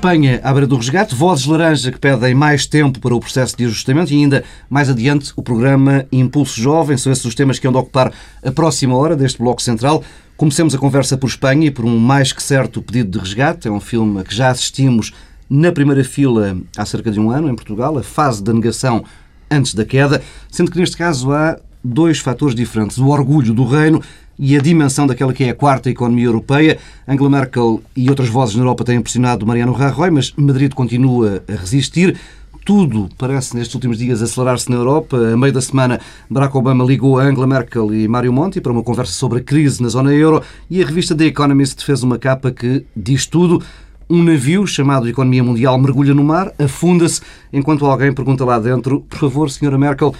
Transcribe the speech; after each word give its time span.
Espanha, 0.00 0.40
à 0.42 0.50
beira 0.50 0.66
do 0.66 0.76
resgate, 0.76 1.14
vozes 1.14 1.44
laranja 1.44 1.92
que 1.92 1.98
pedem 1.98 2.34
mais 2.34 2.64
tempo 2.64 2.98
para 3.00 3.14
o 3.14 3.20
processo 3.20 3.54
de 3.54 3.66
ajustamento 3.66 4.10
e 4.10 4.16
ainda 4.16 4.42
mais 4.70 4.88
adiante 4.88 5.30
o 5.36 5.42
programa 5.42 6.06
Impulso 6.10 6.58
Jovem. 6.58 6.96
São 6.96 7.12
esses 7.12 7.22
os 7.26 7.34
temas 7.34 7.58
que 7.58 7.68
vão 7.68 7.78
ocupar 7.78 8.10
a 8.42 8.50
próxima 8.50 8.96
hora 8.96 9.14
deste 9.14 9.38
Bloco 9.38 9.60
Central. 9.60 10.02
Comecemos 10.38 10.74
a 10.74 10.78
conversa 10.78 11.18
por 11.18 11.26
Espanha 11.26 11.66
e 11.66 11.70
por 11.70 11.84
um 11.84 11.98
mais 11.98 12.32
que 12.32 12.42
certo 12.42 12.80
pedido 12.80 13.10
de 13.10 13.18
resgate. 13.18 13.68
É 13.68 13.70
um 13.70 13.78
filme 13.78 14.20
a 14.20 14.24
que 14.24 14.34
já 14.34 14.48
assistimos 14.48 15.12
na 15.50 15.70
primeira 15.70 16.02
fila 16.02 16.56
há 16.78 16.86
cerca 16.86 17.10
de 17.10 17.20
um 17.20 17.30
ano, 17.30 17.50
em 17.50 17.54
Portugal, 17.54 17.98
a 17.98 18.02
fase 18.02 18.42
da 18.42 18.54
negação 18.54 19.04
antes 19.50 19.74
da 19.74 19.84
queda, 19.84 20.22
sendo 20.50 20.70
que 20.70 20.78
neste 20.78 20.96
caso 20.96 21.30
há 21.30 21.58
dois 21.84 22.20
fatores 22.20 22.54
diferentes. 22.54 22.96
O 22.96 23.08
orgulho 23.08 23.52
do 23.52 23.66
reino 23.66 24.02
e 24.42 24.56
a 24.56 24.60
dimensão 24.60 25.06
daquela 25.06 25.34
que 25.34 25.44
é 25.44 25.50
a 25.50 25.54
quarta 25.54 25.90
economia 25.90 26.24
europeia. 26.24 26.78
Angela 27.06 27.28
Merkel 27.28 27.82
e 27.94 28.08
outras 28.08 28.30
vozes 28.30 28.56
na 28.56 28.62
Europa 28.62 28.84
têm 28.84 28.96
impressionado 28.96 29.46
Mariano 29.46 29.72
Rajoy, 29.72 30.10
mas 30.10 30.32
Madrid 30.34 30.72
continua 30.72 31.42
a 31.46 31.52
resistir. 31.52 32.18
Tudo 32.64 33.10
parece 33.18 33.54
nestes 33.54 33.74
últimos 33.74 33.98
dias 33.98 34.22
acelerar-se 34.22 34.70
na 34.70 34.76
Europa. 34.76 35.16
A 35.18 35.36
meio 35.36 35.52
da 35.52 35.60
semana, 35.60 36.00
Barack 36.28 36.56
Obama 36.56 36.82
ligou 36.84 37.18
a 37.18 37.24
Angela 37.24 37.46
Merkel 37.46 37.94
e 37.94 38.08
Mário 38.08 38.32
Monti 38.32 38.62
para 38.62 38.72
uma 38.72 38.82
conversa 38.82 39.12
sobre 39.12 39.40
a 39.40 39.42
crise 39.42 39.82
na 39.82 39.90
zona 39.90 40.12
euro 40.14 40.42
e 40.70 40.82
a 40.82 40.86
revista 40.86 41.14
The 41.14 41.26
Economist 41.26 41.84
fez 41.84 42.02
uma 42.02 42.18
capa 42.18 42.50
que 42.50 42.86
diz 42.96 43.26
tudo. 43.26 43.62
Um 44.08 44.24
navio 44.24 44.66
chamado 44.66 45.08
Economia 45.08 45.44
Mundial 45.44 45.78
mergulha 45.78 46.14
no 46.14 46.24
mar, 46.24 46.52
afunda-se, 46.58 47.20
enquanto 47.52 47.86
alguém 47.86 48.12
pergunta 48.12 48.44
lá 48.44 48.58
dentro: 48.58 49.02
Por 49.02 49.18
favor, 49.18 49.50
senhora 49.50 49.78
Merkel, 49.78 50.14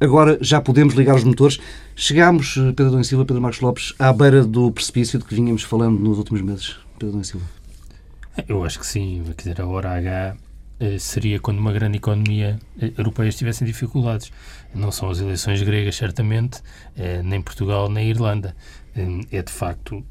agora 0.00 0.38
já 0.40 0.60
podemos 0.60 0.94
ligar 0.94 1.14
os 1.14 1.24
motores. 1.24 1.58
Chegámos, 1.94 2.54
Pedro 2.76 2.90
Dom 2.90 3.02
Silva, 3.02 3.24
Pedro 3.24 3.42
Marcos 3.42 3.60
Lopes, 3.60 3.94
à 3.98 4.12
beira 4.12 4.44
do 4.44 4.70
precipício 4.70 5.18
de 5.18 5.24
que 5.24 5.34
vínhamos 5.34 5.62
falando 5.62 5.98
nos 5.98 6.18
últimos 6.18 6.42
meses. 6.42 6.76
Pedro 6.98 7.16
Dom 7.16 7.24
Silva. 7.24 7.46
Eu 8.48 8.64
acho 8.64 8.78
que 8.78 8.86
sim. 8.86 9.22
Quer 9.36 9.50
dizer, 9.50 9.60
a 9.62 9.66
hora 9.66 9.90
H 9.92 10.36
eh, 10.78 10.98
seria 10.98 11.40
quando 11.40 11.58
uma 11.58 11.72
grande 11.72 11.96
economia 11.96 12.58
eh, 12.80 12.92
europeia 12.98 13.28
estivesse 13.28 13.64
em 13.64 13.66
dificuldades. 13.66 14.30
Não 14.74 14.92
são 14.92 15.08
as 15.08 15.20
eleições 15.20 15.62
gregas, 15.62 15.96
certamente, 15.96 16.60
eh, 16.96 17.22
nem 17.22 17.40
Portugal, 17.40 17.88
nem 17.88 18.10
Irlanda. 18.10 18.54
É, 19.30 19.42
de 19.42 19.52
facto, 19.52 20.02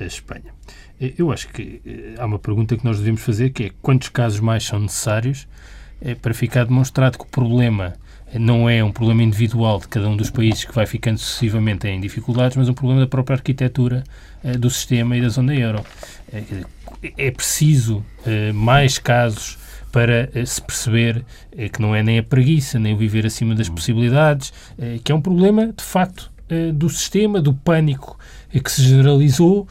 a 0.00 0.04
Espanha. 0.04 0.54
Eu 0.98 1.30
acho 1.30 1.46
que 1.48 1.82
há 2.18 2.24
uma 2.24 2.38
pergunta 2.38 2.74
que 2.74 2.82
nós 2.82 2.96
devemos 2.96 3.20
fazer, 3.20 3.50
que 3.50 3.64
é 3.64 3.70
quantos 3.82 4.08
casos 4.08 4.40
mais 4.40 4.64
são 4.64 4.80
necessários 4.80 5.46
para 6.22 6.32
ficar 6.32 6.64
demonstrado 6.64 7.18
que 7.18 7.24
o 7.24 7.26
problema 7.26 7.92
não 8.38 8.68
é 8.68 8.82
um 8.82 8.90
problema 8.90 9.22
individual 9.22 9.78
de 9.78 9.88
cada 9.88 10.08
um 10.08 10.16
dos 10.16 10.30
países 10.30 10.64
que 10.64 10.74
vai 10.74 10.86
ficando 10.86 11.18
sucessivamente 11.18 11.86
em 11.86 12.00
dificuldades, 12.00 12.56
mas 12.56 12.68
um 12.68 12.74
problema 12.74 13.02
da 13.02 13.06
própria 13.06 13.36
arquitetura 13.36 14.04
uh, 14.42 14.58
do 14.58 14.68
sistema 14.70 15.16
e 15.16 15.20
da 15.20 15.28
zona 15.28 15.54
euro. 15.54 15.84
Uh, 16.32 16.66
é 17.16 17.30
preciso 17.30 17.98
uh, 17.98 18.54
mais 18.54 18.98
casos 18.98 19.58
para 19.92 20.28
se 20.44 20.60
perceber 20.60 21.24
que 21.72 21.80
não 21.80 21.94
é 21.94 22.02
nem 22.02 22.18
a 22.18 22.22
preguiça, 22.22 22.80
nem 22.80 22.94
o 22.94 22.96
viver 22.96 23.24
acima 23.24 23.54
das 23.54 23.68
possibilidades, 23.68 24.52
que 25.04 25.12
é 25.12 25.14
um 25.14 25.20
problema, 25.20 25.68
de 25.68 25.84
facto, 25.84 26.32
do 26.74 26.90
sistema, 26.90 27.40
do 27.40 27.54
pânico 27.54 28.18
que 28.50 28.72
se 28.72 28.82
generalizou, 28.82 29.68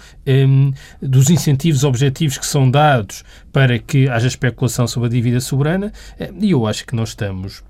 dos 1.02 1.30
incentivos 1.30 1.84
objetivos 1.84 2.38
que 2.38 2.46
são 2.46 2.72
dados 2.72 3.26
para 3.52 3.78
que 3.78 4.08
haja 4.08 4.28
especulação 4.28 4.88
sobre 4.88 5.08
a 5.08 5.12
dívida 5.12 5.42
soberana, 5.42 5.92
e 6.40 6.52
eu 6.52 6.66
acho 6.66 6.86
que 6.86 6.96
nós 6.96 7.10
estamos 7.10 7.62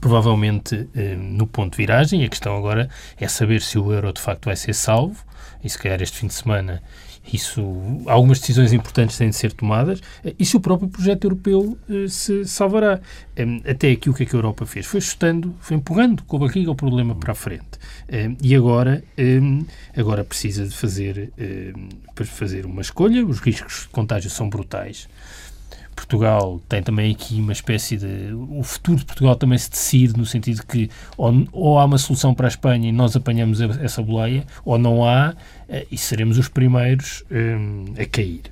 provavelmente 0.00 0.88
eh, 0.94 1.14
no 1.14 1.46
ponto 1.46 1.72
de 1.72 1.76
viragem. 1.76 2.22
E 2.22 2.24
a 2.24 2.28
questão 2.28 2.56
agora 2.56 2.88
é 3.16 3.28
saber 3.28 3.62
se 3.62 3.78
o 3.78 3.92
euro 3.92 4.12
de 4.12 4.20
facto 4.20 4.46
vai 4.46 4.56
ser 4.56 4.74
salvo. 4.74 5.24
E 5.62 5.70
se 5.70 5.78
calhar 5.78 6.00
este 6.02 6.18
fim 6.18 6.26
de 6.26 6.34
semana 6.34 6.82
isso, 7.32 7.60
algumas 8.06 8.38
decisões 8.38 8.72
importantes 8.72 9.18
têm 9.18 9.30
de 9.30 9.36
ser 9.36 9.52
tomadas 9.52 10.00
eh, 10.24 10.34
e 10.38 10.44
se 10.44 10.56
o 10.56 10.60
próprio 10.60 10.88
projeto 10.88 11.24
europeu 11.24 11.76
eh, 11.88 12.06
se 12.08 12.44
salvará. 12.44 13.00
Até 13.68 13.90
aqui 13.90 14.08
o 14.08 14.14
que 14.14 14.22
é 14.22 14.26
que 14.26 14.34
a 14.34 14.38
Europa 14.38 14.64
fez? 14.64 14.86
Foi 14.86 15.00
chutando, 15.00 15.54
foi 15.60 15.76
empurrando 15.76 16.22
com 16.24 16.36
a 16.36 16.40
barriga 16.40 16.70
o 16.70 16.74
problema 16.74 17.14
para 17.14 17.32
a 17.32 17.34
frente. 17.34 17.78
E 18.40 18.56
agora, 18.56 19.04
agora 19.94 20.24
precisa 20.24 20.64
de 20.64 20.74
fazer, 20.74 21.30
fazer 22.24 22.64
uma 22.64 22.80
escolha. 22.80 23.26
Os 23.26 23.40
riscos 23.40 23.82
de 23.82 23.88
contágio 23.88 24.30
são 24.30 24.48
brutais. 24.48 25.06
Portugal 25.96 26.60
tem 26.68 26.82
também 26.82 27.10
aqui 27.10 27.40
uma 27.40 27.52
espécie 27.52 27.96
de. 27.96 28.32
O 28.50 28.62
futuro 28.62 28.98
de 28.98 29.06
Portugal 29.06 29.34
também 29.34 29.56
se 29.56 29.70
decide 29.70 30.16
no 30.16 30.26
sentido 30.26 30.64
que 30.64 30.90
ou, 31.16 31.46
ou 31.50 31.78
há 31.78 31.84
uma 31.86 31.98
solução 31.98 32.34
para 32.34 32.46
a 32.46 32.48
Espanha 32.48 32.90
e 32.90 32.92
nós 32.92 33.16
apanhamos 33.16 33.60
essa 33.60 34.02
boleia, 34.02 34.44
ou 34.64 34.78
não 34.78 35.04
há 35.04 35.34
eh, 35.68 35.86
e 35.90 35.96
seremos 35.96 36.36
os 36.38 36.48
primeiros 36.48 37.24
um, 37.30 37.94
a 37.98 38.04
cair. 38.04 38.42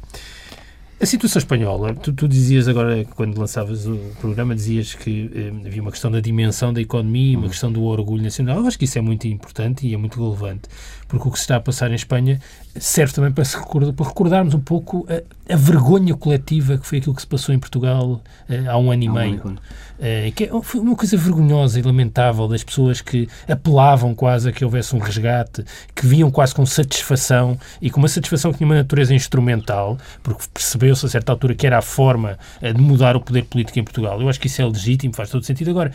A 1.01 1.07
situação 1.07 1.39
espanhola, 1.39 1.93
tu, 1.95 2.13
tu, 2.13 2.27
dizias 2.27 2.67
agora, 2.67 3.05
quando 3.05 3.37
lançavas 3.39 3.85
o 3.85 3.99
programa, 4.21 4.55
dizias 4.55 4.95
que 4.95 5.31
eh, 5.35 5.67
havia 5.67 5.83
uma 5.83 5.91
questão 5.91 6.11
da 6.11 6.21
dimensão 6.21 6.73
da 6.73 6.81
economia, 6.81 7.37
uma 7.37 7.45
uhum. 7.45 7.51
questão 7.51 7.71
do 7.71 7.83
orgulho 7.83 8.23
nacional. 8.23 8.61
Eu 8.61 8.67
acho 8.67 8.79
que 8.79 8.87
isso 8.87 8.97
é 8.97 9.03
muito 9.03 9.27
importante 9.27 9.87
e 9.87 9.93
é 9.93 9.97
muito 9.99 10.23
relevante, 10.23 10.63
porque 11.09 11.29
o 11.29 11.31
que 11.31 11.39
se 11.39 11.45
está 11.45 11.57
a 11.57 11.61
passar 11.61 11.91
em 11.91 11.95
Espanha 11.95 12.41
serve 12.77 13.13
também 13.13 13.31
para, 13.31 13.45
recordar, 13.45 13.93
para 13.93 14.07
recordarmos 14.07 14.55
um 14.55 14.61
pouco 14.61 15.07
a, 15.09 15.53
a, 15.53 15.57
vergonha 15.57 16.15
coletiva 16.15 16.77
que 16.77 16.87
foi 16.87 16.99
aquilo 16.99 17.15
que 17.15 17.21
se 17.21 17.27
passou 17.27 17.55
em 17.55 17.59
Portugal 17.59 18.21
eh, 18.49 18.65
há 18.67 18.77
um 18.77 18.91
ano 18.91 19.03
e 19.05 19.09
meio. 19.09 19.59
Eh, 20.01 20.33
que 20.35 20.45
é, 20.45 20.51
foi 20.63 20.81
uma 20.81 20.97
coisa 20.97 21.17
vergonhosa 21.17 21.79
e 21.79 21.83
lamentável 21.83 22.49
das 22.49 22.65
pessoas 22.65 23.01
que 23.01 23.29
apelavam 23.49 24.15
quase 24.15 24.49
a 24.49 24.53
que 24.53 24.65
houvesse 24.65 24.95
um 24.97 24.99
resgate, 24.99 25.65
que 25.95 26.07
viam 26.07 26.31
quase 26.31 26.55
com 26.55 26.67
satisfação 26.67 27.57
e 27.81 27.91
com 27.91 28.01
uma 28.01 28.09
satisfação 28.09 28.51
que 28.51 28.59
tinha 28.59 28.69
uma 28.69 28.75
natureza 28.75 29.15
instrumental, 29.15 29.97
porque 30.23 30.43
percebeu-se 30.53 31.07
a 31.07 31.09
certa 31.09 31.31
altura 31.31 31.55
que 31.55 31.67
era 31.67 31.79
a 31.79 31.83
forma 31.83 32.39
eh, 32.61 32.73
de 32.73 32.81
mudar 32.81 33.17
o 33.17 33.21
poder 33.21 33.45
político 33.45 33.79
em 33.79 33.85
Portugal. 33.85 34.21
Eu 34.21 34.29
acho 34.29 34.41
que 34.41 34.49
isso 34.49 34.61
é 34.61 34.65
legítimo, 34.65 35.15
faz 35.15 35.31
todo 35.31 35.45
sentido. 35.45 35.71
Agora, 35.71 35.93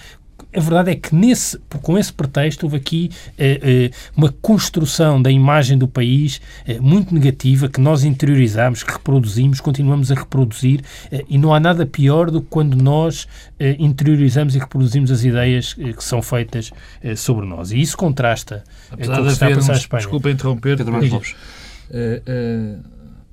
a 0.55 0.59
verdade 0.59 0.91
é 0.91 0.95
que 0.95 1.13
nesse, 1.13 1.59
com 1.81 1.97
esse 1.97 2.11
pretexto 2.11 2.65
houve 2.65 2.77
aqui 2.77 3.11
eh, 3.37 3.59
eh, 3.61 3.91
uma 4.15 4.31
construção 4.41 5.21
da 5.21 5.29
imagem 5.29 5.77
do 5.77 5.87
país 5.87 6.41
eh, 6.65 6.79
muito 6.79 7.13
negativa 7.13 7.69
que 7.69 7.79
nós 7.79 8.03
interiorizamos, 8.03 8.83
que 8.83 8.91
reproduzimos, 8.91 9.61
continuamos 9.61 10.11
a 10.11 10.15
reproduzir 10.15 10.81
eh, 11.11 11.23
e 11.29 11.37
não 11.37 11.53
há 11.53 11.59
nada 11.59 11.85
pior 11.85 12.31
do 12.31 12.41
que 12.41 12.47
quando 12.49 12.75
nós 12.75 13.27
eh, 13.59 13.75
interiorizamos 13.79 14.55
e 14.55 14.59
reproduzimos 14.59 15.11
as 15.11 15.23
ideias 15.23 15.75
eh, 15.79 15.93
que 15.93 16.03
são 16.03 16.21
feitas 16.21 16.71
sobre 17.15 17.45
nós. 17.45 17.71
E 17.71 17.79
isso 17.79 17.95
contrasta 17.97 18.63
Apesar 18.91 19.15
com 19.15 19.21
o 19.21 19.25
que 19.25 19.31
está 19.31 19.47
a 19.47 19.55
passar 19.55 19.73
uns, 19.73 19.79
Espanha. 19.79 20.01
Desculpa 20.01 20.29
interromper, 20.29 20.77
Pedro 20.77 20.93
Marcos. 20.93 21.35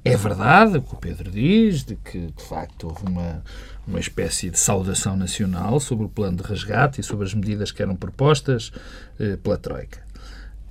é 0.05 0.17
verdade 0.17 0.78
o 0.78 0.83
que 0.83 0.94
o 0.94 0.97
Pedro 0.97 1.31
diz, 1.31 1.84
de 1.84 1.97
que 1.97 2.33
de 2.37 2.44
facto 2.44 2.88
houve 2.88 3.06
uma 3.06 3.43
uma 3.87 4.01
espécie 4.01 4.51
de 4.51 4.59
saudação 4.59 5.17
nacional 5.17 5.79
sobre 5.79 6.05
o 6.05 6.09
plano 6.09 6.39
de 6.39 6.43
resgate 6.43 7.01
e 7.01 7.05
sobre 7.05 7.25
as 7.25 7.35
medidas 7.35 7.71
que 7.71 7.83
eram 7.83 7.95
propostas 7.95 8.73
eh, 9.19 9.37
pela 9.37 9.57
Troika. 9.57 10.07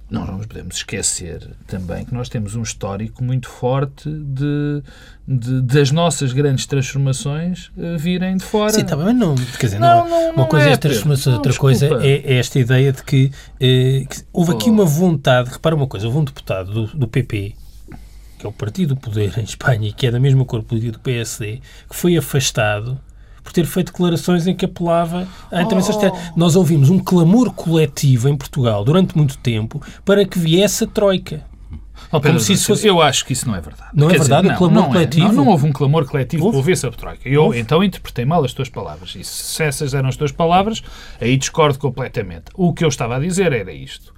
Nós 0.10 0.28
não 0.28 0.38
nos 0.38 0.46
podemos 0.46 0.76
esquecer 0.76 1.50
também 1.66 2.06
que 2.06 2.14
nós 2.14 2.30
temos 2.30 2.56
um 2.56 2.62
histórico 2.62 3.24
muito 3.24 3.50
forte 3.50 4.08
de, 4.08 4.84
de 5.28 5.62
das 5.62 5.90
nossas 5.90 6.32
grandes 6.32 6.68
transformações 6.68 7.72
uh, 7.76 7.98
virem 7.98 8.38
de 8.38 8.44
fora. 8.44 8.72
Sim, 8.72 8.86
também, 8.86 9.06
mas 9.06 9.16
não. 9.16 9.34
Quer 9.34 9.66
dizer, 9.66 9.80
não, 9.80 10.08
não, 10.08 10.32
uma 10.34 10.46
coisa 10.46 10.68
é, 10.68 10.70
é 10.70 10.74
as 10.74 10.78
transformações, 10.78 11.36
outra 11.36 11.54
coisa 11.56 11.88
é, 12.04 12.34
é, 12.34 12.38
esta 12.38 12.60
ideia 12.60 12.94
de 12.94 13.02
que, 13.02 13.32
eh, 13.60 14.06
que 14.08 14.24
houve 14.32 14.52
aqui 14.52 14.70
oh. 14.70 14.74
uma 14.74 14.86
vontade. 14.86 15.50
Repara 15.50 15.76
uma 15.76 15.88
coisa: 15.88 16.06
houve 16.06 16.20
um 16.20 16.24
deputado 16.24 16.72
do, 16.72 16.88
do 16.96 17.08
PP 17.08 17.56
que 18.46 18.48
é 18.48 18.50
o 18.50 18.54
partido 18.54 18.96
do 18.96 19.02
poder 19.02 19.38
em 19.40 19.44
Espanha 19.44 19.90
e 19.90 19.94
que 19.94 20.06
é 20.06 20.12
da 20.12 20.20
mesma 20.20 20.46
cor 20.46 20.62
política 20.62 20.94
do 20.94 21.00
PSD, 21.00 21.62
que 21.90 21.96
foi 21.96 22.16
afastado 22.16 23.00
por 23.44 23.52
ter 23.52 23.66
feito 23.66 23.92
declarações 23.92 24.48
em 24.48 24.56
que 24.56 24.66
apelava 24.66 25.28
à 25.52 25.62
intervenção 25.62 26.00
oh. 26.00 26.40
Nós 26.40 26.56
ouvimos 26.56 26.90
um 26.90 27.00
clamor 27.00 27.52
coletivo 27.52 28.28
em 28.28 28.36
Portugal 28.36 28.84
durante 28.84 29.16
muito 29.16 29.38
tempo 29.38 29.82
para 30.04 30.26
que 30.26 30.38
viesse 30.38 30.84
a 30.84 30.88
Troika. 30.88 31.44
Oh, 32.12 32.20
Pedro, 32.20 32.40
se 32.40 32.54
isso 32.54 32.68
fosse... 32.68 32.88
Eu 32.88 33.02
acho 33.02 33.26
que 33.26 33.34
isso 33.34 33.48
não 33.48 33.56
é 33.56 33.62
verdade. 33.62 33.92
Não 33.94 34.08
Quer 34.08 34.16
é 34.16 34.20
verdade? 34.20 34.42
Dizer, 34.44 34.52
não, 34.52 34.58
clamor 34.58 34.84
não 34.84 34.92
coletivo? 34.92 35.26
É. 35.26 35.28
Não, 35.28 35.36
não, 35.36 35.48
houve 35.48 35.66
um 35.68 35.72
clamor 35.72 36.06
coletivo 36.06 36.50
para 36.50 36.58
ouvir 36.58 36.78
sobre 36.78 36.96
a 36.96 37.00
Troika. 37.00 37.30
Eu 37.30 37.46
houve? 37.46 37.60
então 37.60 37.84
interpretei 37.84 38.26
mal 38.26 38.44
as 38.44 38.54
tuas 38.54 38.70
palavras. 38.70 39.16
E 39.16 39.24
se 39.24 39.64
essas 39.64 39.94
eram 39.94 40.10
as 40.10 40.16
tuas 40.16 40.32
palavras, 40.32 40.84
aí 41.20 41.38
discordo 41.38 41.80
completamente. 41.80 42.46
O 42.54 42.74
que 42.74 42.84
eu 42.84 42.90
estava 42.90 43.16
a 43.16 43.20
dizer 43.20 43.54
era 43.54 43.72
isto 43.72 44.15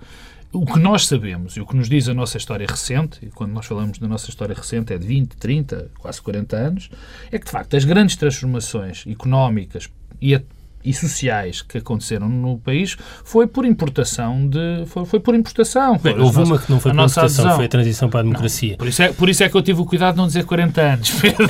o 0.51 0.65
que 0.65 0.79
nós 0.79 1.05
sabemos 1.05 1.57
e 1.57 1.61
o 1.61 1.65
que 1.65 1.75
nos 1.75 1.89
diz 1.89 2.07
a 2.07 2.13
nossa 2.13 2.37
história 2.37 2.65
recente, 2.67 3.19
e 3.21 3.27
quando 3.27 3.51
nós 3.51 3.65
falamos 3.65 3.99
da 3.99 4.07
nossa 4.07 4.29
história 4.29 4.55
recente 4.55 4.93
é 4.93 4.97
de 4.97 5.05
20, 5.05 5.35
30, 5.35 5.91
quase 5.99 6.21
40 6.21 6.55
anos, 6.55 6.89
é 7.31 7.37
que 7.37 7.45
de 7.45 7.51
facto 7.51 7.75
as 7.75 7.83
grandes 7.83 8.15
transformações 8.15 9.05
económicas 9.07 9.89
e, 10.21 10.39
e 10.83 10.93
sociais 10.93 11.61
que 11.61 11.79
aconteceram 11.79 12.29
no 12.29 12.57
país 12.57 12.97
foi 13.23 13.45
por 13.45 13.65
importação 13.65 14.47
de 14.47 14.85
foi, 14.85 15.05
foi 15.05 15.19
por 15.19 15.35
importação. 15.35 15.97
Bem, 15.97 16.17
houve 16.17 16.41
uma 16.41 16.57
que 16.57 16.71
não 16.71 16.79
foi 16.79 16.91
por 16.91 17.01
importação, 17.01 17.55
foi 17.55 17.65
a 17.65 17.69
transição 17.69 18.09
para 18.09 18.21
a 18.21 18.23
democracia. 18.23 18.71
Não, 18.71 18.77
por, 18.77 18.87
isso 18.87 19.03
é, 19.03 19.11
por 19.11 19.29
isso 19.29 19.43
é 19.43 19.49
que 19.49 19.55
eu 19.55 19.61
tive 19.61 19.81
o 19.81 19.85
cuidado 19.85 20.15
de 20.15 20.21
não 20.21 20.27
dizer 20.27 20.45
40 20.45 20.81
anos, 20.81 21.11
Pedro. 21.19 21.47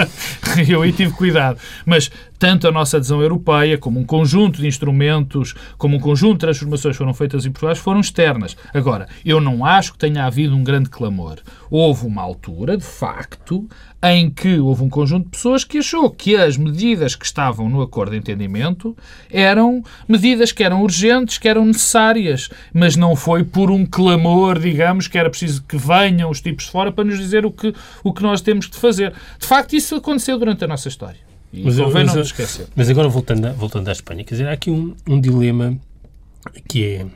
eu 0.66 0.82
aí 0.82 0.92
tive 0.92 1.12
cuidado. 1.12 1.58
Mas 1.84 2.10
tanto 2.40 2.66
a 2.66 2.72
nossa 2.72 2.96
adesão 2.96 3.20
europeia, 3.20 3.76
como 3.76 4.00
um 4.00 4.04
conjunto 4.04 4.62
de 4.62 4.66
instrumentos, 4.66 5.54
como 5.76 5.98
um 5.98 6.00
conjunto 6.00 6.32
de 6.32 6.38
transformações 6.38 6.94
que 6.94 6.98
foram 6.98 7.12
feitas 7.12 7.44
em 7.44 7.52
Portugal, 7.52 7.76
foram 7.76 8.00
externas. 8.00 8.56
Agora, 8.72 9.06
eu 9.22 9.42
não 9.42 9.62
acho 9.62 9.92
que 9.92 9.98
tenha 9.98 10.24
havido 10.24 10.56
um 10.56 10.64
grande 10.64 10.88
clamor. 10.88 11.36
Houve 11.70 12.06
uma 12.06 12.22
altura, 12.22 12.78
de 12.78 12.84
facto, 12.84 13.68
em 14.02 14.30
que 14.30 14.58
houve 14.58 14.82
um 14.82 14.88
conjunto 14.88 15.24
de 15.24 15.32
pessoas 15.32 15.64
que 15.64 15.76
achou 15.76 16.08
que 16.08 16.34
as 16.34 16.56
medidas 16.56 17.14
que 17.14 17.26
estavam 17.26 17.68
no 17.68 17.82
acordo 17.82 18.12
de 18.12 18.16
entendimento 18.16 18.96
eram 19.30 19.84
medidas 20.08 20.50
que 20.50 20.64
eram 20.64 20.82
urgentes, 20.82 21.36
que 21.36 21.46
eram 21.46 21.66
necessárias, 21.66 22.48
mas 22.72 22.96
não 22.96 23.14
foi 23.14 23.44
por 23.44 23.70
um 23.70 23.84
clamor, 23.84 24.58
digamos, 24.58 25.06
que 25.08 25.18
era 25.18 25.28
preciso 25.28 25.62
que 25.64 25.76
venham 25.76 26.30
os 26.30 26.40
tipos 26.40 26.64
de 26.64 26.70
fora 26.70 26.90
para 26.90 27.04
nos 27.04 27.18
dizer 27.18 27.44
o 27.44 27.52
que, 27.52 27.74
o 28.02 28.14
que 28.14 28.22
nós 28.22 28.40
temos 28.40 28.66
de 28.66 28.78
fazer. 28.78 29.12
De 29.38 29.46
facto, 29.46 29.74
isso 29.74 29.94
aconteceu 29.94 30.38
durante 30.38 30.64
a 30.64 30.66
nossa 30.66 30.88
história. 30.88 31.29
E 31.52 31.64
Mas, 31.64 31.76
convém 31.76 32.04
mas, 32.04 32.14
não 32.14 32.22
esquecer. 32.22 32.66
mas 32.76 32.88
agora 32.88 33.08
voltando, 33.08 33.46
a- 33.46 33.52
voltando 33.52 33.88
à 33.88 33.92
Espanha, 33.92 34.22
quer 34.24 34.34
dizer, 34.34 34.46
há 34.48 34.52
aqui 34.52 34.70
um, 34.70 34.94
um 35.08 35.20
dilema 35.20 35.76
que 36.68 36.84
é, 36.84 37.06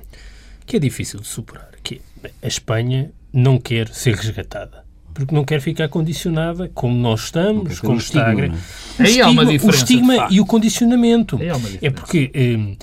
que 0.66 0.76
é 0.76 0.78
difícil 0.80 1.20
de 1.20 1.26
superar. 1.26 1.68
Que 1.82 2.00
é, 2.24 2.30
a 2.42 2.46
Espanha 2.48 3.10
não 3.32 3.58
quer 3.58 3.88
ser 3.88 4.14
resgatada. 4.16 4.82
Porque 5.12 5.32
não 5.32 5.44
quer 5.44 5.60
ficar 5.60 5.88
condicionada 5.88 6.68
como 6.74 6.96
nós 6.96 7.24
estamos, 7.26 7.78
como 7.78 7.94
o 7.94 7.98
está 7.98 8.26
a 8.26 8.32
é? 8.32 8.48
o 8.48 8.52
Aí 8.98 9.20
há 9.20 9.28
uma 9.30 9.42
estigma- 9.42 9.44
diferença, 9.44 9.66
O 9.66 9.70
estigma 9.70 10.28
e 10.30 10.40
o 10.40 10.46
condicionamento. 10.46 11.36
Aí 11.40 11.48
há 11.50 11.56
uma 11.56 11.68
É 11.80 11.90
porque 11.90 12.30
eh, 12.34 12.76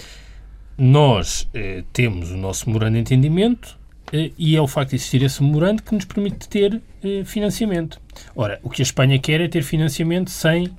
nós 0.78 1.48
eh, 1.54 1.84
temos 1.92 2.32
o 2.32 2.38
nosso 2.38 2.68
memorando 2.70 2.94
de 2.94 3.00
entendimento 3.02 3.78
eh, 4.14 4.32
e 4.38 4.56
é 4.56 4.62
o 4.62 4.68
facto 4.68 4.92
de 4.92 4.96
existir 4.96 5.22
esse 5.24 5.44
memorando 5.44 5.84
que 5.84 5.94
nos 5.94 6.06
permite 6.06 6.48
ter 6.48 6.82
eh, 7.04 7.24
financiamento. 7.26 8.00
Ora, 8.34 8.60
o 8.64 8.70
que 8.70 8.82
a 8.82 8.84
Espanha 8.84 9.20
quer 9.20 9.42
é 9.42 9.48
ter 9.50 9.62
financiamento 9.64 10.30
sem, 10.32 10.70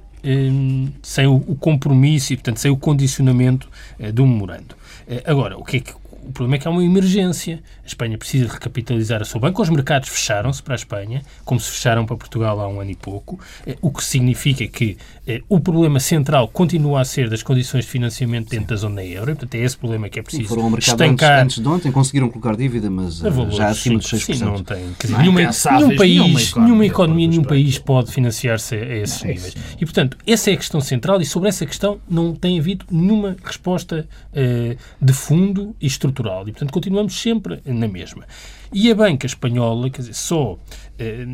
sem 1.02 1.26
o, 1.26 1.36
o 1.36 1.56
compromisso 1.56 2.32
e, 2.32 2.36
portanto, 2.36 2.58
sem 2.58 2.70
o 2.70 2.76
condicionamento 2.76 3.68
eh, 3.98 4.12
do 4.12 4.26
memorando. 4.26 4.76
Eh, 5.06 5.22
agora, 5.26 5.58
o 5.58 5.64
que 5.64 5.78
é 5.78 5.80
que 5.80 5.92
o 6.22 6.32
problema 6.32 6.56
é 6.56 6.58
que 6.58 6.68
há 6.68 6.70
uma 6.70 6.84
emergência. 6.84 7.60
A 7.82 7.86
Espanha 7.86 8.16
precisa 8.16 8.46
de 8.46 8.52
recapitalizar 8.52 9.20
a 9.20 9.24
sua 9.24 9.40
banca. 9.40 9.60
Os 9.60 9.68
mercados 9.68 10.08
fecharam-se 10.08 10.62
para 10.62 10.74
a 10.74 10.76
Espanha, 10.76 11.22
como 11.44 11.60
se 11.60 11.70
fecharam 11.70 12.06
para 12.06 12.16
Portugal 12.16 12.60
há 12.60 12.68
um 12.68 12.80
ano 12.80 12.90
e 12.90 12.96
pouco, 12.96 13.38
eh, 13.66 13.76
o 13.80 13.90
que 13.90 14.04
significa 14.04 14.66
que 14.66 14.96
eh, 15.26 15.42
o 15.48 15.58
problema 15.60 15.98
central 16.00 16.48
continua 16.48 17.00
a 17.00 17.04
ser 17.04 17.28
das 17.28 17.42
condições 17.42 17.84
de 17.84 17.90
financiamento 17.90 18.48
dentro 18.48 18.68
da 18.68 18.76
zona 18.76 19.04
euro. 19.04 19.32
E, 19.32 19.34
portanto, 19.34 19.54
é 19.56 19.64
esse 19.64 19.76
problema 19.76 20.08
que 20.08 20.18
é 20.18 20.22
preciso 20.22 20.48
Foram 20.48 20.64
ao 20.64 20.70
mercado 20.70 21.00
antes, 21.00 21.12
estancar. 21.12 21.42
antes 21.44 21.58
de 21.58 21.68
ontem, 21.68 21.92
conseguiram 21.92 22.28
colocar 22.28 22.56
dívida, 22.56 22.88
mas 22.88 23.24
a 23.24 23.28
eh, 23.28 23.30
valores, 23.30 23.56
já 23.56 23.68
acima 23.68 24.00
sim, 24.00 24.16
dos 24.16 24.26
6%. 24.26 24.34
sim, 24.36 24.44
não 24.44 24.62
tem. 24.62 24.84
Dizer, 25.00 25.12
Não 25.12 25.18
é 25.18 25.22
nenhuma, 25.22 25.40
nenhum 25.40 25.96
país, 25.96 26.54
nenhuma 26.54 26.86
economia 26.86 27.28
nenhum 27.28 27.44
país 27.44 27.78
pode 27.78 28.12
financiar-se 28.12 28.74
a 28.74 28.96
esses 28.96 29.22
Não, 29.22 29.30
é 29.30 29.34
níveis. 29.34 29.54
não. 29.54 29.62
E, 29.80 29.84
portanto, 29.84 30.16
essa 30.26 30.50
é 30.50 30.54
a 30.54 30.56
questão 30.56 30.80
central 30.80 31.20
e 31.20 31.26
sobre 31.26 31.48
essa 31.48 31.66
questão 31.66 31.98
não 32.08 32.34
tem 32.34 32.58
havido 32.58 32.86
nenhuma 32.90 33.36
resposta 33.44 34.06
eh, 34.32 34.76
de 35.00 35.12
fundo 35.12 35.74
e 35.80 35.86
estrutural. 35.86 36.11
E, 36.48 36.52
portanto, 36.52 36.72
continuamos 36.72 37.18
sempre 37.20 37.60
na 37.64 37.88
mesma. 37.88 38.24
E 38.72 38.90
a 38.90 38.94
banca 38.94 39.26
espanhola, 39.26 39.90
quer 39.90 40.02
dizer, 40.02 40.14
só... 40.14 40.58
eh, 40.98 41.26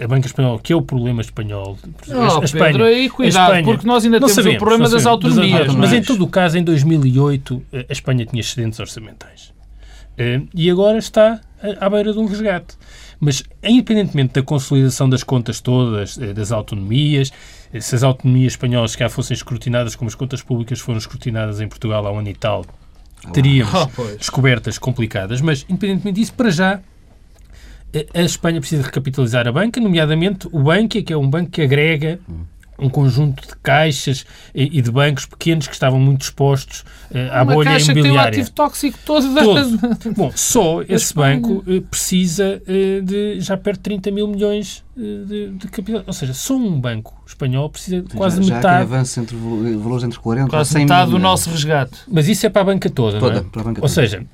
a 0.00 0.08
banca 0.08 0.26
espanhola, 0.26 0.58
que 0.58 0.72
é 0.72 0.76
o 0.76 0.82
problema 0.82 1.20
espanhol. 1.20 1.78
Oh, 2.08 2.40
a 2.40 2.44
Espanha, 2.44 2.64
Pedro, 2.64 2.84
aí 2.84 3.08
cuidado, 3.10 3.42
Espanha- 3.56 3.64
porque 3.64 3.86
nós 3.86 4.04
ainda 4.04 4.18
não 4.18 4.26
temos 4.26 4.34
sabemos, 4.34 4.56
o 4.56 4.58
problema 4.58 4.84
não 4.84 4.90
das 4.90 5.06
autonomias. 5.06 5.66
Mas 5.74 5.90
não 5.90 5.96
é? 5.96 6.00
em 6.00 6.02
todo 6.02 6.24
o 6.24 6.28
caso, 6.28 6.58
em 6.58 6.64
2008, 6.64 7.62
eh, 7.72 7.86
a 7.88 7.92
Espanha 7.92 8.24
tinha 8.26 8.40
excedentes 8.40 8.80
orçamentais. 8.80 9.52
Eh, 10.16 10.40
E 10.54 10.70
agora 10.70 10.98
está 10.98 11.40
à 11.80 11.90
beira 11.90 12.12
de 12.12 12.18
um 12.18 12.26
resgate. 12.26 12.74
Mas, 13.20 13.44
independentemente 13.62 14.32
da 14.34 14.42
consolidação 14.42 15.08
das 15.08 15.22
contas 15.22 15.60
todas, 15.60 16.16
das 16.16 16.50
autonomias, 16.50 17.30
se 17.78 17.94
as 17.94 18.02
autonomias 18.02 18.54
espanholas 18.54 18.96
cá 18.96 19.08
fossem 19.08 19.34
escrutinadas 19.34 19.94
como 19.94 20.08
as 20.08 20.14
contas 20.16 20.42
públicas 20.42 20.80
foram 20.80 20.98
escrutinadas 20.98 21.60
em 21.60 21.68
Portugal 21.68 22.04
há 22.06 22.10
um 22.10 22.18
ano 22.18 22.28
e 22.30 22.34
tal, 22.34 22.64
teríamos 23.32 23.74
Ah, 23.74 23.88
descobertas 24.18 24.78
complicadas. 24.78 25.40
Mas, 25.40 25.64
independentemente 25.68 26.20
disso, 26.20 26.34
para 26.34 26.50
já, 26.50 26.80
eh, 27.92 28.06
a 28.14 28.22
Espanha 28.22 28.60
precisa 28.60 28.82
recapitalizar 28.82 29.46
a 29.46 29.52
banca, 29.52 29.80
nomeadamente 29.80 30.48
o 30.50 30.62
Bankia, 30.62 31.02
que 31.02 31.12
é 31.12 31.16
um 31.16 31.28
banco 31.28 31.50
que 31.50 31.62
agrega 31.62 32.18
um 32.78 32.88
conjunto 32.88 33.46
de 33.46 33.54
caixas 33.62 34.24
e 34.54 34.78
e 34.78 34.82
de 34.82 34.90
bancos 34.90 35.26
pequenos 35.26 35.66
que 35.68 35.74
estavam 35.74 36.00
muito 36.00 36.22
expostos 36.22 36.84
eh, 37.14 37.28
à 37.30 37.42
Uma 37.42 37.54
bolha 37.54 37.70
caixa 37.70 37.86
que 37.88 37.92
tem 37.94 38.02
o 38.02 38.06
imobiliária. 38.06 38.30
ativo 38.40 38.50
tóxico 38.50 38.98
todo. 39.04 39.34
da- 39.34 39.42
Todo. 39.42 39.78
Bom, 40.16 40.32
só 40.34 40.82
esse 40.88 41.04
Espanha. 41.06 41.36
banco 41.40 41.64
eh, 41.68 41.80
precisa 41.90 42.62
eh, 42.66 43.00
de 43.02 43.40
já 43.40 43.56
perto 43.56 43.76
de 43.78 43.82
30 43.84 44.10
mil 44.10 44.26
milhões 44.26 44.82
de, 44.96 45.50
de 45.50 45.68
capital. 45.68 46.02
Ou 46.06 46.12
seja, 46.12 46.34
só 46.34 46.54
um 46.56 46.80
banco 46.80 47.14
espanhol 47.26 47.68
precisa 47.70 48.02
de 48.02 48.14
quase 48.16 48.36
já, 48.42 48.48
já 48.48 48.54
metade. 48.56 48.82
avanço 48.82 49.20
entre 49.20 49.36
val- 49.36 49.78
valores 49.80 50.04
entre 50.04 50.18
40 50.18 50.46
e 50.46 50.50
Quase 50.50 50.70
100 50.72 50.82
metade 50.82 51.02
do 51.02 51.06
milhões. 51.16 51.22
nosso 51.22 51.50
resgate. 51.50 51.98
Mas 52.08 52.26
isso 52.28 52.46
é 52.46 52.48
para 52.50 52.62
a 52.62 52.64
banca 52.64 52.90
toda, 52.90 53.18
Toda, 53.20 53.40
não 53.40 53.46
é? 53.46 53.50
para 53.50 53.60
a 53.60 53.64
banca 53.64 53.80
Ou 53.80 53.88
toda. 53.88 53.88
seja, 53.88 54.24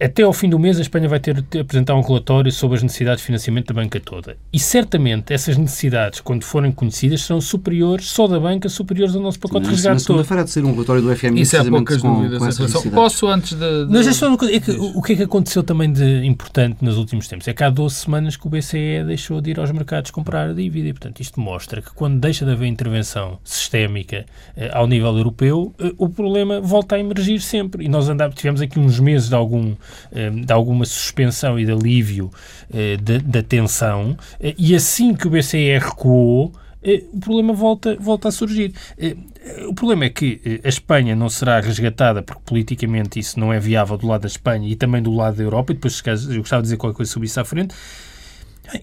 até 0.00 0.22
ao 0.22 0.32
fim 0.32 0.48
do 0.48 0.58
mês 0.58 0.78
a 0.78 0.82
Espanha 0.82 1.08
vai 1.08 1.20
ter 1.20 1.40
de 1.42 1.58
apresentar 1.58 1.94
um 1.94 2.00
relatório 2.00 2.50
sobre 2.50 2.76
as 2.78 2.82
necessidades 2.82 3.20
de 3.20 3.26
financiamento 3.26 3.66
da 3.72 3.74
banca 3.74 4.00
toda. 4.00 4.36
E 4.52 4.58
certamente 4.58 5.32
essas 5.32 5.56
necessidades, 5.56 6.20
quando 6.20 6.44
forem 6.44 6.72
conhecidas, 6.72 7.22
serão 7.22 7.40
superiores, 7.40 8.06
só 8.06 8.26
da 8.26 8.40
banca, 8.40 8.68
superiores 8.68 9.14
ao 9.14 9.20
nosso 9.22 9.38
pacote 9.38 9.60
de 9.60 9.66
Na- 9.66 9.70
Na 9.70 9.76
resgate 9.76 9.96
todo. 9.98 10.06
segunda-feira 10.06 10.44
de 10.44 10.50
ser 10.50 10.64
um 10.64 10.72
relatório 10.72 11.02
do 11.02 11.10
FMI 11.14 11.42
Isso 11.42 11.56
há 11.56 11.60
precisamente 11.60 11.86
poucas 11.88 12.02
com, 12.02 12.14
dúvidas. 12.14 12.38
com 12.38 12.44
necessidades. 12.46 12.90
Posso, 12.92 13.26
antes 13.26 13.52
de. 13.52 13.58
de- 13.86 13.92
Mas 13.92 14.06
é 14.06 14.12
só 14.12 14.32
é 14.32 14.60
que 14.60 14.70
o 14.72 15.02
que 15.02 15.12
é 15.12 15.16
que 15.16 15.22
aconteceu 15.24 15.62
também 15.62 15.92
de 15.92 16.24
importante 16.24 16.78
nos 16.82 16.96
últimos 16.96 17.28
tempos? 17.28 17.46
É 17.48 17.52
que 17.52 17.62
há 17.62 17.68
12 17.70 17.96
semanas 17.96 18.36
que 18.36 18.46
o 18.46 18.50
BCE 18.50 19.04
deixou 19.06 19.40
de 19.40 19.50
ir 19.50 19.60
aos 19.60 19.70
mercados 19.72 20.10
comprar 20.10 20.50
a 20.50 20.52
dívida 20.52 20.88
e, 20.88 20.92
portanto, 20.92 21.20
isto 21.20 21.38
mostra 21.40 21.82
que 21.82 21.90
quando 21.94 22.18
deixa 22.18 22.44
de 22.44 22.52
haver 22.52 22.66
intervenção 22.66 23.38
sistémica 23.44 24.24
eh, 24.56 24.70
ao 24.72 24.86
nível 24.86 25.16
europeu, 25.16 25.74
eh, 25.78 25.92
o 25.98 26.08
problema 26.08 26.60
volta 26.60 26.96
a 26.96 26.98
emergir 26.98 27.40
sempre. 27.40 27.84
E 27.84 27.88
nós 27.88 28.08
andávamos, 28.08 28.36
tivemos 28.38 28.60
aqui 28.60 28.78
uns 28.78 28.98
meses 29.00 29.28
de, 29.28 29.34
algum, 29.34 29.65
eh, 30.12 30.30
de 30.30 30.52
alguma 30.52 30.84
suspensão 30.84 31.58
e 31.58 31.64
de 31.64 31.72
alívio 31.72 32.30
eh, 32.72 32.96
da- 32.98 33.18
da 33.18 33.42
tensão, 33.42 34.16
eh, 34.38 34.54
e 34.58 34.74
assim 34.74 35.14
que 35.14 35.26
o 35.26 35.30
BCE 35.30 35.78
recuou, 35.78 36.52
o 37.12 37.18
problema 37.18 37.52
volta, 37.52 37.96
volta 37.98 38.28
a 38.28 38.30
surgir. 38.30 38.72
O 39.68 39.74
problema 39.74 40.04
é 40.04 40.08
que 40.10 40.60
a 40.64 40.68
Espanha 40.68 41.16
não 41.16 41.28
será 41.28 41.58
resgatada 41.58 42.22
porque 42.22 42.42
politicamente 42.44 43.18
isso 43.18 43.40
não 43.40 43.52
é 43.52 43.58
viável 43.58 43.96
do 43.96 44.06
lado 44.06 44.20
da 44.20 44.28
Espanha 44.28 44.68
e 44.68 44.76
também 44.76 45.02
do 45.02 45.12
lado 45.12 45.36
da 45.36 45.42
Europa, 45.42 45.72
e 45.72 45.74
depois 45.74 46.00
eu 46.30 46.38
gostava 46.38 46.62
de 46.62 46.66
dizer 46.66 46.76
qualquer 46.76 46.96
coisa 46.96 47.10
sobre 47.10 47.26
isso 47.26 47.40
à 47.40 47.44
frente, 47.44 47.74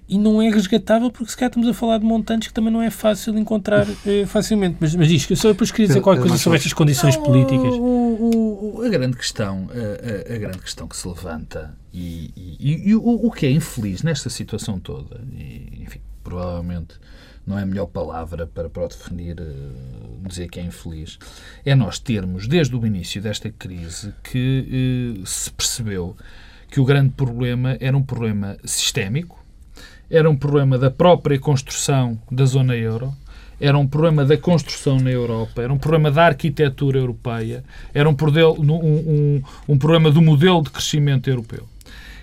e 0.08 0.18
não 0.18 0.42
é 0.42 0.50
resgatável 0.50 1.10
porque 1.12 1.32
se 1.32 1.38
calhar 1.38 1.50
estamos 1.50 1.68
a 1.68 1.74
falar 1.74 1.98
de 1.98 2.06
montantes 2.06 2.48
que 2.48 2.54
também 2.54 2.72
não 2.72 2.82
é 2.82 2.90
fácil 2.90 3.38
encontrar 3.38 3.86
eh, 4.06 4.26
facilmente. 4.26 4.78
Mas, 4.80 4.96
mas 4.96 5.10
isto, 5.12 5.32
eu 5.34 5.38
só 5.38 5.50
depois 5.52 5.72
queria 5.72 5.88
dizer 5.88 6.02
qualquer 6.02 6.22
coisa 6.22 6.38
sobre 6.38 6.58
estas 6.58 6.74
condições 6.74 7.16
Não, 7.18 7.24
políticas. 7.24 7.74
o- 7.74 8.76
o- 8.78 8.82
a 8.86 8.90
grande 8.90 9.18
questão, 9.18 9.70
a, 9.70 10.34
a- 10.34 10.38
grande 10.38 10.60
questão 10.60 10.88
que 10.88 10.96
se 10.96 11.08
levanta 11.08 11.76
e, 11.94 12.32
e- 12.60 12.90
e 12.90 12.96
o, 12.96 13.02
o 13.28 13.32
que 13.32 13.46
é 13.46 13.52
infeliz 13.52 14.04
nesta 14.04 14.30
situação 14.30 14.80
toda, 14.80 15.22
e, 15.34 15.82
enfim, 15.84 16.00
provavelmente 16.24 16.96
não 17.46 17.60
é 17.60 17.64
a 17.64 17.66
melhor 17.66 17.88
palavra 17.88 18.48
para, 18.48 18.70
para 18.70 18.86
o 18.86 18.88
definir, 18.88 19.36
eh, 19.40 19.44
dizer 20.28 20.48
que 20.50 20.60
é 20.60 20.64
infeliz, 20.64 21.20
é 21.66 21.76
nós 21.76 22.00
termos, 22.00 22.48
desde 22.48 22.74
o 22.76 22.86
início 22.86 23.22
desta 23.22 23.50
crise, 23.52 24.14
que 24.24 25.18
eh, 25.20 25.24
se 25.26 25.52
percebeu 25.52 26.16
que 26.72 26.80
o 26.80 26.86
grande 26.86 27.10
problema 27.10 27.78
era 27.82 27.96
um 27.98 28.02
problema 28.02 28.58
sistémico, 28.64 29.43
era 30.10 30.30
um 30.30 30.36
problema 30.36 30.78
da 30.78 30.92
própria 30.92 31.40
construção 31.40 32.20
da 32.32 32.46
zona 32.46 32.76
euro, 32.76 33.14
era 33.60 33.78
um 33.78 33.88
problema 33.88 34.26
da 34.26 34.36
construção 34.38 34.98
na 34.98 35.10
Europa, 35.10 35.62
era 35.62 35.72
um 35.72 35.78
problema 35.78 36.12
da 36.12 36.26
arquitetura 36.26 37.00
europeia, 37.00 37.64
era 37.94 38.10
um, 38.10 38.16
um, 38.60 38.74
um- 38.74 39.42
um 39.70 39.78
problema 39.78 40.12
do 40.12 40.22
modelo 40.22 40.62
de 40.64 40.70
crescimento 40.70 41.30
europeu. 41.30 41.68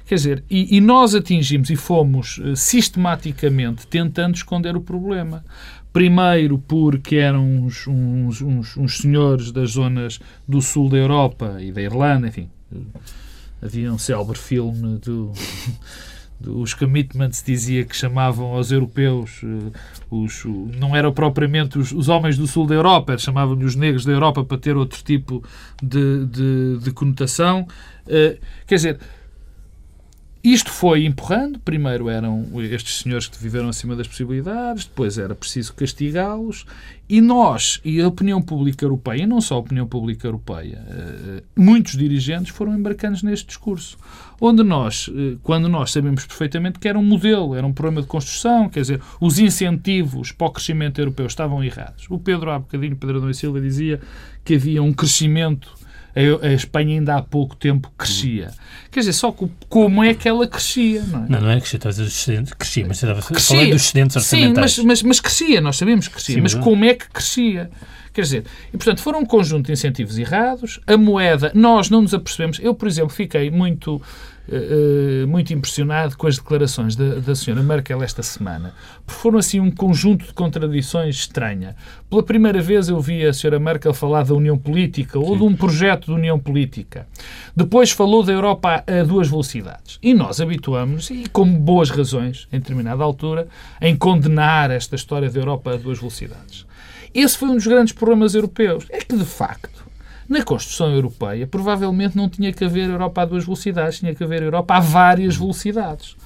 Quer 0.06 0.16
dizer, 0.16 0.44
e, 0.50 0.76
e 0.76 0.80
nós 0.80 1.14
atingimos 1.14 1.70
e 1.70 1.76
fomos 1.76 2.40
eh, 2.44 2.56
sistematicamente 2.56 3.86
tentando 3.86 4.34
esconder 4.34 4.76
o 4.76 4.80
problema. 4.80 5.44
Primeiro 5.92 6.58
porque 6.58 7.16
eram 7.16 7.44
uns, 7.44 7.86
uns, 7.86 8.40
uns, 8.42 8.76
uns 8.76 8.98
senhores 8.98 9.52
das 9.52 9.70
zonas 9.70 10.18
do 10.48 10.60
sul 10.60 10.88
da 10.88 10.96
Europa 10.96 11.56
e 11.60 11.70
da 11.72 11.80
Irlanda, 11.80 12.26
enfim. 12.26 12.48
eh, 12.74 12.78
Havia 13.62 13.92
um 13.92 13.98
célebre 13.98 14.36
filme 14.38 14.98
do, 14.98 15.32
os 16.46 16.74
commitments 16.74 17.42
dizia 17.42 17.84
que 17.84 17.94
chamavam 17.94 18.54
aos 18.54 18.72
europeus 18.72 19.42
eh, 19.44 19.78
os, 20.10 20.44
não 20.78 20.96
eram 20.96 21.12
propriamente 21.12 21.78
os, 21.78 21.92
os 21.92 22.08
homens 22.08 22.38
do 22.38 22.46
sul 22.46 22.66
da 22.66 22.74
Europa, 22.74 23.16
chamavam-lhe 23.18 23.64
os 23.64 23.76
negros 23.76 24.04
da 24.04 24.12
Europa 24.12 24.44
para 24.44 24.58
ter 24.58 24.76
outro 24.76 25.02
tipo 25.02 25.44
de, 25.82 26.24
de, 26.26 26.78
de 26.78 26.90
conotação. 26.92 27.66
Eh, 28.06 28.38
quer 28.66 28.76
dizer, 28.76 28.98
isto 30.42 30.70
foi 30.70 31.04
empurrando. 31.04 31.58
Primeiro 31.58 32.08
eram 32.08 32.46
estes 32.62 33.00
senhores 33.00 33.28
que 33.28 33.38
viveram 33.38 33.68
acima 33.68 33.94
das 33.94 34.08
possibilidades, 34.08 34.86
depois 34.86 35.18
era 35.18 35.34
preciso 35.34 35.74
castigá-los. 35.74 36.64
E 37.08 37.20
nós, 37.20 37.80
e 37.84 38.00
a 38.00 38.06
opinião 38.06 38.40
pública 38.40 38.84
europeia, 38.84 39.24
e 39.24 39.26
não 39.26 39.40
só 39.40 39.56
a 39.56 39.58
opinião 39.58 39.86
pública 39.86 40.28
europeia, 40.28 40.82
eh, 40.88 41.42
muitos 41.56 41.96
dirigentes 41.96 42.50
foram 42.50 42.72
embarcando 42.72 43.18
neste 43.24 43.48
discurso. 43.48 43.98
Onde 44.40 44.62
nós, 44.62 45.10
eh, 45.12 45.36
quando 45.42 45.68
nós 45.68 45.90
sabemos 45.90 46.24
perfeitamente 46.24 46.78
que 46.78 46.88
era 46.88 46.98
um 46.98 47.04
modelo, 47.04 47.54
era 47.54 47.66
um 47.66 47.72
problema 47.72 48.00
de 48.00 48.06
construção, 48.06 48.68
quer 48.68 48.82
dizer, 48.82 49.00
os 49.20 49.40
incentivos 49.40 50.30
para 50.30 50.46
o 50.46 50.50
crescimento 50.52 51.00
europeu 51.00 51.26
estavam 51.26 51.62
errados. 51.64 52.06
O 52.08 52.18
Pedro, 52.18 52.50
há 52.50 52.60
bocadinho, 52.60 52.96
Pedro 52.96 53.18
Adão 53.18 53.28
e 53.28 53.34
Silva 53.34 53.60
dizia 53.60 54.00
que 54.44 54.54
havia 54.54 54.80
um 54.80 54.92
crescimento 54.92 55.74
a, 56.14 56.48
Espanha 56.52 56.98
ainda 56.98 57.16
há 57.16 57.22
pouco 57.22 57.56
tempo 57.56 57.92
crescia. 57.96 58.50
Quer 58.90 59.00
dizer, 59.00 59.12
só 59.12 59.34
como 59.68 60.02
é 60.02 60.14
que 60.14 60.28
ela 60.28 60.46
crescia, 60.46 61.02
não 61.02 61.24
é? 61.24 61.28
Não, 61.28 61.40
não 61.40 61.50
é 61.50 61.60
crescia, 61.60 62.44
crescia 62.58 62.86
mas 62.86 63.02
estava 63.02 63.22
crescia. 63.22 63.72
dos 63.72 63.82
excedentes 63.82 64.16
orçamentais. 64.16 64.72
Sim, 64.72 64.82
mas, 64.82 65.02
mas, 65.02 65.02
mas 65.02 65.20
crescia, 65.20 65.60
nós 65.60 65.76
sabemos 65.76 66.08
que 66.08 66.14
crescia, 66.14 66.34
Sim, 66.34 66.40
mas, 66.40 66.54
mas 66.54 66.64
como 66.64 66.84
é 66.84 66.94
que 66.94 67.08
crescia? 67.08 67.70
Quer 68.12 68.22
dizer, 68.22 68.44
e 68.68 68.76
portanto 68.76 69.00
foram 69.00 69.20
um 69.20 69.24
conjunto 69.24 69.66
de 69.66 69.72
incentivos 69.72 70.18
errados, 70.18 70.80
a 70.86 70.96
moeda, 70.96 71.52
nós 71.54 71.88
não 71.90 72.02
nos 72.02 72.12
apercebemos. 72.12 72.58
Eu, 72.60 72.74
por 72.74 72.88
exemplo, 72.88 73.10
fiquei 73.10 73.50
muito 73.50 74.02
uh, 74.50 75.26
muito 75.26 75.52
impressionado 75.52 76.16
com 76.16 76.26
as 76.26 76.36
declarações 76.36 76.96
da, 76.96 77.16
da 77.16 77.34
senhora 77.34 77.62
Merkel 77.62 78.02
esta 78.02 78.22
semana, 78.22 78.74
porque 79.06 79.20
foram 79.20 79.38
assim 79.38 79.60
um 79.60 79.70
conjunto 79.70 80.26
de 80.26 80.32
contradições 80.32 81.16
estranha. 81.16 81.76
Pela 82.08 82.22
primeira 82.22 82.60
vez 82.60 82.88
eu 82.88 83.00
vi 83.00 83.24
a 83.24 83.32
senhora 83.32 83.58
Merkel 83.58 83.94
falar 83.94 84.24
da 84.24 84.34
União 84.34 84.58
Política 84.58 85.18
ou 85.18 85.36
de 85.36 85.42
um 85.42 85.54
projeto 85.54 86.06
de 86.06 86.12
União 86.12 86.38
Política. 86.38 87.06
Depois 87.54 87.90
falou 87.90 88.22
da 88.22 88.32
Europa 88.32 88.84
a 88.86 89.02
duas 89.04 89.28
velocidades. 89.28 89.98
E 90.02 90.12
nós 90.12 90.40
habituamos, 90.40 91.10
e 91.10 91.28
com 91.28 91.46
boas 91.46 91.90
razões, 91.90 92.48
em 92.52 92.58
determinada 92.58 93.04
altura, 93.04 93.48
em 93.80 93.94
condenar 93.96 94.70
esta 94.70 94.96
história 94.96 95.30
da 95.30 95.38
Europa 95.38 95.72
a 95.72 95.76
duas 95.76 95.98
velocidades. 95.98 96.66
Esse 97.12 97.36
foi 97.36 97.48
um 97.48 97.56
dos 97.56 97.66
grandes 97.66 97.92
problemas 97.92 98.34
europeus. 98.34 98.86
É 98.90 98.98
que, 98.98 99.16
de 99.16 99.24
facto, 99.24 99.89
na 100.30 100.44
construção 100.44 100.94
europeia, 100.94 101.44
provavelmente 101.44 102.16
não 102.16 102.28
tinha 102.28 102.52
que 102.52 102.64
haver 102.64 102.88
Europa 102.88 103.22
a 103.22 103.24
duas 103.24 103.44
velocidades, 103.44 103.98
tinha 103.98 104.14
que 104.14 104.22
haver 104.22 104.44
Europa 104.44 104.76
a 104.76 104.80
várias 104.80 105.36
velocidades. 105.36 106.16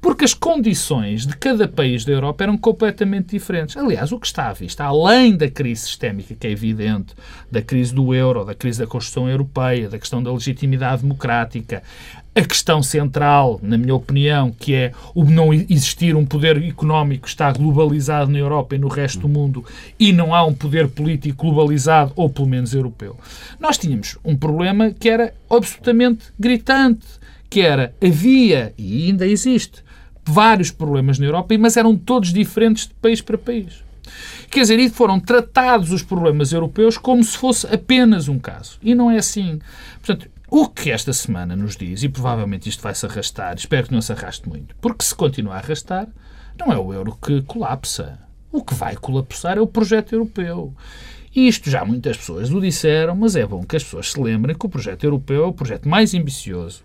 Porque 0.00 0.24
as 0.24 0.34
condições 0.34 1.24
de 1.24 1.36
cada 1.36 1.68
país 1.68 2.04
da 2.04 2.10
Europa 2.10 2.42
eram 2.42 2.58
completamente 2.58 3.28
diferentes. 3.30 3.76
Aliás, 3.76 4.10
o 4.10 4.18
que 4.18 4.26
está 4.26 4.48
à 4.48 4.52
vista, 4.52 4.82
além 4.82 5.36
da 5.36 5.48
crise 5.48 5.82
sistémica, 5.82 6.34
que 6.34 6.44
é 6.44 6.50
evidente, 6.50 7.14
da 7.48 7.62
crise 7.62 7.94
do 7.94 8.12
euro, 8.12 8.44
da 8.44 8.52
crise 8.52 8.80
da 8.80 8.86
construção 8.88 9.28
europeia, 9.28 9.88
da 9.88 9.96
questão 9.96 10.20
da 10.20 10.32
legitimidade 10.32 11.02
democrática, 11.02 11.84
a 12.34 12.40
questão 12.40 12.82
central, 12.82 13.60
na 13.62 13.76
minha 13.76 13.94
opinião, 13.94 14.50
que 14.50 14.74
é 14.74 14.92
o 15.14 15.24
não 15.24 15.52
existir 15.52 16.16
um 16.16 16.24
poder 16.24 16.56
económico 16.62 17.24
que 17.24 17.28
está 17.28 17.52
globalizado 17.52 18.30
na 18.30 18.38
Europa 18.38 18.74
e 18.74 18.78
no 18.78 18.88
resto 18.88 19.20
do 19.20 19.28
mundo 19.28 19.64
e 19.98 20.12
não 20.12 20.34
há 20.34 20.42
um 20.44 20.54
poder 20.54 20.88
político 20.88 21.46
globalizado, 21.46 22.12
ou 22.16 22.30
pelo 22.30 22.48
menos 22.48 22.72
europeu. 22.72 23.18
Nós 23.60 23.76
tínhamos 23.76 24.18
um 24.24 24.34
problema 24.34 24.90
que 24.90 25.10
era 25.10 25.34
absolutamente 25.50 26.24
gritante, 26.38 27.06
que 27.50 27.60
era, 27.60 27.94
havia, 28.02 28.72
e 28.78 29.08
ainda 29.08 29.26
existe, 29.26 29.84
vários 30.24 30.70
problemas 30.70 31.18
na 31.18 31.26
Europa, 31.26 31.54
mas 31.58 31.76
eram 31.76 31.96
todos 31.96 32.32
diferentes 32.32 32.86
de 32.86 32.94
país 32.94 33.20
para 33.20 33.36
país. 33.36 33.82
Quer 34.50 34.60
dizer, 34.60 34.78
e 34.78 34.88
foram 34.88 35.20
tratados 35.20 35.92
os 35.92 36.02
problemas 36.02 36.52
europeus 36.52 36.98
como 36.98 37.22
se 37.22 37.36
fosse 37.36 37.66
apenas 37.66 38.28
um 38.28 38.38
caso. 38.38 38.78
E 38.82 38.94
não 38.94 39.10
é 39.10 39.18
assim. 39.18 39.58
Portanto, 39.94 40.30
o 40.54 40.68
que 40.68 40.90
esta 40.90 41.14
semana 41.14 41.56
nos 41.56 41.78
diz, 41.78 42.02
e 42.02 42.10
provavelmente 42.10 42.68
isto 42.68 42.82
vai 42.82 42.94
se 42.94 43.06
arrastar, 43.06 43.56
espero 43.56 43.86
que 43.86 43.94
não 43.94 44.02
se 44.02 44.12
arraste 44.12 44.46
muito, 44.46 44.76
porque 44.82 45.02
se 45.02 45.14
continuar 45.14 45.54
a 45.54 45.58
arrastar, 45.60 46.06
não 46.58 46.70
é 46.70 46.76
o 46.76 46.92
euro 46.92 47.16
que 47.16 47.40
colapsa. 47.40 48.18
O 48.50 48.62
que 48.62 48.74
vai 48.74 48.94
colapsar 48.94 49.56
é 49.56 49.62
o 49.62 49.66
projeto 49.66 50.12
europeu. 50.12 50.74
E 51.34 51.48
isto 51.48 51.70
já 51.70 51.86
muitas 51.86 52.18
pessoas 52.18 52.52
o 52.52 52.60
disseram, 52.60 53.16
mas 53.16 53.34
é 53.34 53.46
bom 53.46 53.64
que 53.64 53.76
as 53.76 53.82
pessoas 53.82 54.12
se 54.12 54.20
lembrem 54.20 54.54
que 54.54 54.66
o 54.66 54.68
projeto 54.68 55.04
europeu 55.04 55.42
é 55.42 55.46
o 55.46 55.54
projeto 55.54 55.88
mais 55.88 56.12
ambicioso 56.12 56.84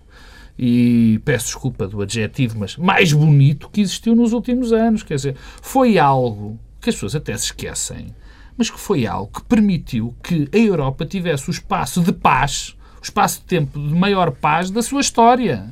e 0.57 1.19
peço 1.25 1.47
desculpa 1.47 1.89
do 1.89 2.01
adjetivo, 2.01 2.57
mas 2.59 2.77
mais 2.77 3.11
bonito 3.11 3.69
que 3.69 3.81
existiu 3.81 4.15
nos 4.15 4.31
últimos 4.31 4.71
anos. 4.71 5.03
Quer 5.03 5.15
dizer, 5.15 5.35
foi 5.61 5.99
algo 5.99 6.57
que 6.79 6.89
as 6.89 6.95
pessoas 6.95 7.15
até 7.15 7.35
se 7.35 7.47
esquecem, 7.47 8.15
mas 8.55 8.69
que 8.69 8.79
foi 8.79 9.05
algo 9.05 9.29
que 9.29 9.43
permitiu 9.43 10.15
que 10.23 10.47
a 10.53 10.57
Europa 10.57 11.05
tivesse 11.05 11.49
o 11.49 11.51
espaço 11.51 12.01
de 12.01 12.13
paz 12.13 12.77
o 12.99 13.03
espaço 13.03 13.39
de 13.39 13.45
tempo 13.45 13.79
de 13.79 13.93
maior 13.93 14.31
paz 14.31 14.69
da 14.69 14.81
sua 14.81 15.01
história. 15.01 15.67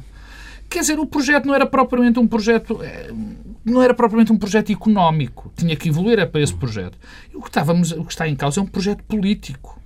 Quer 0.70 0.80
dizer, 0.80 1.00
o 1.00 1.06
projeto 1.06 1.46
não 1.46 1.56
era 1.56 1.66
propriamente 1.66 2.20
um 2.20 2.28
projeto 2.28 2.80
eh, 2.82 3.12
não 3.66 3.82
era 3.82 3.94
propriamente 3.96 4.32
um 4.32 4.38
projeto 4.38 4.72
económico. 4.72 5.52
Tinha 5.56 5.76
que 5.76 5.90
evoluir 5.90 6.20
é 6.20 6.26
para 6.26 6.42
esse 6.42 6.54
projeto. 6.54 6.98
E 7.34 7.36
o 7.36 7.42
que, 7.42 7.48
estávamos, 7.48 7.92
o 7.92 8.06
que 8.06 8.12
está 8.12 8.28
em 8.28 8.36
causa 8.36 8.60
é 8.60 8.64
um 8.64 8.68
projeto 8.68 9.04
político. 9.04 9.82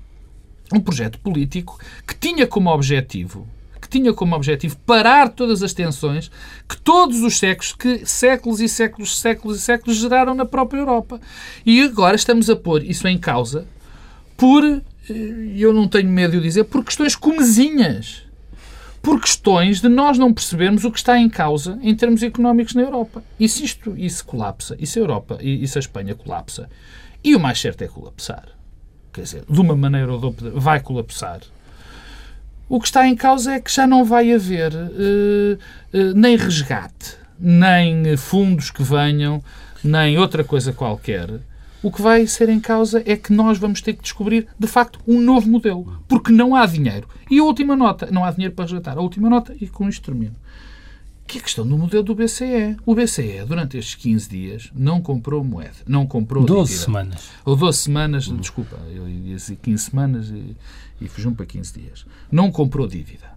Um 0.73 0.81
projeto 0.81 1.17
político 1.19 1.79
que 2.05 2.13
tinha 2.15 2.45
como 2.45 2.69
objetivo 2.69 3.47
que 3.81 3.87
tinha 3.87 4.13
como 4.13 4.35
objetivo 4.35 4.77
parar 4.85 5.29
todas 5.29 5.63
as 5.63 5.73
tensões 5.73 6.29
que 6.67 6.77
todos 6.77 7.21
os 7.21 7.39
séculos, 7.39 7.73
que 7.73 8.05
séculos 8.05 8.59
e 8.59 8.67
séculos, 8.67 9.19
séculos 9.19 9.57
e 9.57 9.61
séculos 9.61 9.97
geraram 9.97 10.35
na 10.35 10.45
própria 10.45 10.79
Europa. 10.79 11.19
E 11.65 11.81
agora 11.81 12.15
estamos 12.15 12.49
a 12.49 12.55
pôr 12.57 12.83
isso 12.83 13.07
em 13.07 13.17
causa 13.17 13.65
por 14.35 14.81
e 15.13 15.61
eu 15.61 15.73
não 15.73 15.87
tenho 15.87 16.09
medo 16.09 16.31
de 16.31 16.37
o 16.37 16.41
dizer, 16.41 16.63
por 16.65 16.83
questões 16.83 17.15
comezinhas. 17.15 18.23
Por 19.01 19.21
questões 19.21 19.79
de 19.79 19.87
nós 19.87 20.17
não 20.17 20.33
percebermos 20.33 20.83
o 20.83 20.91
que 20.91 20.97
está 20.97 21.17
em 21.17 21.29
causa 21.29 21.79
em 21.81 21.95
termos 21.95 22.21
económicos 22.21 22.75
na 22.75 22.81
Europa. 22.81 23.23
E 23.39 23.47
se 23.47 23.63
isto 23.63 23.97
isso 23.97 24.25
colapsa, 24.25 24.75
e 24.77 24.85
se 24.85 24.99
a 24.99 25.01
Europa 25.01 25.37
e, 25.41 25.65
se 25.67 25.77
a 25.77 25.79
Espanha 25.79 26.15
colapsa, 26.15 26.69
e 27.23 27.35
o 27.35 27.39
mais 27.39 27.59
certo 27.59 27.81
é 27.81 27.87
colapsar, 27.87 28.49
quer 29.13 29.21
dizer, 29.21 29.43
de 29.49 29.59
uma 29.59 29.75
maneira 29.75 30.11
ou 30.11 30.19
de 30.19 30.25
outra, 30.25 30.51
vai 30.51 30.81
colapsar. 30.81 31.39
O 32.67 32.79
que 32.79 32.87
está 32.87 33.07
em 33.07 33.15
causa 33.15 33.53
é 33.53 33.59
que 33.59 33.73
já 33.73 33.87
não 33.87 34.03
vai 34.03 34.33
haver 34.33 34.73
uh, 34.73 35.57
uh, 35.97 36.13
nem 36.13 36.35
resgate, 36.35 37.15
nem 37.39 38.15
fundos 38.17 38.69
que 38.69 38.83
venham, 38.83 39.41
nem 39.83 40.17
outra 40.17 40.43
coisa 40.43 40.73
qualquer 40.73 41.39
o 41.81 41.91
que 41.91 42.01
vai 42.01 42.27
ser 42.27 42.49
em 42.49 42.59
causa 42.59 43.01
é 43.05 43.15
que 43.15 43.31
nós 43.31 43.57
vamos 43.57 43.81
ter 43.81 43.93
que 43.93 44.03
descobrir, 44.03 44.47
de 44.57 44.67
facto, 44.67 44.99
um 45.07 45.21
novo 45.21 45.49
modelo. 45.49 46.01
Porque 46.07 46.31
não 46.31 46.55
há 46.55 46.65
dinheiro. 46.65 47.07
E 47.29 47.39
a 47.39 47.43
última 47.43 47.75
nota, 47.75 48.09
não 48.11 48.25
há 48.25 48.31
dinheiro 48.31 48.53
para 48.53 48.65
resgatar. 48.65 48.97
A 48.97 49.01
última 49.01 49.29
nota, 49.29 49.55
e 49.59 49.67
com 49.67 49.87
isto 49.87 50.03
termino, 50.03 50.35
que 51.25 51.37
é 51.37 51.41
a 51.41 51.43
questão 51.43 51.65
do 51.65 51.77
modelo 51.77 52.03
do 52.03 52.15
BCE. 52.15 52.75
O 52.85 52.95
BCE, 52.95 53.45
durante 53.47 53.77
estes 53.77 53.95
15 53.95 54.29
dias, 54.29 54.71
não 54.73 54.99
comprou 54.99 55.43
moeda, 55.43 55.77
não 55.87 56.05
comprou 56.05 56.43
12 56.43 56.71
dívida. 56.71 56.85
semanas. 56.85 57.29
Ou 57.45 57.55
12 57.55 57.77
semanas, 57.77 58.27
hum. 58.27 58.37
desculpa, 58.37 58.77
eu 58.93 59.07
ia 59.07 59.35
dizer 59.35 59.57
15 59.61 59.83
semanas 59.83 60.29
e, 60.31 60.55
e 60.99 61.07
fugiu 61.07 61.31
para 61.31 61.45
15 61.45 61.73
dias. 61.79 62.05
Não 62.31 62.51
comprou 62.51 62.87
dívida. 62.87 63.29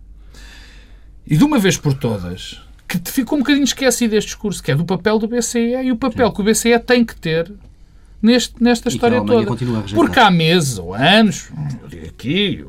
E 1.25 1.37
de 1.37 1.45
uma 1.45 1.59
vez 1.59 1.77
por 1.77 1.95
todas, 1.95 2.61
que 2.89 2.99
ficou 3.11 3.39
um 3.39 3.43
bocadinho 3.43 3.65
esquecido 3.65 4.15
este 4.15 4.29
discurso, 4.29 4.63
que 4.63 4.73
é 4.73 4.75
do 4.75 4.85
papel 4.85 5.19
do 5.19 5.29
BCE 5.29 5.83
e 5.85 5.93
o 5.93 5.97
papel 5.97 6.29
Sim. 6.29 6.35
que 6.35 6.41
o 6.41 6.45
BCE 6.45 6.79
tem 6.81 7.05
que 7.05 7.15
ter 7.15 7.53
neste, 8.23 8.63
nesta 8.63 8.89
e 8.89 8.93
história 8.93 9.25
toda. 9.25 9.57
Porque 9.95 10.19
há 10.19 10.31
meses 10.31 10.79
ou 10.79 10.95
anos, 10.95 11.51
eu 11.83 11.89
digo 11.89 12.07
aqui, 12.07 12.65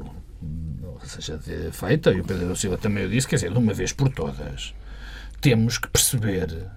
seja 1.04 1.40
feita, 1.72 2.12
e 2.12 2.20
o 2.20 2.24
Pedro 2.24 2.56
Silva 2.56 2.78
também 2.78 3.06
o 3.06 3.10
disse, 3.10 3.28
quer 3.28 3.36
dizer, 3.36 3.52
de 3.52 3.58
uma 3.58 3.74
vez 3.74 3.94
por 3.94 4.10
todas, 4.10 4.74
temos 5.40 5.78
que 5.78 5.88
perceber 5.88 6.72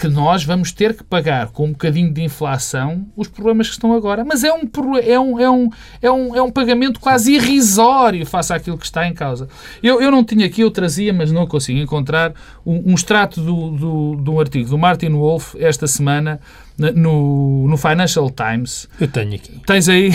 que 0.00 0.08
nós 0.08 0.42
vamos 0.42 0.72
ter 0.72 0.96
que 0.96 1.04
pagar 1.04 1.48
com 1.48 1.66
um 1.66 1.72
bocadinho 1.72 2.10
de 2.10 2.22
inflação 2.22 3.06
os 3.14 3.28
problemas 3.28 3.66
que 3.66 3.74
estão 3.74 3.92
agora. 3.92 4.24
Mas 4.24 4.42
é 4.42 4.50
um, 4.50 4.62
é 5.02 5.20
um, 5.20 5.38
é 5.38 5.50
um, 5.50 5.70
é 6.00 6.10
um, 6.10 6.36
é 6.36 6.42
um 6.42 6.50
pagamento 6.50 6.98
quase 6.98 7.34
irrisório 7.34 8.24
face 8.24 8.50
àquilo 8.50 8.78
que 8.78 8.86
está 8.86 9.06
em 9.06 9.12
causa. 9.12 9.46
Eu, 9.82 10.00
eu 10.00 10.10
não 10.10 10.24
tinha 10.24 10.46
aqui, 10.46 10.62
eu 10.62 10.70
trazia, 10.70 11.12
mas 11.12 11.30
não 11.30 11.46
consigo 11.46 11.78
encontrar 11.78 12.32
um, 12.64 12.92
um 12.92 12.94
extrato 12.94 13.42
do, 13.42 13.70
do, 13.72 14.16
de 14.24 14.30
um 14.30 14.40
artigo 14.40 14.70
do 14.70 14.78
Martin 14.78 15.10
Wolf 15.10 15.54
esta 15.56 15.86
semana 15.86 16.40
no, 16.78 17.68
no 17.68 17.76
Financial 17.76 18.30
Times. 18.30 18.88
Eu 19.00 19.08
tenho 19.08 19.34
aqui. 19.34 19.60
Tens 19.66 19.88
aí? 19.88 20.10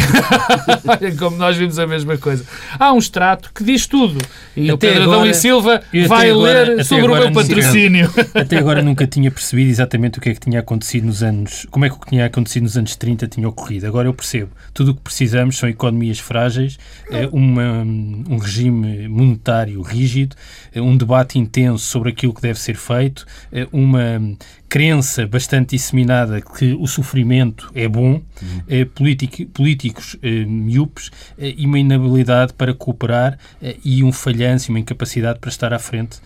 Como 1.19 1.38
nós 1.38 1.55
vimos 1.57 1.77
a 1.77 1.85
mesma 1.85 2.17
coisa. 2.17 2.45
Há 2.79 2.91
um 2.93 2.97
extrato 2.97 3.51
que 3.53 3.63
diz 3.63 3.85
tudo. 3.85 4.17
E 4.55 4.65
até 4.65 4.74
o 4.74 4.77
Pedro 4.77 5.03
agora, 5.03 5.17
Adão 5.17 5.29
e 5.29 5.33
Silva 5.33 5.83
vai 6.07 6.31
agora, 6.31 6.75
ler 6.75 6.85
sobre 6.85 7.05
o 7.05 7.15
meu 7.15 7.31
patrocínio. 7.31 8.12
Até 8.33 8.57
agora 8.57 8.81
nunca 8.81 9.05
tinha 9.07 9.29
percebido 9.29 9.69
exatamente 9.69 10.17
o 10.17 10.21
que 10.21 10.29
é 10.29 10.33
que 10.33 10.39
tinha 10.39 10.59
acontecido 10.59 11.05
nos 11.05 11.21
anos... 11.21 11.65
Como 11.69 11.85
é 11.85 11.89
que 11.89 11.95
o 11.95 12.00
que 12.00 12.09
tinha 12.09 12.25
acontecido 12.25 12.63
nos 12.63 12.77
anos 12.77 12.95
30 12.95 13.27
tinha 13.27 13.47
ocorrido. 13.47 13.88
Agora 13.88 14.07
eu 14.07 14.13
percebo. 14.13 14.51
Tudo 14.74 14.91
o 14.91 14.95
que 14.95 15.01
precisamos 15.01 15.57
são 15.57 15.69
economias 15.69 16.19
frágeis, 16.19 16.77
é 17.09 17.27
uma, 17.31 17.81
um 17.81 18.38
regime 18.38 19.07
monetário 19.07 19.81
rígido, 19.81 20.35
é 20.74 20.81
um 20.81 20.95
debate 20.95 21.38
intenso 21.39 21.85
sobre 21.85 22.09
aquilo 22.09 22.33
que 22.33 22.41
deve 22.41 22.59
ser 22.59 22.75
feito, 22.75 23.25
é 23.51 23.67
uma 23.71 24.21
crença 24.67 25.25
bastante 25.27 25.75
disseminada 25.75 26.41
que 26.41 26.74
o 26.74 26.88
sofrimento 26.88 27.72
é 27.74 27.88
bom, 27.88 28.22
uhum. 28.41 28.86
político, 28.93 29.45
políticos 29.48 30.17
miúpes 30.48 31.12
e 31.38 31.65
uma 31.65 31.79
inabilidade 31.79 32.53
para 32.53 32.74
cooperar 32.74 33.38
e 33.84 34.03
um 34.03 34.12
falhanço 34.12 34.69
e 34.69 34.72
uma 34.72 34.79
incapacidade 34.79 35.39
para 35.39 35.50
estar 35.50 35.74
à 35.74 35.79
frente 35.79 36.19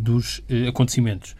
dos 0.00 0.42
acontecimentos. 0.68 1.36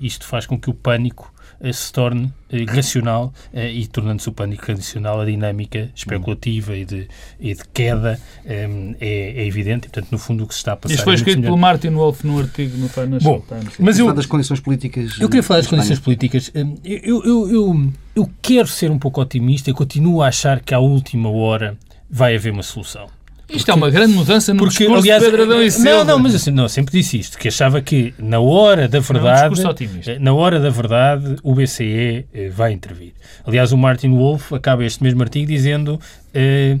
isto 0.00 0.26
faz 0.26 0.46
com 0.46 0.58
que 0.58 0.68
o 0.68 0.74
pânico 0.74 1.32
se 1.72 1.92
torne 1.92 2.32
eh, 2.50 2.64
racional 2.64 3.32
eh, 3.52 3.72
e 3.72 3.86
tornando-se 3.86 4.28
o 4.28 4.32
pânico 4.32 4.70
racional 4.70 5.20
a 5.20 5.24
dinâmica 5.24 5.90
especulativa 5.94 6.76
e, 6.76 6.84
de, 6.84 7.08
e 7.40 7.54
de 7.54 7.62
queda 7.72 8.20
é, 8.44 8.68
é, 9.00 9.46
evidente. 9.46 9.86
E, 9.86 9.90
portanto, 9.90 10.12
no 10.12 10.18
fundo, 10.18 10.44
o 10.44 10.46
que 10.46 10.54
se 10.54 10.60
está 10.60 10.72
a 10.72 10.76
passar... 10.76 10.94
Isto 10.94 11.04
foi 11.04 11.14
é 11.14 11.16
escrito 11.16 11.42
pelo 11.42 11.56
Martin 11.56 11.90
Wolf 11.90 12.24
no 12.24 12.38
artigo 12.38 12.76
no 12.78 12.88
Financial 12.88 13.38
Bom, 13.38 13.44
Times. 13.46 13.74
Mas 13.78 13.98
eu, 13.98 14.12
das 14.12 14.26
condições 14.26 14.60
políticas... 14.60 15.20
Eu 15.20 15.28
queria 15.28 15.42
falar 15.42 15.60
das 15.60 15.68
condições 15.68 16.00
políticas. 16.00 16.50
Eu, 16.84 17.22
eu, 17.24 17.50
eu, 17.50 17.92
eu 18.16 18.30
quero 18.40 18.68
ser 18.68 18.90
um 18.90 18.98
pouco 18.98 19.20
otimista 19.20 19.70
e 19.70 19.72
continuo 19.72 20.22
a 20.22 20.28
achar 20.28 20.60
que 20.60 20.74
à 20.74 20.78
última 20.78 21.30
hora 21.30 21.76
vai 22.10 22.36
haver 22.36 22.52
uma 22.52 22.62
solução. 22.62 23.08
Isto 23.52 23.70
é 23.70 23.74
uma 23.74 23.90
grande 23.90 24.14
mudança 24.14 24.52
no 24.52 24.60
porque, 24.60 24.78
discurso 24.78 25.02
aliás, 25.02 25.22
de 25.22 25.30
Pedro 25.30 25.44
Adão 25.44 25.62
e 25.62 25.70
Silva. 25.70 25.90
Não, 25.90 26.04
não, 26.04 26.18
mas 26.18 26.34
assim, 26.34 26.50
não, 26.50 26.68
sempre 26.68 26.92
disse 26.92 27.18
isto, 27.18 27.38
que 27.38 27.48
achava 27.48 27.80
que 27.80 28.14
na 28.18 28.40
hora 28.40 28.88
da 28.88 29.00
verdade, 29.00 29.60
é 29.60 30.16
um 30.16 30.20
na 30.20 30.32
hora 30.32 30.58
da 30.58 30.70
verdade, 30.70 31.36
o 31.42 31.54
BCE 31.54 32.26
eh, 32.32 32.48
vai 32.48 32.72
intervir. 32.72 33.12
Aliás, 33.46 33.72
o 33.72 33.76
Martin 33.76 34.10
Wolf 34.10 34.52
acaba 34.52 34.84
este 34.84 35.02
mesmo 35.02 35.22
artigo 35.22 35.46
dizendo 35.46 36.00
eh, 36.32 36.78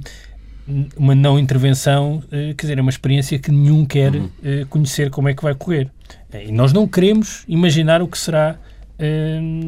uma 0.96 1.14
não 1.14 1.38
intervenção, 1.38 2.22
eh, 2.30 2.54
quer 2.56 2.66
dizer, 2.66 2.78
é 2.78 2.80
uma 2.80 2.90
experiência 2.90 3.38
que 3.38 3.50
nenhum 3.50 3.84
quer 3.84 4.14
uhum. 4.14 4.30
eh, 4.44 4.64
conhecer 4.68 5.10
como 5.10 5.28
é 5.28 5.34
que 5.34 5.42
vai 5.42 5.54
correr. 5.54 5.88
E 6.32 6.52
nós 6.52 6.72
não 6.72 6.86
queremos 6.86 7.44
imaginar 7.46 8.00
o 8.00 8.08
que 8.08 8.18
será 8.18 8.56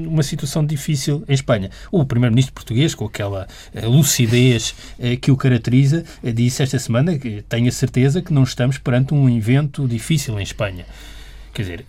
uma 0.06 0.22
situação 0.22 0.64
difícil 0.64 1.24
em 1.28 1.34
Espanha. 1.34 1.70
O 1.90 2.04
primeiro-ministro 2.04 2.54
português, 2.54 2.94
com 2.94 3.04
aquela 3.04 3.46
eh, 3.74 3.86
lucidez 3.86 4.74
eh, 4.98 5.16
que 5.16 5.30
o 5.30 5.36
caracteriza, 5.36 6.04
eh, 6.22 6.32
disse 6.32 6.62
esta 6.62 6.78
semana 6.78 7.18
que 7.18 7.42
tenho 7.48 7.68
a 7.68 7.72
certeza 7.72 8.22
que 8.22 8.32
não 8.32 8.42
estamos 8.42 8.78
perante 8.78 9.14
um 9.14 9.28
evento 9.28 9.86
difícil 9.88 10.38
em 10.38 10.42
Espanha. 10.42 10.86
Quer 11.52 11.62
dizer, 11.62 11.86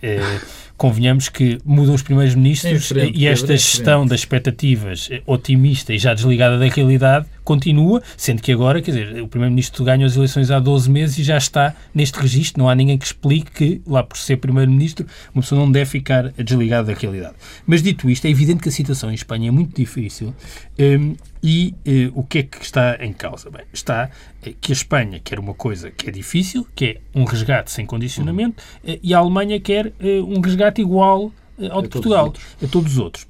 convenhamos 0.76 1.28
que 1.28 1.58
mudam 1.64 1.94
os 1.94 2.02
primeiros 2.02 2.34
ministros 2.34 2.92
e 3.14 3.26
esta 3.26 3.56
gestão 3.56 4.06
das 4.06 4.20
expectativas 4.20 5.08
otimista 5.26 5.92
e 5.92 5.98
já 5.98 6.12
desligada 6.12 6.58
da 6.58 6.66
realidade 6.66 7.26
continua, 7.46 8.02
sendo 8.16 8.42
que 8.42 8.50
agora, 8.50 8.82
quer 8.82 8.90
dizer, 8.90 9.22
o 9.22 9.28
Primeiro-Ministro 9.28 9.84
ganha 9.84 10.04
as 10.04 10.16
eleições 10.16 10.50
há 10.50 10.58
12 10.58 10.90
meses 10.90 11.16
e 11.18 11.22
já 11.22 11.38
está 11.38 11.74
neste 11.94 12.18
registro. 12.18 12.60
Não 12.60 12.68
há 12.68 12.74
ninguém 12.74 12.98
que 12.98 13.06
explique 13.06 13.52
que, 13.52 13.80
lá 13.86 14.02
por 14.02 14.18
ser 14.18 14.38
Primeiro-Ministro, 14.38 15.06
uma 15.32 15.42
pessoa 15.42 15.60
não 15.60 15.70
deve 15.70 15.88
ficar 15.88 16.32
desligada 16.32 16.92
da 16.92 16.98
realidade. 16.98 17.36
Mas 17.64 17.82
dito 17.82 18.10
isto, 18.10 18.26
é 18.26 18.30
evidente 18.30 18.60
que 18.60 18.68
a 18.68 18.72
situação 18.72 19.12
em 19.12 19.14
Espanha 19.14 19.48
é 19.48 19.52
muito 19.52 19.76
difícil 19.76 20.34
um, 20.78 21.14
e 21.48 21.74
uh, 21.86 22.18
o 22.18 22.24
que 22.24 22.38
é 22.38 22.42
que 22.42 22.60
está 22.60 22.96
em 23.00 23.12
causa? 23.12 23.48
Bem, 23.48 23.62
está 23.72 24.10
uh, 24.44 24.54
que 24.60 24.72
a 24.72 24.74
Espanha 24.74 25.20
quer 25.22 25.38
uma 25.38 25.54
coisa 25.54 25.92
que 25.92 26.08
é 26.08 26.12
difícil, 26.12 26.66
que 26.74 26.84
é 26.84 27.00
um 27.14 27.22
resgate 27.22 27.70
sem 27.70 27.86
condicionamento, 27.86 28.60
uh, 28.82 28.98
e 29.00 29.14
a 29.14 29.18
Alemanha 29.18 29.60
quer 29.60 29.92
um 30.26 30.40
resgate 30.40 30.65
igual 30.80 31.32
ao 31.70 31.82
de 31.82 31.88
Portugal, 31.88 32.32
a 32.62 32.66
todos 32.66 32.92
os 32.92 32.98
outros. 32.98 33.26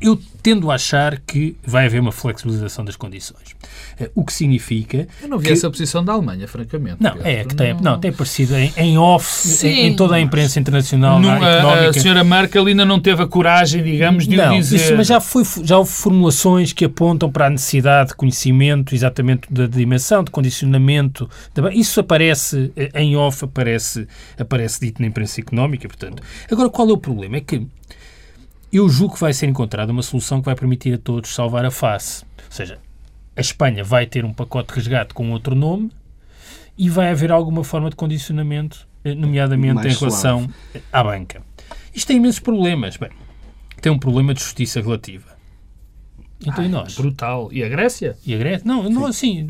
Eu 0.00 0.18
tendo 0.42 0.70
a 0.70 0.74
achar 0.74 1.18
que 1.20 1.56
vai 1.64 1.86
haver 1.86 2.00
uma 2.00 2.12
flexibilização 2.12 2.84
das 2.84 2.96
condições. 2.96 3.54
Eh, 3.98 4.10
o 4.14 4.24
que 4.24 4.32
significa. 4.32 5.06
Eu 5.22 5.28
não 5.28 5.38
vi 5.38 5.46
que... 5.46 5.52
essa 5.52 5.70
posição 5.70 6.04
da 6.04 6.12
Alemanha, 6.12 6.48
francamente. 6.48 6.96
Não, 7.00 7.12
Pedro. 7.12 7.28
é 7.28 7.44
que 7.44 7.54
tem, 7.54 7.74
não. 7.74 7.82
não 7.82 8.00
tem 8.00 8.10
aparecido 8.10 8.56
em, 8.56 8.72
em 8.76 8.98
off, 8.98 9.66
em, 9.66 9.88
em, 9.88 9.96
toda 9.96 10.14
a 10.14 10.20
imprensa 10.20 10.58
internacional. 10.58 11.20
Não, 11.20 11.42
a, 11.42 11.88
a 11.88 11.92
senhora 11.92 12.24
Merkel 12.24 12.66
ainda 12.66 12.84
não 12.84 12.98
teve 12.98 13.22
a 13.22 13.26
coragem, 13.26 13.82
digamos, 13.82 14.26
de 14.26 14.36
não, 14.36 14.54
o 14.54 14.60
dizer. 14.60 14.76
Isso, 14.76 14.96
mas 14.96 15.06
já, 15.06 15.20
foi, 15.20 15.44
já 15.62 15.78
houve 15.78 15.90
formulações 15.90 16.72
que 16.72 16.84
apontam 16.84 17.30
para 17.30 17.46
a 17.46 17.50
necessidade 17.50 18.10
de 18.10 18.14
conhecimento, 18.16 18.94
exatamente 18.94 19.52
da 19.52 19.66
dimensão, 19.66 20.24
de 20.24 20.30
condicionamento. 20.30 21.28
Isso 21.72 22.00
aparece 22.00 22.72
eh, 22.76 22.90
em 22.94 23.16
off, 23.16 23.44
aparece, 23.44 24.08
aparece 24.38 24.80
dito 24.80 25.02
na 25.02 25.08
imprensa 25.08 25.40
económica, 25.40 25.86
portanto. 25.86 26.22
Agora, 26.50 26.70
qual 26.70 26.88
é 26.88 26.92
o 26.92 26.98
problema? 26.98 27.36
É 27.36 27.40
que 27.40 27.66
eu 28.78 28.88
julgo 28.88 29.14
que 29.14 29.20
vai 29.20 29.32
ser 29.32 29.46
encontrada 29.46 29.92
uma 29.92 30.02
solução 30.02 30.40
que 30.40 30.46
vai 30.46 30.54
permitir 30.54 30.94
a 30.94 30.98
todos 30.98 31.34
salvar 31.34 31.64
a 31.64 31.70
face. 31.70 32.24
Ou 32.46 32.50
seja, 32.52 32.78
a 33.36 33.40
Espanha 33.40 33.82
vai 33.82 34.06
ter 34.06 34.24
um 34.24 34.32
pacote 34.32 34.68
de 34.68 34.74
resgate 34.74 35.14
com 35.14 35.30
outro 35.32 35.54
nome 35.54 35.90
e 36.76 36.88
vai 36.88 37.10
haver 37.10 37.30
alguma 37.30 37.64
forma 37.64 37.90
de 37.90 37.96
condicionamento, 37.96 38.86
eh, 39.04 39.14
nomeadamente 39.14 39.74
Mais 39.74 39.94
em 39.94 39.98
relação 39.98 40.40
suave. 40.40 40.84
à 40.92 41.04
banca. 41.04 41.42
Isto 41.94 42.08
tem 42.08 42.16
imensos 42.16 42.40
problemas. 42.40 42.96
Bem, 42.96 43.10
tem 43.80 43.90
um 43.90 43.98
problema 43.98 44.32
de 44.34 44.40
justiça 44.40 44.80
relativa. 44.80 45.29
Então 46.40 46.54
Ai, 46.58 46.66
e 46.66 46.68
nós? 46.68 46.94
Brutal. 46.94 47.50
E 47.52 47.62
a 47.62 47.68
Grécia? 47.68 48.16
E 48.26 48.34
a 48.34 48.38
Grécia? 48.38 48.62
Não, 48.64 48.88
não 48.88 49.04
assim. 49.04 49.46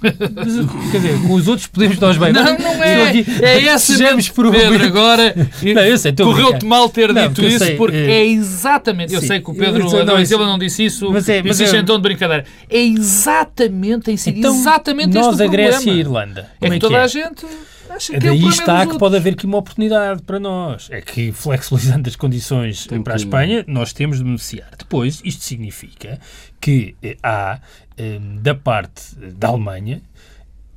quer 0.00 0.98
dizer, 0.98 1.20
com 1.26 1.34
os 1.34 1.46
outros 1.46 1.66
podemos 1.66 1.98
nós 1.98 2.16
bem. 2.16 2.32
Não, 2.32 2.58
não 2.58 2.82
é. 2.82 3.08
Aqui, 3.08 3.26
é 3.42 3.66
essa. 3.66 3.92
Sejamos 3.92 4.28
por 4.30 4.50
Pedro, 4.50 4.82
agora. 4.82 5.34
Correu-te 6.16 6.64
mal 6.64 6.88
ter 6.88 7.12
não, 7.12 7.28
dito 7.28 7.44
isso, 7.44 7.64
sei, 7.64 7.76
porque 7.76 7.96
é, 7.96 8.20
é 8.20 8.26
exatamente. 8.26 9.12
Eu 9.12 9.20
sim, 9.20 9.26
sei 9.26 9.40
que 9.40 9.50
o 9.50 9.54
Pedro 9.54 10.00
Adão 10.00 10.18
e 10.18 10.26
Silva 10.26 10.46
não 10.46 10.58
disse 10.58 10.86
isso. 10.86 11.10
Mas 11.10 11.28
é, 11.28 11.42
mas 11.42 11.58
disse 11.58 11.76
é, 11.76 11.78
então 11.78 11.96
de 11.96 12.02
brincadeira. 12.02 12.44
É 12.70 12.80
exatamente, 12.80 14.04
tem 14.04 14.16
sido 14.16 14.38
então, 14.38 14.54
exatamente 14.54 15.14
nós, 15.14 15.32
este 15.32 15.42
a 15.42 15.46
Grécia 15.46 15.90
e 15.90 15.92
a 15.92 15.96
Irlanda. 15.96 16.50
É 16.60 16.70
que 16.70 16.78
toda 16.78 16.96
é? 16.96 17.02
a 17.02 17.06
gente. 17.06 17.46
Acho 17.90 18.12
que 18.12 18.18
Daí 18.18 18.44
é 18.44 18.48
está 18.48 18.86
que 18.86 18.98
pode 18.98 19.16
haver 19.16 19.34
aqui 19.34 19.46
uma 19.46 19.58
oportunidade 19.58 20.22
para 20.22 20.38
nós. 20.38 20.88
É 20.90 21.00
que, 21.00 21.32
flexibilizando 21.32 22.08
as 22.08 22.16
condições 22.16 22.86
Tem 22.86 23.02
para 23.02 23.14
a 23.14 23.16
Espanha, 23.16 23.64
nós 23.66 23.92
temos 23.92 24.18
de 24.18 24.24
beneficiar. 24.24 24.70
Depois, 24.78 25.20
isto 25.24 25.42
significa 25.42 26.18
que 26.60 26.94
eh, 27.02 27.16
há, 27.22 27.60
eh, 27.96 28.18
da 28.40 28.54
parte 28.54 29.14
da 29.16 29.48
Alemanha, 29.48 30.02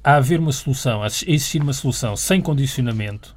a 0.03 0.15
haver 0.15 0.39
uma 0.39 0.51
solução, 0.51 1.03
a 1.03 1.07
existir 1.07 1.61
uma 1.61 1.73
solução 1.73 2.15
sem 2.15 2.41
condicionamento 2.41 3.35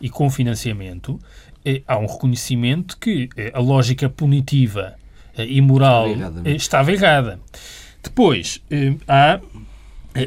e 0.00 0.08
com 0.08 0.30
financiamento, 0.30 1.18
eh, 1.64 1.82
há 1.86 1.98
um 1.98 2.06
reconhecimento 2.06 2.96
que 2.98 3.28
a 3.52 3.58
lógica 3.58 4.08
punitiva 4.08 4.94
e 5.36 5.60
moral 5.60 6.06
estava 6.44 6.92
errada. 6.92 7.40
Depois, 8.02 8.60
há 9.06 9.34
eh, 9.34 9.40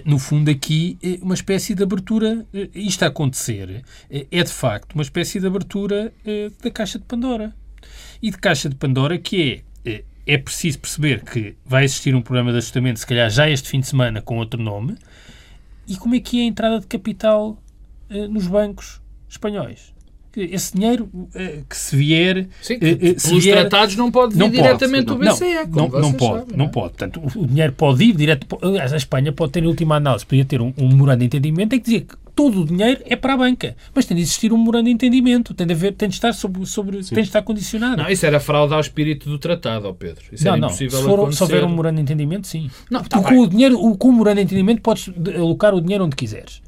no 0.05 0.19
fundo, 0.19 0.49
aqui, 0.49 0.97
eh, 1.01 1.19
uma 1.21 1.33
espécie 1.33 1.75
de 1.75 1.83
abertura, 1.83 2.45
eh, 2.53 2.69
isto 2.73 3.03
a 3.03 3.07
acontecer, 3.07 3.83
é 4.09 4.43
de 4.43 4.51
facto 4.51 4.93
uma 4.93 5.03
espécie 5.03 5.39
de 5.39 5.47
abertura 5.47 6.13
da 6.63 6.71
caixa 6.71 6.99
de 6.99 7.05
Pandora. 7.05 7.55
E 8.21 8.31
de 8.31 8.37
caixa 8.37 8.67
de 8.67 8.75
Pandora 8.75 9.17
que 9.17 9.63
é, 9.85 10.03
é 10.25 10.37
preciso 10.37 10.79
perceber 10.79 11.23
que 11.23 11.55
vai 11.65 11.83
existir 11.83 12.15
um 12.15 12.21
programa 12.21 12.51
de 12.51 12.57
ajustamento, 12.57 12.99
se 12.99 13.05
calhar 13.05 13.29
já 13.29 13.49
este 13.49 13.69
fim 13.69 13.79
de 13.79 13.87
semana, 13.87 14.21
com 14.21 14.37
outro 14.37 14.61
nome, 14.61 14.95
e 15.87 15.95
como 15.95 16.15
é 16.15 16.19
que 16.19 16.39
é 16.39 16.43
a 16.43 16.45
entrada 16.45 16.79
de 16.79 16.87
capital 16.87 17.61
nos 18.29 18.47
bancos 18.47 19.01
espanhóis 19.29 19.94
esse 20.41 20.73
dinheiro 20.73 21.09
uh, 21.13 21.29
que 21.69 21.77
se 21.77 21.95
vier. 21.95 22.47
Sim, 22.61 22.79
que 22.79 22.85
uh, 22.85 23.19
se 23.19 23.39
vier, 23.39 23.59
tratados 23.61 23.95
não 23.95 24.11
pode 24.11 24.33
vir 24.33 24.39
não 24.39 24.49
diretamente 24.49 25.05
do 25.05 25.17
BCE. 25.17 25.67
Não, 25.69 25.87
não, 25.87 25.99
não 25.99 26.13
pode, 26.13 26.39
sabem, 26.39 26.57
não, 26.57 26.65
é? 26.65 26.69
pode. 26.69 26.89
Portanto, 26.89 27.21
o, 27.35 27.47
dinheiro 27.47 27.73
pode 27.73 28.03
ir 28.03 28.15
direto. 28.15 28.47
Aliás, 28.61 28.93
a 28.93 28.97
Espanha 28.97 29.31
pode 29.31 29.51
ter, 29.51 29.63
em 29.63 29.67
última 29.67 29.95
análise, 29.95 30.25
podia 30.25 30.45
ter 30.45 30.61
um, 30.61 30.73
um 30.77 30.89
memorando 30.89 31.19
de 31.19 31.25
entendimento, 31.25 31.69
tem 31.69 31.79
que 31.79 31.85
dizer 31.85 32.01
que 32.01 32.15
todo 32.35 32.61
o 32.61 32.65
dinheiro 32.65 33.01
é 33.05 33.15
para 33.15 33.33
a 33.33 33.37
banca. 33.37 33.75
Mas 33.93 34.05
tem 34.05 34.15
de 34.15 34.23
existir 34.23 34.51
um 34.51 34.57
memorando 34.57 34.85
de 34.85 34.91
entendimento, 34.91 35.53
tem 35.53 35.65
de, 35.65 35.73
haver, 35.73 35.93
tem 35.93 36.09
de 36.09 36.15
estar 36.15 36.33
sobre, 36.33 36.65
sobre 36.65 36.97
tem 36.97 37.15
de 37.15 37.21
estar 37.21 37.41
condicionado. 37.41 37.97
Não, 37.97 38.09
isso 38.09 38.25
era 38.25 38.39
fraude 38.39 38.73
ao 38.73 38.79
espírito 38.79 39.29
do 39.29 39.39
tratado, 39.39 39.93
Pedro. 39.93 40.23
Isso 40.31 40.45
não, 40.45 40.57
não. 40.57 40.69
Se, 40.69 40.89
for, 40.89 41.33
se 41.33 41.41
houver 41.41 41.63
um 41.63 41.69
memorando 41.69 41.95
de 41.95 42.01
entendimento, 42.01 42.47
sim. 42.47 42.69
Não, 42.91 43.03
tá 43.03 43.21
com, 43.21 43.39
o 43.39 43.47
dinheiro, 43.47 43.79
o, 43.79 43.97
com 43.97 44.09
o 44.09 44.11
memorando 44.11 44.37
de 44.37 44.43
entendimento 44.43 44.81
podes 44.81 45.09
alocar 45.35 45.73
o 45.73 45.81
dinheiro 45.81 46.03
onde 46.05 46.15
quiseres. 46.15 46.64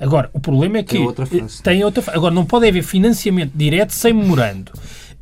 Agora, 0.00 0.30
o 0.32 0.40
problema 0.40 0.78
é 0.78 0.82
que 0.82 0.96
tem 0.96 1.06
outra, 1.06 1.24
eh, 1.24 1.46
tem 1.62 1.84
outra 1.84 2.04
Agora, 2.14 2.34
não 2.34 2.44
pode 2.44 2.68
haver 2.68 2.82
financiamento 2.82 3.52
direto 3.54 3.92
sem 3.92 4.12
memorando. 4.12 4.72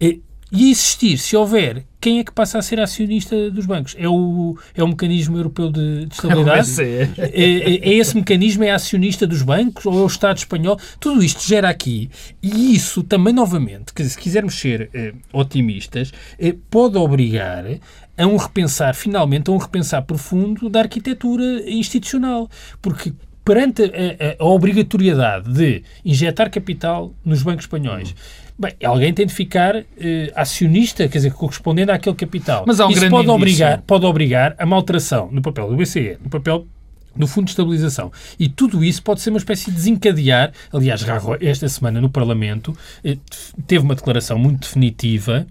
Eh, 0.01 0.19
e 0.57 0.71
existir, 0.71 1.19
se 1.19 1.37
houver, 1.37 1.85
quem 2.01 2.21
é 2.21 2.25
que 2.25 2.31
passa 2.31 2.59
a 2.59 2.63
ser 2.63 2.79
acionista 2.79 3.51
dos 3.51 3.67
bancos? 3.67 3.97
É 3.99 4.09
o, 4.09 4.57
é 4.73 4.85
o 4.85 4.87
mecanismo 4.87 5.37
europeu 5.37 5.69
de, 5.69 6.07
de 6.07 6.15
estabilidade? 6.15 6.81
É, 6.81 7.11
é, 7.19 7.89
é, 7.89 7.95
esse 7.95 8.15
mecanismo, 8.15 8.63
é 8.63 8.71
acionista 8.71 9.27
dos 9.27 9.43
bancos 9.43 9.85
ou 9.85 9.99
é 9.99 10.03
o 10.03 10.07
Estado 10.07 10.37
espanhol? 10.37 10.79
Tudo 11.01 11.25
isto 11.25 11.43
gera 11.45 11.69
aqui. 11.69 12.09
E 12.41 12.73
isso 12.73 13.03
também, 13.03 13.35
novamente, 13.35 13.93
que 13.93 14.05
se 14.05 14.17
quisermos 14.17 14.55
ser 14.55 14.91
eh, 14.95 15.13
otimistas, 15.33 16.13
eh, 16.39 16.55
pode 16.71 16.97
obrigar 16.97 17.65
a 18.17 18.27
um 18.27 18.37
repensar, 18.37 18.95
finalmente, 18.95 19.51
a 19.51 19.53
um 19.53 19.57
repensar 19.57 20.03
profundo 20.03 20.71
da 20.71 20.83
arquitetura 20.83 21.69
institucional. 21.69 22.49
Porque 22.81 23.13
perante 23.45 23.83
a, 23.83 23.87
a, 23.87 24.43
a, 24.43 24.45
obrigatoriedade 24.47 25.53
de 25.53 25.83
injetar 26.05 26.51
capital 26.51 27.13
nos 27.25 27.43
bancos 27.43 27.65
espanhóis, 27.65 28.11
uhum. 28.11 28.17
bem, 28.59 28.73
alguém 28.85 29.13
tem 29.13 29.27
de 29.27 29.35
ficar 29.35 29.77
uh, 29.77 29.85
acionista, 30.35 31.07
quer 31.09 31.19
dizer, 31.19 31.33
correspondendo 31.33 31.93
àquele 31.93 32.17
capital. 32.17 32.65
Mas 32.67 32.81
há 32.81 32.87
um 32.87 32.91
Isso 32.91 33.01
grande 33.01 33.15
pode 33.15 33.29
obrigar, 33.29 33.83
pode 33.83 34.07
obrigar 34.07 34.55
a 34.59 34.65
uma 34.65 34.77
alteração 34.77 35.29
no 35.31 35.43
papel 35.43 35.69
do 35.69 35.77
BCE, 35.77 36.17
no 36.23 36.31
papel 36.31 36.67
do 37.17 37.27
Fundo 37.27 37.45
de 37.45 37.53
Estabilização. 37.53 38.11
E 38.39 38.49
tudo 38.49 38.83
isso 38.83 39.03
pode 39.03 39.21
ser 39.21 39.31
uma 39.31 39.39
espécie 39.39 39.67
de 39.67 39.77
desencadear. 39.77 40.53
Aliás, 40.73 41.05
esta 41.41 41.69
semana 41.69 42.01
no 42.01 42.11
Parlamento 42.11 42.77
eh, 43.05 43.17
teve 43.67 43.85
uma 43.85 43.95
declaração 43.95 44.39
muito 44.39 44.63
definitiva 44.63 45.47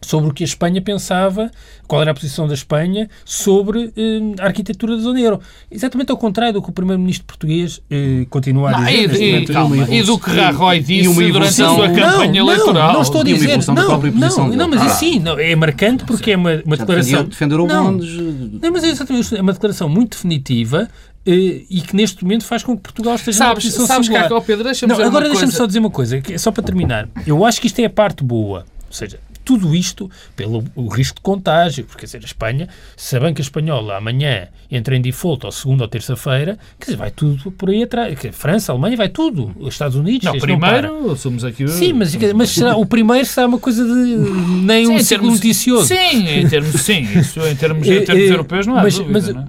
sobre 0.00 0.30
o 0.30 0.32
que 0.32 0.44
a 0.44 0.46
Espanha 0.46 0.80
pensava, 0.80 1.50
qual 1.86 2.00
era 2.00 2.10
a 2.10 2.14
posição 2.14 2.46
da 2.46 2.54
Espanha 2.54 3.08
sobre 3.24 3.92
eh, 3.96 4.40
a 4.40 4.46
arquitetura 4.46 4.96
da 4.96 5.02
zona 5.02 5.20
euro. 5.20 5.40
Exatamente 5.70 6.10
ao 6.10 6.16
contrário 6.16 6.54
do 6.54 6.62
que 6.62 6.70
o 6.70 6.72
primeiro-ministro 6.72 7.26
português 7.26 7.80
eh, 7.90 8.26
continua 8.30 8.70
a 8.70 8.84
dizer. 8.84 9.08
Não, 9.08 9.14
e, 9.14 9.42
e, 9.42 9.46
calma, 9.46 9.76
e, 9.76 10.02
do 10.02 10.18
que 10.18 10.30
Rajoy 10.30 10.80
disse 10.80 11.32
durante 11.32 11.62
a 11.62 11.68
sua 11.68 11.88
campanha 11.88 12.42
não, 12.42 12.50
eleitoral. 12.52 12.86
Não, 12.88 12.94
não 12.94 13.02
estou 13.02 13.20
a 13.20 13.24
dizer. 13.24 13.58
Não, 13.66 13.74
não, 13.74 14.48
não, 14.48 14.68
mas 14.68 14.80
ah. 14.80 14.86
assim, 14.86 15.18
não, 15.18 15.38
é 15.38 15.54
marcante 15.56 16.04
porque 16.04 16.32
é 16.32 16.36
uma, 16.36 16.62
uma 16.64 16.76
declaração... 16.76 17.24
Defender 17.24 17.56
o 17.56 17.66
não, 17.66 17.92
não, 17.92 18.72
mas 18.72 18.84
é 18.84 18.88
exatamente 18.88 19.36
é 19.36 19.42
uma 19.42 19.52
declaração 19.52 19.88
muito 19.88 20.12
definitiva 20.12 20.88
eh, 21.26 21.64
e 21.68 21.80
que 21.80 21.94
neste 21.94 22.22
momento 22.22 22.44
faz 22.44 22.62
com 22.62 22.76
que 22.76 22.82
Portugal 22.82 23.14
esteja 23.16 23.38
sabes, 23.38 23.64
numa 23.64 23.70
posição 23.70 23.86
sabes 23.86 24.06
singular. 24.06 24.28
Que, 24.28 24.34
oh 24.34 24.40
Pedro, 24.40 24.64
deixa-me 24.64 24.92
agora 24.92 25.28
deixa-me 25.28 25.52
só 25.52 25.66
dizer 25.66 25.78
uma 25.78 25.90
coisa, 25.90 26.22
é 26.30 26.38
só 26.38 26.50
para 26.50 26.62
terminar. 26.62 27.08
Eu 27.26 27.44
acho 27.44 27.60
que 27.60 27.66
isto 27.66 27.78
é 27.80 27.84
a 27.84 27.90
parte 27.90 28.24
boa. 28.24 28.64
Ou 28.86 28.92
seja, 28.92 29.20
tudo 29.48 29.74
isto 29.74 30.10
pelo 30.36 30.62
o 30.76 30.88
risco 30.88 31.16
de 31.16 31.22
contágio, 31.22 31.82
porque 31.86 32.00
quer 32.00 32.04
dizer, 32.04 32.18
a 32.18 32.26
Espanha, 32.26 32.68
se 32.94 33.16
a 33.16 33.20
banca 33.20 33.40
espanhola 33.40 33.96
amanhã 33.96 34.48
entra 34.70 34.94
em 34.94 35.00
default 35.00 35.46
ou 35.46 35.50
segunda 35.50 35.84
ou 35.84 35.88
terça-feira, 35.88 36.58
quer 36.78 36.84
dizer, 36.84 36.96
vai 36.98 37.10
tudo 37.10 37.50
por 37.52 37.70
aí 37.70 37.82
atrás. 37.82 38.14
França, 38.32 38.72
Alemanha, 38.72 38.94
vai 38.98 39.08
tudo. 39.08 39.56
Os 39.58 39.72
Estados 39.72 39.96
Unidos. 39.96 40.24
Não, 40.24 40.38
primeiro 40.38 41.08
não 41.08 41.16
somos 41.16 41.44
aqui. 41.44 41.64
O... 41.64 41.68
Sim, 41.68 41.94
mas, 41.94 42.14
mas 42.34 42.50
será, 42.50 42.76
o 42.76 42.84
primeiro 42.84 43.24
será 43.24 43.46
uma 43.46 43.58
coisa 43.58 43.82
de 43.82 44.16
nem 44.66 44.84
sim, 44.84 44.92
um 44.92 44.98
ciclo 44.98 45.30
noticioso. 45.30 45.86
Sim, 45.86 46.28
em 46.28 46.46
termos, 46.46 46.78
sim, 46.82 47.00
isso 47.18 47.40
em 47.40 47.56
termos, 47.56 47.88
em 47.88 48.04
termos 48.04 48.30
europeus 48.30 48.66
não 48.66 48.76
há 48.76 48.82
mas, 48.82 48.98
dúvida, 48.98 49.12
mas, 49.14 49.34
não 49.34 49.40
é? 49.40 49.46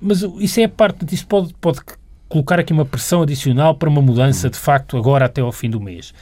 mas 0.00 0.22
isso 0.38 0.60
é 0.60 0.64
a 0.64 0.68
parte, 0.68 1.12
isso 1.12 1.26
pode, 1.26 1.52
pode 1.60 1.80
colocar 2.28 2.60
aqui 2.60 2.72
uma 2.72 2.84
pressão 2.84 3.22
adicional 3.22 3.74
para 3.74 3.88
uma 3.88 4.00
mudança 4.00 4.48
de 4.48 4.58
facto 4.58 4.96
agora 4.96 5.24
até 5.24 5.40
ao 5.40 5.50
fim 5.50 5.68
do 5.68 5.80
mês. 5.80 6.14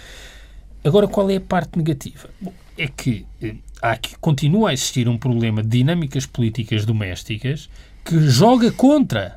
Agora, 0.82 1.06
qual 1.06 1.28
é 1.28 1.36
a 1.36 1.40
parte 1.40 1.76
negativa? 1.76 2.30
Bom, 2.40 2.52
é 2.76 2.86
que 2.86 3.26
eh, 3.42 3.54
há 3.80 3.96
que 3.96 4.16
continua 4.18 4.70
a 4.70 4.72
existir 4.72 5.08
um 5.08 5.18
problema 5.18 5.62
de 5.62 5.68
dinâmicas 5.68 6.24
políticas 6.24 6.84
domésticas 6.84 7.68
que 8.04 8.20
joga 8.28 8.70
contra. 8.70 9.36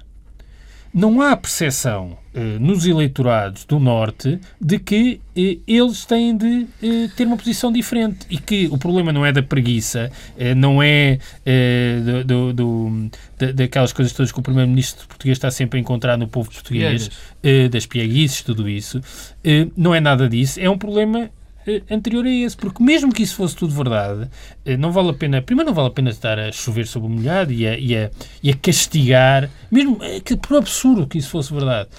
Não 0.94 1.22
há 1.22 1.36
percepção 1.36 2.18
eh, 2.34 2.58
nos 2.58 2.86
eleitorados 2.86 3.66
do 3.66 3.80
Norte 3.82 4.40
de 4.62 4.80
que 4.80 5.20
eh, 5.36 5.58
eles 5.68 6.06
têm 6.06 6.38
de 6.38 6.68
eh, 6.82 7.10
ter 7.18 7.28
uma 7.28 7.36
posição 7.36 7.70
diferente 7.70 8.26
e 8.30 8.38
que 8.38 8.68
o 8.68 8.78
problema 8.78 9.12
não 9.12 9.26
é 9.26 9.34
da 9.34 9.44
preguiça, 9.44 10.10
eh, 10.38 10.56
não 10.56 10.82
é 10.82 11.20
eh, 11.46 12.00
do, 12.26 12.54
do, 12.54 12.54
do, 12.54 13.54
daquelas 13.54 13.92
coisas 13.92 14.14
todas 14.14 14.32
que 14.32 14.40
o 14.40 14.42
Primeiro-Ministro 14.42 15.06
português 15.06 15.38
está 15.38 15.52
sempre 15.52 15.78
a 15.78 15.82
encontrar 15.82 16.18
no 16.18 16.30
povo 16.30 16.50
português, 16.50 17.12
das 17.70 17.86
pieguices, 17.86 18.42
tudo 18.42 18.70
isso. 18.70 19.02
não 19.76 19.94
é 19.94 20.00
nada 20.00 20.30
disso. 20.30 20.62
É 20.62 20.70
um 20.70 20.78
problema 20.78 21.30
anterior 21.90 22.26
a 22.26 22.30
esse, 22.30 22.56
porque 22.56 22.84
mesmo 22.84 23.12
que 23.12 23.24
isso 23.24 23.36
fosse 23.36 23.56
tudo 23.56 23.74
verdade, 23.74 24.30
eh, 24.66 24.78
não 24.78 24.92
vale 24.92 25.10
a 25.10 25.14
pena, 25.14 25.42
primeiro 25.42 25.70
não 25.70 25.76
vale 25.76 25.88
a 25.88 25.92
pena 25.92 26.10
estar 26.10 26.38
a 26.38 26.52
chover 26.52 26.88
sobre 26.88 27.08
o 27.08 27.12
molhado 27.12 27.52
e 27.52 27.68
a, 27.68 27.78
e 27.78 27.96
a, 27.96 28.12
e 28.44 28.52
a 28.52 28.56
castigar, 28.56 29.50
mesmo 29.72 29.98
eh, 30.02 30.20
que, 30.20 30.36
por 30.36 30.58
absurdo 30.58 31.08
que 31.08 31.18
isso 31.18 31.30
fosse 31.30 31.54
verdade. 31.54 31.90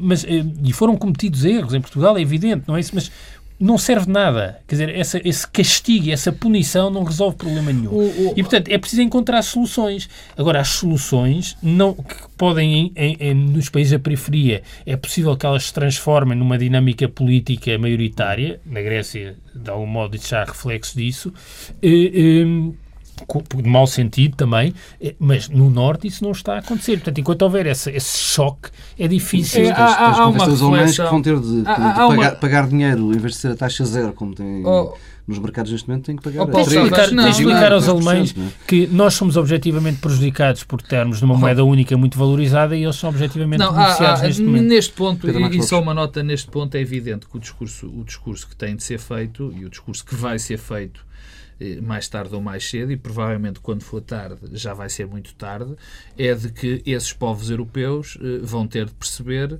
Mas, 0.00 0.24
e 0.24 0.72
foram 0.72 0.96
cometidos 0.96 1.44
erros 1.44 1.74
em 1.74 1.80
Portugal, 1.80 2.16
é 2.16 2.22
evidente, 2.22 2.64
não 2.66 2.74
é 2.74 2.80
isso? 2.80 2.94
Mas 2.94 3.12
não 3.58 3.76
serve 3.76 4.06
de 4.06 4.12
nada. 4.12 4.60
Quer 4.66 4.74
dizer, 4.74 4.94
essa, 4.94 5.20
esse 5.24 5.46
castigo, 5.48 6.10
essa 6.10 6.30
punição 6.30 6.90
não 6.90 7.02
resolve 7.02 7.36
problema 7.36 7.72
nenhum. 7.72 7.90
O, 7.90 8.30
o, 8.30 8.34
e, 8.36 8.42
portanto, 8.42 8.68
é 8.68 8.78
preciso 8.78 9.02
encontrar 9.02 9.42
soluções. 9.42 10.08
Agora, 10.36 10.60
as 10.60 10.68
soluções 10.68 11.56
não, 11.62 11.94
que 11.94 12.14
podem, 12.36 12.92
em, 12.94 13.16
em, 13.18 13.34
nos 13.34 13.68
países 13.68 13.92
da 13.92 13.98
periferia, 13.98 14.62
é 14.86 14.96
possível 14.96 15.36
que 15.36 15.44
elas 15.44 15.64
se 15.64 15.74
transformem 15.74 16.38
numa 16.38 16.56
dinâmica 16.56 17.08
política 17.08 17.76
maioritária. 17.78 18.60
Na 18.64 18.80
Grécia, 18.80 19.36
de 19.54 19.70
algum 19.70 19.86
modo, 19.86 20.14
isso 20.14 20.28
já 20.28 20.42
há 20.42 20.44
reflexo 20.44 20.96
disso. 20.96 21.32
E, 21.82 22.12
e, 22.14 22.87
de 23.56 23.68
mau 23.68 23.86
sentido 23.86 24.36
também, 24.36 24.74
eh, 25.00 25.14
mas 25.18 25.48
no 25.48 25.70
Norte 25.70 26.06
isso 26.06 26.24
não 26.24 26.32
está 26.32 26.54
a 26.54 26.58
acontecer. 26.58 26.96
Portanto, 26.96 27.18
enquanto 27.18 27.42
houver 27.42 27.66
esse, 27.66 27.90
esse 27.90 28.18
choque, 28.18 28.70
é 28.98 29.08
difícil. 29.08 29.66
É, 29.66 29.70
há, 29.70 29.84
há, 29.84 30.20
há 30.20 30.28
uma 30.28 30.48
os 30.48 30.62
alemães 30.62 30.96
que 30.96 31.02
vão 31.02 31.22
ter 31.22 31.38
de, 31.38 31.62
de, 31.62 31.68
há, 31.68 31.74
de 31.74 31.82
pagar, 31.82 32.06
uma... 32.08 32.30
pagar, 32.32 32.68
dinheiro 32.68 33.12
em 33.12 33.18
vez 33.18 33.34
de 33.34 33.40
ser 33.40 33.52
a 33.52 33.56
taxa 33.56 33.84
zero, 33.84 34.12
como 34.12 34.34
tem. 34.34 34.64
Oh 34.64 34.94
nos 35.28 35.38
mercados 35.38 35.70
neste 35.70 35.86
momento 35.86 36.06
têm 36.06 36.16
que 36.16 36.22
pagar. 36.22 36.42
Oh, 36.42 36.46
Paulo, 36.48 36.66
tens 36.66 36.74
explicar, 36.74 37.10
não, 37.10 37.28
explicar 37.28 37.72
aos 37.72 37.86
alemães 37.86 38.34
é? 38.36 38.66
que 38.66 38.86
nós 38.86 39.12
somos 39.12 39.36
objetivamente 39.36 39.98
prejudicados 39.98 40.64
por 40.64 40.80
termos 40.80 41.20
numa 41.20 41.36
moeda 41.36 41.62
única 41.62 41.96
muito 41.98 42.18
valorizada 42.18 42.74
e 42.74 42.82
eles 42.82 42.96
são 42.96 43.10
objetivamente 43.10 43.62
não, 43.62 43.72
beneficiados 43.74 44.22
há, 44.22 44.24
há, 44.24 44.26
neste 44.26 44.42
momento. 44.42 44.64
Neste 44.64 44.92
ponto, 44.94 45.28
e, 45.28 45.58
e 45.58 45.62
só 45.62 45.80
uma 45.80 45.92
nota 45.92 46.22
neste 46.22 46.50
ponto, 46.50 46.74
é 46.74 46.80
evidente 46.80 47.26
que 47.26 47.36
o 47.36 47.38
discurso, 47.40 47.86
o 47.86 48.04
discurso 48.04 48.48
que 48.48 48.56
tem 48.56 48.74
de 48.74 48.82
ser 48.82 48.98
feito 48.98 49.52
e 49.54 49.66
o 49.66 49.68
discurso 49.68 50.02
que 50.04 50.14
vai 50.14 50.38
ser 50.38 50.56
feito 50.56 51.06
mais 51.82 52.08
tarde 52.08 52.34
ou 52.34 52.40
mais 52.40 52.68
cedo, 52.68 52.92
e 52.92 52.96
provavelmente 52.96 53.60
quando 53.60 53.82
for 53.82 54.00
tarde 54.00 54.38
já 54.52 54.74
vai 54.74 54.88
ser 54.88 55.06
muito 55.06 55.34
tarde, 55.34 55.74
é 56.16 56.34
de 56.34 56.50
que 56.50 56.82
esses 56.86 57.12
povos 57.12 57.50
europeus 57.50 58.18
eh, 58.20 58.38
vão 58.42 58.66
ter 58.66 58.86
de 58.86 58.94
perceber 58.94 59.58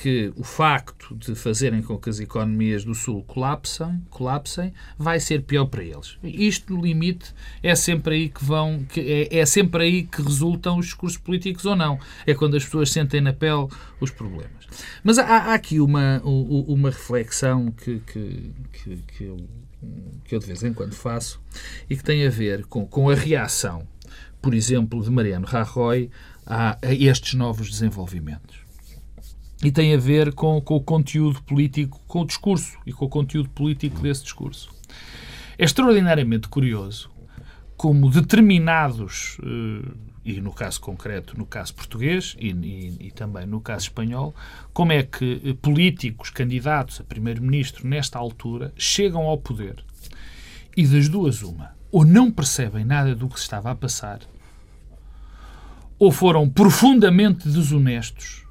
que 0.00 0.32
o 0.34 0.42
facto 0.42 1.14
de 1.14 1.34
fazerem 1.34 1.82
com 1.82 1.98
que 1.98 2.08
as 2.08 2.20
economias 2.20 2.84
do 2.84 2.94
Sul 2.94 3.22
colapsem, 3.24 4.00
colapsem 4.08 4.72
vai 4.96 5.20
ser 5.20 5.42
pior 5.42 5.66
para 5.66 5.84
eles. 5.84 6.16
Isto, 6.24 6.72
no 6.72 6.80
limite, 6.80 7.34
é 7.62 7.74
sempre 7.74 8.14
aí 8.14 8.28
que 8.30 8.42
vão, 8.42 8.82
que 8.88 8.98
é, 8.98 9.40
é, 9.40 9.44
sempre 9.44 9.82
aí 9.82 10.02
que 10.04 10.22
resultam 10.22 10.78
os 10.78 10.86
discursos 10.86 11.18
políticos 11.18 11.66
ou 11.66 11.76
não. 11.76 11.98
É 12.26 12.32
quando 12.32 12.56
as 12.56 12.64
pessoas 12.64 12.90
sentem 12.90 13.20
na 13.20 13.34
pele 13.34 13.68
os 14.00 14.10
problemas. 14.10 14.66
Mas 15.04 15.18
há, 15.18 15.24
há 15.26 15.54
aqui 15.54 15.80
uma, 15.80 16.22
uma 16.24 16.88
reflexão 16.88 17.70
que, 17.70 18.00
que, 18.06 18.52
que, 18.72 18.96
que 18.96 19.24
eu 19.24 19.36
que 20.24 20.34
eu 20.34 20.38
de 20.38 20.46
vez 20.46 20.62
em 20.62 20.72
quando 20.72 20.94
faço 20.94 21.40
e 21.88 21.96
que 21.96 22.04
tem 22.04 22.26
a 22.26 22.30
ver 22.30 22.64
com, 22.66 22.86
com 22.86 23.10
a 23.10 23.14
reação, 23.14 23.86
por 24.40 24.54
exemplo, 24.54 25.02
de 25.02 25.10
Mariano 25.10 25.46
Rajoy 25.46 26.10
a, 26.46 26.78
a 26.82 26.94
estes 26.94 27.34
novos 27.34 27.70
desenvolvimentos. 27.70 28.58
E 29.62 29.70
tem 29.70 29.94
a 29.94 29.98
ver 29.98 30.32
com, 30.32 30.60
com 30.60 30.76
o 30.76 30.82
conteúdo 30.82 31.42
político, 31.42 32.00
com 32.06 32.22
o 32.22 32.26
discurso 32.26 32.78
e 32.86 32.92
com 32.92 33.04
o 33.04 33.08
conteúdo 33.08 33.50
político 33.50 34.00
desse 34.00 34.22
discurso. 34.22 34.70
É 35.58 35.64
extraordinariamente 35.64 36.48
curioso 36.48 37.10
como 37.80 38.10
determinados 38.10 39.38
uh, 39.38 39.96
e 40.22 40.38
no 40.38 40.52
caso 40.52 40.78
concreto, 40.82 41.34
no 41.38 41.46
caso 41.46 41.74
português 41.74 42.36
e, 42.38 42.50
e, 42.50 43.06
e 43.06 43.10
também 43.10 43.46
no 43.46 43.58
caso 43.58 43.84
espanhol, 43.84 44.34
como 44.70 44.92
é 44.92 45.02
que 45.02 45.40
eh, 45.42 45.54
políticos, 45.54 46.28
candidatos 46.28 47.00
a 47.00 47.04
primeiro-ministro 47.04 47.88
nesta 47.88 48.18
altura 48.18 48.70
chegam 48.76 49.22
ao 49.22 49.38
poder 49.38 49.82
e 50.76 50.86
das 50.86 51.08
duas 51.08 51.40
uma, 51.40 51.74
ou 51.90 52.04
não 52.04 52.30
percebem 52.30 52.84
nada 52.84 53.14
do 53.14 53.30
que 53.30 53.38
se 53.38 53.44
estava 53.44 53.70
a 53.70 53.74
passar, 53.74 54.20
ou 55.98 56.12
foram 56.12 56.50
profundamente 56.50 57.48
desonestos, 57.48 58.44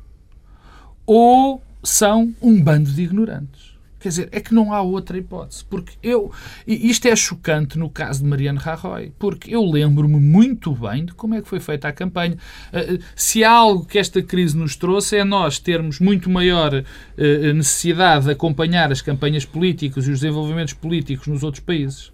ou 1.05 1.63
são 1.83 2.33
um 2.41 2.59
bando 2.59 2.91
de 2.91 3.03
ignorantes. 3.03 3.68
Quer 3.99 4.09
dizer, 4.09 4.29
é 4.31 4.39
que 4.39 4.53
não 4.53 4.73
há 4.73 4.81
outra 4.81 5.17
hipótese. 5.17 5.65
Porque 5.65 5.93
eu. 6.01 6.31
E 6.65 6.89
isto 6.89 7.07
é 7.07 7.15
chocante 7.15 7.77
no 7.77 7.89
caso 7.89 8.23
de 8.23 8.29
Mariano 8.29 8.59
Rajoy, 8.59 9.11
porque 9.19 9.53
eu 9.53 9.63
lembro-me 9.63 10.19
muito 10.19 10.73
bem 10.73 11.05
de 11.05 11.13
como 11.13 11.35
é 11.35 11.41
que 11.41 11.47
foi 11.47 11.59
feita 11.59 11.87
a 11.87 11.91
campanha. 11.91 12.37
Eh, 12.71 12.95
eh, 12.95 12.99
se 13.15 13.43
há 13.43 13.51
algo 13.51 13.85
que 13.85 13.99
esta 13.99 14.21
crise 14.21 14.57
nos 14.57 14.75
trouxe 14.75 15.17
é 15.17 15.23
nós 15.23 15.59
termos 15.59 15.99
muito 15.99 16.29
maior 16.29 16.73
eh, 17.17 17.53
necessidade 17.53 18.25
de 18.25 18.31
acompanhar 18.31 18.91
as 18.91 19.01
campanhas 19.01 19.45
políticas 19.45 20.07
e 20.07 20.11
os 20.11 20.21
desenvolvimentos 20.21 20.73
políticos 20.73 21.27
nos 21.27 21.43
outros 21.43 21.63
países. 21.63 22.11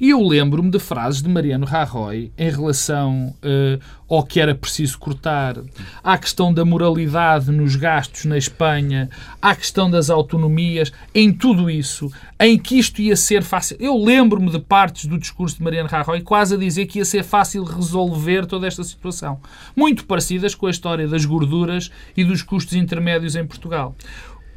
E 0.00 0.08
eu 0.08 0.26
lembro-me 0.26 0.70
de 0.70 0.78
frases 0.78 1.20
de 1.20 1.28
Mariano 1.28 1.66
Rajoy 1.66 2.32
em 2.38 2.50
relação 2.50 3.34
uh, 3.44 3.78
ao 4.08 4.24
que 4.24 4.40
era 4.40 4.54
preciso 4.54 4.98
cortar, 4.98 5.56
à 6.02 6.16
questão 6.16 6.54
da 6.54 6.64
moralidade 6.64 7.52
nos 7.52 7.76
gastos 7.76 8.24
na 8.24 8.38
Espanha, 8.38 9.10
à 9.42 9.54
questão 9.54 9.90
das 9.90 10.08
autonomias, 10.08 10.90
em 11.14 11.30
tudo 11.30 11.68
isso, 11.68 12.10
em 12.40 12.58
que 12.58 12.78
isto 12.78 13.02
ia 13.02 13.14
ser 13.14 13.42
fácil. 13.42 13.76
Eu 13.78 14.02
lembro-me 14.02 14.50
de 14.50 14.58
partes 14.58 15.04
do 15.04 15.18
discurso 15.18 15.58
de 15.58 15.62
Mariano 15.62 15.88
Rajoy 15.88 16.22
quase 16.22 16.54
a 16.54 16.58
dizer 16.58 16.86
que 16.86 16.98
ia 16.98 17.04
ser 17.04 17.22
fácil 17.22 17.62
resolver 17.62 18.46
toda 18.46 18.66
esta 18.66 18.82
situação. 18.82 19.38
Muito 19.76 20.06
parecidas 20.06 20.54
com 20.54 20.66
a 20.66 20.70
história 20.70 21.06
das 21.06 21.26
gorduras 21.26 21.90
e 22.16 22.24
dos 22.24 22.42
custos 22.42 22.72
intermédios 22.72 23.36
em 23.36 23.46
Portugal. 23.46 23.94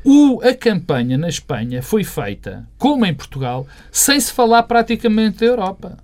O, 0.05 0.41
a 0.41 0.53
campanha 0.53 1.17
na 1.17 1.29
Espanha 1.29 1.81
foi 1.81 2.03
feita, 2.03 2.67
como 2.77 3.05
em 3.05 3.13
Portugal, 3.13 3.65
sem 3.91 4.19
se 4.19 4.33
falar 4.33 4.63
praticamente 4.63 5.39
da 5.39 5.45
Europa. 5.45 5.97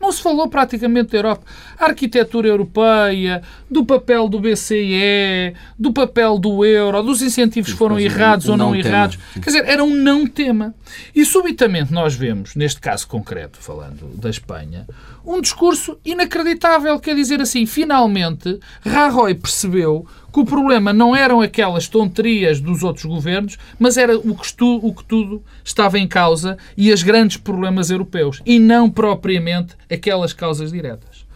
Não 0.00 0.10
se 0.10 0.22
falou 0.22 0.48
praticamente 0.48 1.12
da 1.12 1.18
Europa. 1.18 1.44
A 1.78 1.84
arquitetura 1.84 2.48
europeia, 2.48 3.42
do 3.70 3.84
papel 3.84 4.30
do 4.30 4.40
BCE, 4.40 5.54
do 5.78 5.92
papel 5.92 6.38
do 6.38 6.64
euro, 6.64 7.02
dos 7.02 7.20
incentivos 7.20 7.72
que 7.72 7.78
foram 7.78 8.00
errados 8.00 8.48
um 8.48 8.52
ou 8.52 8.56
não, 8.56 8.70
não 8.70 8.76
errados. 8.76 9.18
Quer 9.34 9.40
dizer, 9.40 9.64
era 9.66 9.84
um 9.84 9.94
não 9.94 10.26
tema. 10.26 10.74
E 11.14 11.22
subitamente 11.22 11.92
nós 11.92 12.14
vemos, 12.14 12.54
neste 12.56 12.80
caso 12.80 13.06
concreto, 13.06 13.58
falando 13.58 14.10
da 14.16 14.30
Espanha, 14.30 14.86
um 15.22 15.38
discurso 15.38 15.98
inacreditável. 16.02 16.98
Quer 16.98 17.14
dizer 17.14 17.42
assim, 17.42 17.66
finalmente, 17.66 18.58
Rajoy 18.82 19.34
percebeu 19.34 20.06
que 20.32 20.40
o 20.40 20.44
problema 20.44 20.92
não 20.92 21.14
eram 21.14 21.40
aquelas 21.40 21.88
tonterias 21.88 22.60
dos 22.60 22.82
outros 22.82 23.04
governos, 23.04 23.58
mas 23.78 23.96
era 23.96 24.16
o 24.18 24.34
que, 24.34 24.54
tu, 24.54 24.76
o 24.82 24.94
que 24.94 25.04
tudo 25.04 25.42
estava 25.64 25.98
em 25.98 26.06
causa 26.06 26.56
e 26.76 26.92
os 26.92 27.02
grandes 27.02 27.36
problemas 27.36 27.90
europeus, 27.90 28.40
e 28.46 28.58
não 28.58 28.90
propriamente 28.90 29.76
aquelas 29.90 30.32
causas 30.32 30.70
diretas. 30.72 31.26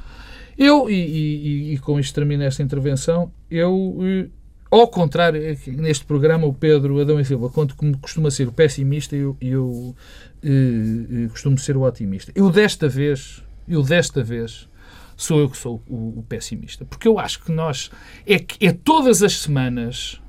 Eu, 0.57 0.88
e, 0.88 0.94
e, 0.94 1.74
e 1.74 1.78
com 1.78 1.98
isto 1.98 2.14
termino 2.14 2.44
esta 2.44 2.62
intervenção, 2.62 3.33
eu, 3.50 3.98
eh, 4.02 4.28
ao 4.70 4.87
contrário, 4.88 5.42
é 5.42 5.57
neste 5.72 6.04
programa, 6.04 6.46
o 6.46 6.54
Pedro 6.54 7.00
Adão 7.00 7.18
e 7.18 7.24
Silva, 7.24 7.50
quando 7.50 7.74
costuma 8.00 8.30
ser 8.30 8.48
o 8.48 8.52
pessimista, 8.52 9.16
eu, 9.16 9.37
eu, 9.40 9.94
eu, 10.42 10.50
eh, 10.50 11.24
eh, 11.24 11.28
costumo 11.28 11.59
ser 11.59 11.76
o 11.76 11.83
otimista. 11.83 12.30
Eu 12.35 12.50
desta 12.50 12.88
vez, 12.88 13.42
eu 13.68 13.83
desta 13.83 14.22
vez, 14.22 14.68
sou 15.16 15.40
eu 15.40 15.48
que 15.48 15.57
sou 15.57 15.83
o, 15.88 16.18
o 16.18 16.24
pessimista. 16.29 16.85
Porque 16.85 17.09
eu 17.09 17.18
acho 17.18 17.42
que 17.42 17.53
nós, 17.53 17.90
é, 18.27 18.44
é 18.61 18.72
todas 18.72 19.22
as 19.22 19.40
semanas, 19.40 20.20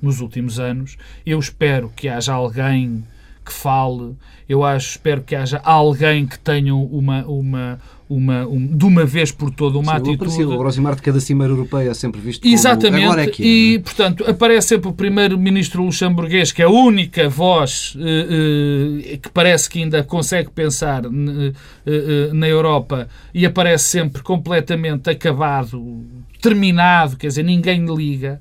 nos 0.00 0.20
últimos 0.20 0.58
anos, 0.58 0.96
eu 1.24 1.38
espero 1.38 1.90
que 1.94 2.08
haja 2.08 2.32
alguém 2.32 3.04
que 3.44 3.52
fale, 3.52 4.14
eu 4.48 4.64
acho, 4.64 4.90
espero 4.90 5.22
que 5.22 5.34
haja 5.34 5.60
alguém 5.64 6.26
que 6.26 6.38
tenha 6.38 6.74
uma, 6.74 7.24
uma, 7.26 7.78
uma, 8.08 8.46
um, 8.46 8.66
de 8.66 8.84
uma 8.84 9.04
vez 9.04 9.30
por 9.30 9.50
toda 9.50 9.78
uma 9.78 9.92
Sim, 9.92 10.14
atitude. 10.14 10.44
O 10.44 10.54
aproximar 10.54 10.94
de 10.94 11.02
cada 11.02 11.20
cimeira 11.20 11.52
europeia 11.52 11.90
é 11.90 11.94
sempre 11.94 12.20
visto 12.20 12.46
Exatamente, 12.46 13.02
como... 13.02 13.12
Agora 13.12 13.24
é 13.24 13.26
que 13.26 13.42
é, 13.42 13.46
e, 13.46 13.74
é? 13.76 13.78
portanto, 13.78 14.24
aparece 14.28 14.68
sempre 14.68 14.88
o 14.88 14.92
primeiro-ministro 14.92 15.82
luxemburguês, 15.82 16.52
que 16.52 16.62
é 16.62 16.64
a 16.64 16.70
única 16.70 17.28
voz 17.28 17.96
eh, 17.98 19.12
eh, 19.12 19.16
que 19.18 19.28
parece 19.30 19.68
que 19.68 19.82
ainda 19.82 20.02
consegue 20.02 20.50
pensar 20.50 21.04
eh, 21.04 22.30
na 22.32 22.48
Europa, 22.48 23.08
e 23.32 23.44
aparece 23.44 23.84
sempre 23.84 24.22
completamente 24.22 25.10
acabado, 25.10 26.02
terminado, 26.40 27.16
quer 27.16 27.28
dizer, 27.28 27.42
ninguém 27.42 27.84
liga. 27.86 28.40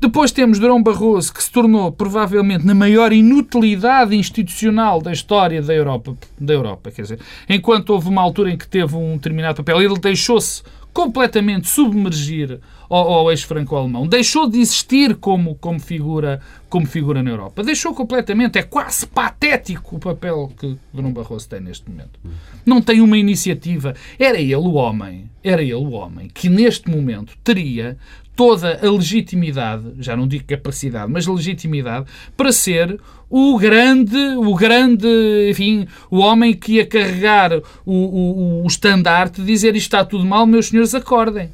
Depois 0.00 0.32
temos 0.32 0.58
Durão 0.58 0.82
Barroso, 0.82 1.30
que 1.30 1.42
se 1.42 1.52
tornou 1.52 1.92
provavelmente 1.92 2.64
na 2.64 2.74
maior 2.74 3.12
inutilidade 3.12 4.16
institucional 4.16 4.98
da 4.98 5.12
história 5.12 5.60
da 5.60 5.74
Europa. 5.74 6.16
Da 6.40 6.54
Europa 6.54 6.90
quer 6.90 7.02
dizer, 7.02 7.20
enquanto 7.46 7.90
houve 7.90 8.08
uma 8.08 8.22
altura 8.22 8.50
em 8.50 8.56
que 8.56 8.66
teve 8.66 8.96
um 8.96 9.16
determinado 9.16 9.56
papel, 9.62 9.82
ele 9.82 9.98
deixou-se 9.98 10.62
completamente 10.90 11.68
submergir 11.68 12.60
ao, 12.90 13.12
ao 13.12 13.30
ex-franco-alemão. 13.30 14.06
Deixou 14.06 14.50
de 14.50 14.58
existir 14.58 15.14
como, 15.14 15.54
como, 15.54 15.78
figura, 15.78 16.40
como 16.68 16.86
figura 16.86 17.22
na 17.22 17.30
Europa. 17.30 17.62
Deixou 17.62 17.94
completamente. 17.94 18.58
É 18.58 18.62
quase 18.62 19.06
patético 19.06 19.96
o 19.96 19.98
papel 20.00 20.52
que 20.58 20.76
Bruno 20.92 21.12
Barroso 21.12 21.48
tem 21.48 21.60
neste 21.60 21.88
momento. 21.88 22.18
Não 22.66 22.82
tem 22.82 23.00
uma 23.00 23.16
iniciativa. 23.16 23.94
Era 24.18 24.38
ele 24.38 24.56
o 24.56 24.72
homem, 24.72 25.30
era 25.42 25.62
ele 25.62 25.74
o 25.74 25.92
homem 25.92 26.28
que 26.28 26.48
neste 26.48 26.90
momento 26.90 27.34
teria 27.44 27.96
toda 28.34 28.80
a 28.82 28.90
legitimidade, 28.90 29.84
já 29.98 30.16
não 30.16 30.26
digo 30.26 30.44
capacidade, 30.44 31.12
mas 31.12 31.26
legitimidade, 31.26 32.06
para 32.34 32.50
ser 32.50 32.98
o 33.28 33.58
grande, 33.58 34.16
o 34.16 34.54
grande, 34.54 35.06
enfim, 35.50 35.86
o 36.10 36.20
homem 36.20 36.54
que 36.54 36.76
ia 36.76 36.86
carregar 36.86 37.52
o, 37.52 37.62
o, 37.92 38.64
o 38.64 38.66
estandarte 38.66 39.42
dizer 39.42 39.76
isto 39.76 39.88
está 39.88 40.06
tudo 40.06 40.24
mal, 40.24 40.46
meus 40.46 40.68
senhores, 40.68 40.94
acordem. 40.94 41.50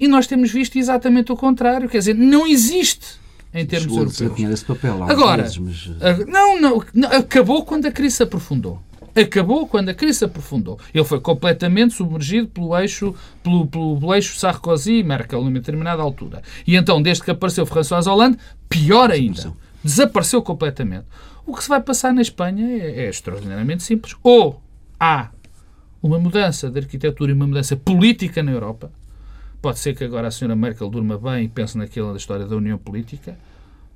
E 0.00 0.08
nós 0.08 0.26
temos 0.26 0.50
visto 0.50 0.76
exatamente 0.76 1.30
o 1.30 1.36
contrário, 1.36 1.88
quer 1.88 1.98
dizer, 1.98 2.14
não 2.14 2.46
existe 2.46 3.20
em 3.52 3.66
termos 3.66 3.96
europeus. 3.96 4.50
Esse 4.50 4.64
papel 4.64 5.02
Agora, 5.04 5.42
vezes, 5.42 5.58
mas... 5.58 6.26
Não, 6.26 6.60
não, 6.60 6.82
acabou 7.10 7.64
quando 7.64 7.86
a 7.86 7.92
crise 7.92 8.16
se 8.16 8.22
aprofundou 8.22 8.80
acabou 9.14 9.66
quando 9.66 9.88
a 9.88 9.94
crise 9.94 10.20
se 10.20 10.24
aprofundou. 10.24 10.78
Ele 10.94 11.04
foi 11.04 11.20
completamente 11.20 11.94
submergido 11.94 12.48
pelo 12.48 12.76
eixo, 12.78 13.14
pelo, 13.42 13.66
pelo, 13.66 13.98
pelo 13.98 14.14
eixo 14.14 14.38
Sarkozy 14.38 14.98
e 14.98 15.02
Merkel 15.02 15.42
numa 15.42 15.58
determinada 15.58 16.02
altura. 16.02 16.42
E 16.66 16.76
então, 16.76 17.02
desde 17.02 17.24
que 17.24 17.30
apareceu 17.30 17.66
François 17.66 18.06
Hollande, 18.06 18.38
pior 18.68 19.10
ainda. 19.10 19.52
Desapareceu 19.82 20.42
completamente. 20.42 21.06
O 21.46 21.54
que 21.54 21.62
se 21.62 21.68
vai 21.68 21.80
passar 21.80 22.12
na 22.12 22.22
Espanha 22.22 22.66
é, 22.66 23.06
é 23.06 23.08
extraordinariamente 23.08 23.82
simples. 23.82 24.14
Ou 24.22 24.60
há 24.98 25.30
uma 26.02 26.18
mudança 26.18 26.70
de 26.70 26.78
arquitetura 26.78 27.30
e 27.30 27.34
uma 27.34 27.46
mudança 27.46 27.76
política 27.76 28.42
na 28.42 28.52
Europa. 28.52 28.92
Pode 29.60 29.78
ser 29.78 29.94
que 29.94 30.04
agora 30.04 30.28
a 30.28 30.30
senhora 30.30 30.56
Merkel 30.56 30.88
durma 30.88 31.18
bem 31.18 31.44
e 31.44 31.48
pense 31.48 31.76
naquela 31.76 32.12
da 32.12 32.16
história 32.16 32.46
da 32.46 32.56
União 32.56 32.78
Política 32.78 33.36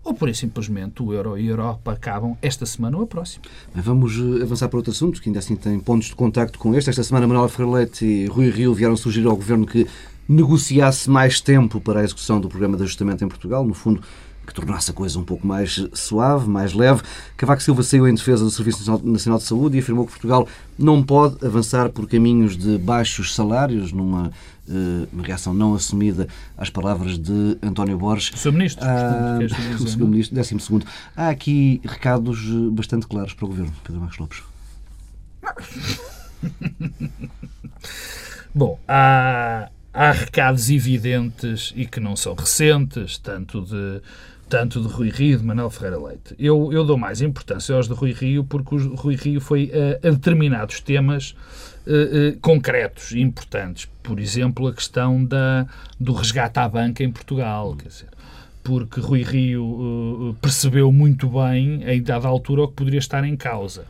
ou 0.05 0.13
por 0.13 0.33
simplesmente 0.35 1.03
o 1.03 1.15
euro 1.15 1.39
e 1.39 1.49
a 1.49 1.51
Europa 1.51 1.93
acabam 1.93 2.37
esta 2.43 2.67
semana 2.67 2.99
ou 2.99 3.05
a 3.05 3.07
próxima. 3.07 3.45
Vamos 3.75 4.13
eh, 4.19 4.43
avançar 4.43 4.69
para 4.69 4.77
outro 4.77 4.93
assunto, 4.93 5.21
que 5.21 5.31
ainda 5.31 5.39
assim 5.39 5.57
tem 5.57 5.81
pontos 5.81 6.09
de 6.09 6.15
contacto 6.15 6.59
com 6.59 6.75
este. 6.75 6.91
Esta 6.91 7.03
semana, 7.03 7.27
Manuel 7.27 7.49
Ferreira 7.49 7.79
Leite 7.79 8.05
e 8.05 8.27
Rui 8.27 8.51
Rio 8.51 8.75
vieram 8.75 8.97
sugerir 8.97 9.27
ao 9.27 9.35
Governo 9.35 9.67
que 9.67 9.87
negociasse 10.29 11.09
mais 11.09 11.41
tempo 11.41 11.81
para 11.81 12.01
a 12.01 12.05
execução 12.05 12.39
do 12.39 12.49
programa 12.49 12.77
de 12.77 12.83
ajustamento 12.83 13.25
em 13.25 13.29
Portugal. 13.29 13.67
No 13.67 13.73
fundo, 13.73 14.03
que 14.47 14.55
tornasse 14.55 14.91
a 14.91 14.95
coisa 14.95 15.19
um 15.19 15.25
pouco 15.25 15.47
mais 15.47 15.85
suave, 15.93 16.49
mais 16.49 16.73
leve. 16.73 17.03
Cavaco 17.37 17.63
Silva 17.63 17.83
saiu 17.83 18.07
em 18.09 18.15
defesa 18.15 18.45
do 18.45 18.51
Serviço 18.51 18.91
Nacional 19.05 19.39
de 19.39 19.45
Saúde 19.45 19.77
e 19.77 19.81
afirmou 19.81 20.07
que 20.07 20.13
Portugal 20.13 20.49
não 20.79 21.03
pode 21.03 21.45
avançar 21.45 21.89
por 21.91 22.09
caminhos 22.09 22.57
de 22.57 22.79
baixos 22.79 23.35
salários, 23.35 23.93
numa 23.93 24.31
eh, 24.69 25.07
uma 25.13 25.23
reação 25.23 25.53
não 25.53 25.75
assumida 25.75 26.27
às 26.57 26.71
palavras 26.71 27.19
de 27.19 27.59
António 27.63 27.99
Borges. 27.99 28.33
Sr. 28.41 28.53
Ministro, 28.53 28.85
ah, 28.87 29.39
Sr. 29.79 30.07
Ministro, 30.07 30.35
décimo 30.35 30.59
segundo. 30.61 30.87
Há 31.15 31.29
aqui 31.29 31.83
recados 31.85 32.39
eh, 32.49 32.71
bastante 32.71 33.07
claros 33.07 33.35
para 33.35 33.45
o 33.45 33.49
Governo, 33.49 33.75
Pedro 33.85 34.01
Marcos 34.01 34.19
Lopes. 34.19 34.43
Bom, 38.55 38.79
há, 38.89 39.69
há 39.93 40.13
recados 40.13 40.71
evidentes 40.71 41.75
e 41.77 41.85
que 41.87 42.01
não 42.01 42.17
são 42.17 42.35
recentes, 42.35 43.19
tanto 43.19 43.61
de 43.61 44.01
tanto 44.49 44.81
de 44.81 44.89
Rui 44.89 45.11
Rio 45.11 45.35
e 45.35 45.37
de 45.39 45.45
Manuel 45.45 45.71
Ferreira 45.71 45.99
Leite. 45.99 46.35
Eu, 46.39 46.73
eu 46.73 46.85
dou 46.85 46.97
mais 46.97 47.21
importância 47.21 47.75
aos 47.75 47.89
de 47.89 47.95
Rui 47.95 48.13
Rio 48.13 48.45
porque 48.45 48.75
o 48.75 48.95
Rui 48.95 49.17
Rio 49.17 49.41
foi 49.41 49.71
a, 49.73 50.09
a 50.09 50.11
determinados 50.11 50.81
temas 50.81 51.35
uh, 51.87 51.91
uh, 52.35 52.41
concretos 52.41 53.13
e 53.13 53.21
importantes. 53.21 53.89
Por 54.03 54.21
exemplo, 54.21 54.69
a 54.69 54.75
questão 54.75 55.25
da, 55.25 55.67
do 55.99 56.13
resgate 56.13 56.59
à 56.59 56.69
banca 56.69 57.03
em 57.03 57.11
Portugal. 57.11 57.75
Quer 57.77 57.89
dizer, 57.89 58.09
porque 58.65 58.99
Rui 58.99 59.23
Rio 59.23 59.63
uh, 59.63 60.35
percebeu 60.41 60.91
muito 60.91 61.29
bem, 61.29 61.85
em 61.85 62.03
dada 62.03 62.27
altura, 62.27 62.63
o 62.63 62.69
que 62.69 62.75
poderia 62.75 62.99
estar 62.99 63.23
em 63.23 63.37
causa. 63.37 63.85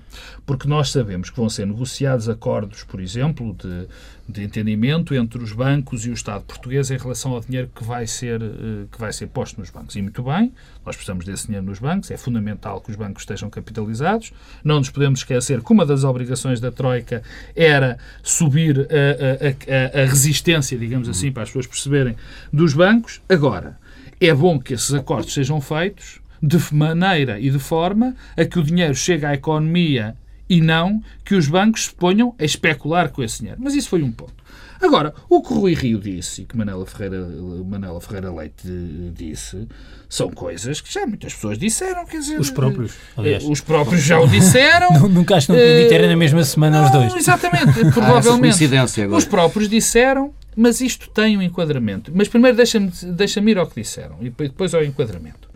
Porque 0.44 0.66
nós 0.66 0.90
sabemos 0.90 1.30
que 1.30 1.36
vão 1.36 1.48
ser 1.48 1.64
negociados 1.64 2.28
acordos, 2.28 2.82
por 2.82 3.00
exemplo, 3.00 3.54
de, 3.54 3.86
de 4.28 4.42
entendimento 4.42 5.14
entre 5.14 5.40
os 5.40 5.52
bancos 5.52 6.04
e 6.04 6.10
o 6.10 6.12
Estado 6.12 6.42
português 6.42 6.90
em 6.90 6.98
relação 6.98 7.32
ao 7.32 7.40
dinheiro 7.40 7.70
que 7.72 7.84
vai, 7.84 8.04
ser, 8.08 8.42
uh, 8.42 8.88
que 8.90 8.98
vai 8.98 9.12
ser 9.12 9.28
posto 9.28 9.60
nos 9.60 9.70
bancos. 9.70 9.94
E 9.94 10.02
muito 10.02 10.24
bem, 10.24 10.52
nós 10.84 10.96
precisamos 10.96 11.24
desse 11.24 11.46
dinheiro 11.46 11.66
nos 11.66 11.78
bancos, 11.78 12.10
é 12.10 12.16
fundamental 12.16 12.80
que 12.80 12.90
os 12.90 12.96
bancos 12.96 13.22
estejam 13.22 13.48
capitalizados. 13.48 14.32
Não 14.64 14.78
nos 14.78 14.90
podemos 14.90 15.20
esquecer 15.20 15.62
que 15.62 15.72
uma 15.72 15.86
das 15.86 16.02
obrigações 16.02 16.58
da 16.58 16.72
Troika 16.72 17.22
era 17.54 17.96
subir 18.24 18.80
a, 18.80 19.94
a, 19.94 20.00
a, 20.00 20.02
a 20.02 20.06
resistência, 20.06 20.76
digamos 20.76 21.08
assim, 21.08 21.30
para 21.30 21.44
as 21.44 21.50
pessoas 21.50 21.68
perceberem, 21.68 22.16
dos 22.52 22.74
bancos. 22.74 23.20
Agora, 23.28 23.83
é 24.20 24.32
bom 24.34 24.58
que 24.58 24.74
esses 24.74 24.92
acordos 24.92 25.32
sejam 25.32 25.60
feitos 25.60 26.20
de 26.42 26.58
maneira 26.72 27.40
e 27.40 27.50
de 27.50 27.58
forma 27.58 28.14
a 28.36 28.44
que 28.44 28.58
o 28.58 28.62
dinheiro 28.62 28.94
chegue 28.94 29.24
à 29.24 29.34
economia 29.34 30.16
e 30.48 30.60
não 30.60 31.02
que 31.24 31.34
os 31.34 31.48
bancos 31.48 31.86
se 31.86 31.94
ponham 31.94 32.34
a 32.38 32.44
especular 32.44 33.10
com 33.10 33.22
esse 33.22 33.38
dinheiro. 33.40 33.60
Mas 33.62 33.74
isso 33.74 33.88
foi 33.88 34.02
um 34.02 34.12
ponto. 34.12 34.44
Agora, 34.80 35.14
o 35.30 35.40
que 35.40 35.52
o 35.52 35.60
Rui 35.60 35.74
Rio 35.74 35.98
disse 35.98 36.42
e 36.42 36.44
que 36.44 36.56
Manela 36.56 36.84
Ferreira, 36.84 37.26
Manela 37.64 38.00
Ferreira 38.00 38.30
Leite 38.30 38.68
disse 39.14 39.66
são 40.08 40.28
coisas 40.30 40.80
que 40.80 40.92
já 40.92 41.06
muitas 41.06 41.32
pessoas 41.32 41.58
disseram. 41.58 42.04
Quer 42.04 42.18
dizer, 42.18 42.38
os 42.38 42.50
próprios, 42.50 42.92
aliás. 43.16 43.44
Os 43.44 43.60
próprios 43.60 44.02
já 44.02 44.20
o 44.20 44.28
disseram. 44.28 44.92
Nunca 45.08 45.36
acho 45.36 45.46
que 45.46 45.52
não 45.52 45.58
podia 45.58 45.88
ter 45.88 46.06
na 46.06 46.16
mesma 46.16 46.44
semana 46.44 46.78
não, 46.78 46.84
os 46.84 46.92
dois. 46.92 47.14
Exatamente, 47.16 47.80
provavelmente. 47.92 48.64
Ah, 48.76 49.16
os 49.16 49.24
próprios 49.24 49.68
disseram 49.68 50.34
mas 50.56 50.80
isto 50.80 51.10
tem 51.10 51.36
um 51.36 51.42
enquadramento. 51.42 52.12
Mas 52.14 52.28
primeiro 52.28 52.56
deixa-me 52.56 52.90
deixa 53.12 53.40
ir 53.40 53.58
ao 53.58 53.66
que 53.66 53.80
disseram 53.80 54.18
e 54.20 54.30
depois 54.30 54.74
ao 54.74 54.84
enquadramento. 54.84 55.48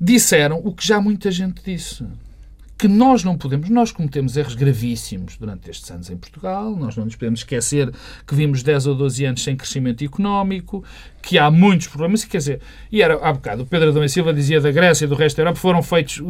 Disseram 0.00 0.60
o 0.64 0.72
que 0.74 0.86
já 0.86 1.00
muita 1.00 1.30
gente 1.30 1.62
disse. 1.64 2.04
Que 2.78 2.88
nós 2.88 3.22
não 3.22 3.36
podemos, 3.36 3.68
nós 3.68 3.92
cometemos 3.92 4.38
erros 4.38 4.54
gravíssimos 4.54 5.36
durante 5.36 5.70
estes 5.70 5.90
anos 5.90 6.08
em 6.08 6.16
Portugal, 6.16 6.74
nós 6.74 6.96
não 6.96 7.04
nos 7.04 7.14
podemos 7.14 7.40
esquecer 7.40 7.92
que 8.26 8.34
vimos 8.34 8.62
10 8.62 8.86
ou 8.86 8.94
12 8.94 9.22
anos 9.26 9.42
sem 9.42 9.54
crescimento 9.54 10.02
económico, 10.02 10.82
que 11.20 11.38
há 11.38 11.50
muitos 11.50 11.88
problemas, 11.88 12.24
quer 12.24 12.38
dizer, 12.38 12.60
e 12.90 13.02
era 13.02 13.16
há 13.16 13.34
bocado, 13.34 13.64
o 13.64 13.66
Pedro 13.66 13.90
Adão 13.90 14.02
e 14.02 14.08
Silva 14.08 14.32
dizia 14.32 14.62
da 14.62 14.72
Grécia 14.72 15.04
e 15.04 15.08
do 15.08 15.14
resto 15.14 15.36
da 15.36 15.42
Europa 15.42 15.60
foram 15.60 15.82
feitos, 15.82 16.22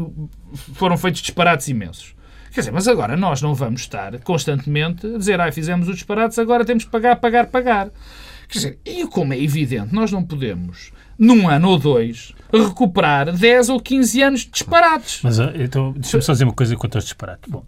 foram 0.75 0.97
feitos 0.97 1.21
disparates 1.21 1.69
imensos. 1.69 2.17
Quer 2.53 2.61
dizer, 2.61 2.73
mas 2.73 2.89
agora 2.89 3.17
nós 3.17 3.41
não 3.41 3.55
vamos 3.55 3.83
estar 3.83 4.19
constantemente 4.21 5.07
a 5.07 5.19
dizer, 5.19 5.41
ah, 5.41 5.51
fizemos 5.53 5.89
os 5.89 5.95
disparates, 5.95 6.39
agora 6.39 6.65
temos 6.65 6.85
que 6.85 6.91
pagar, 6.91 7.17
pagar, 7.17 7.47
pagar. 7.47 7.91
Quer 8.49 8.59
dizer, 8.59 8.79
e 8.85 9.07
como 9.07 9.33
é 9.33 9.41
evidente, 9.41 9.95
nós 9.95 10.11
não 10.11 10.25
podemos, 10.25 10.93
num 11.17 11.49
ano 11.49 11.69
ou 11.69 11.79
dois, 11.79 12.35
recuperar 12.53 13.33
10 13.33 13.69
ou 13.69 13.81
15 13.81 14.23
anos 14.23 14.41
de 14.41 14.51
disparates. 14.51 15.21
Mas 15.23 15.39
ah, 15.39 15.53
então, 15.55 15.93
deixa-me 15.93 16.23
só 16.23 16.33
dizer 16.33 16.45
uma 16.45 16.53
coisa 16.53 16.75
quanto 16.77 16.97
aos 16.97 17.05
disparates. 17.05 17.49
Bom, 17.49 17.65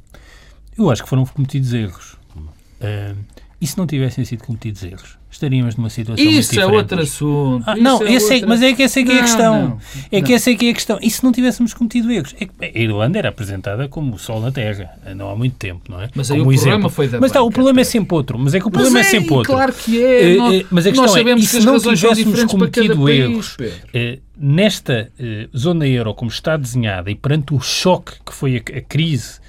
eu 0.76 0.90
acho 0.90 1.02
que 1.02 1.08
foram 1.08 1.24
cometidos 1.24 1.72
erros. 1.72 2.14
Uh, 2.34 3.16
e 3.60 3.66
se 3.66 3.78
não 3.78 3.86
tivessem 3.86 4.24
sido 4.24 4.42
cometidos 4.42 4.82
erros? 4.82 5.21
Estaríamos 5.32 5.76
numa 5.76 5.88
situação 5.88 6.22
Isso 6.24 6.60
é 6.60 6.66
outro 6.66 7.00
assunto. 7.00 7.64
Ah, 7.66 7.74
não, 7.74 8.02
é 8.02 8.14
é- 8.14 8.18
outra- 8.20 8.46
mas 8.46 8.62
é 8.62 8.74
que 8.74 8.82
essa 8.82 9.00
é 9.00 9.02
que 9.02 9.10
é 9.12 9.18
a 9.18 9.22
questão. 9.22 9.68
não, 9.70 9.78
é 10.12 10.20
que 10.20 10.28
não. 10.28 10.36
essa 10.36 10.50
é 10.50 10.54
que 10.54 10.66
é 10.66 10.70
a 10.70 10.74
questão. 10.74 10.98
E 11.02 11.10
se 11.10 11.24
não 11.24 11.32
tivéssemos 11.32 11.72
cometido 11.72 12.12
erros? 12.12 12.34
É 12.38 12.48
a 12.66 12.78
Irlanda 12.78 13.18
era 13.18 13.30
apresentada 13.30 13.88
como 13.88 14.14
o 14.14 14.18
sol 14.18 14.40
na 14.42 14.52
terra, 14.52 14.90
não 15.16 15.30
há 15.30 15.34
muito 15.34 15.56
tempo, 15.56 15.80
não 15.90 16.00
é? 16.02 16.10
Mas 16.14 16.30
aí 16.30 16.38
como 16.38 16.50
o 16.50 16.52
exemplo. 16.52 16.70
problema 16.70 16.90
foi 16.90 17.08
da 17.08 17.18
Mas 17.20 17.32
tá, 17.32 17.42
o 17.42 17.50
problema 17.50 17.80
é 17.80 17.82
Pedro. 17.82 17.90
sempre 17.92 18.14
outro. 18.14 18.38
Mas 18.38 18.54
é 18.54 18.60
que 18.60 18.68
o 18.68 18.70
problema 18.70 18.98
é, 18.98 19.00
é, 19.00 19.04
sempre 19.04 19.32
outro. 19.32 19.52
claro 19.54 19.72
que 19.72 20.02
é. 20.04 20.32
Eh, 20.32 20.36
Nós- 20.36 20.54
eh, 20.54 20.66
mas 20.70 20.86
a 20.86 20.90
questão 20.90 21.04
é, 21.06 21.08
sabemos 21.08 21.42
e 21.42 21.46
que 21.46 21.50
se 21.60 21.66
não 21.66 21.78
tivéssemos 21.80 22.44
cometido 22.44 23.08
erros 23.08 23.56
eh, 23.94 24.18
nesta 24.38 25.10
zona 25.56 25.88
euro 25.88 26.12
como 26.14 26.30
está 26.30 26.56
desenhada 26.58 27.10
e 27.10 27.14
perante 27.14 27.54
o 27.54 27.60
choque 27.60 28.12
que 28.24 28.34
foi 28.34 28.56
a, 28.56 28.78
a 28.78 28.80
crise 28.82 29.40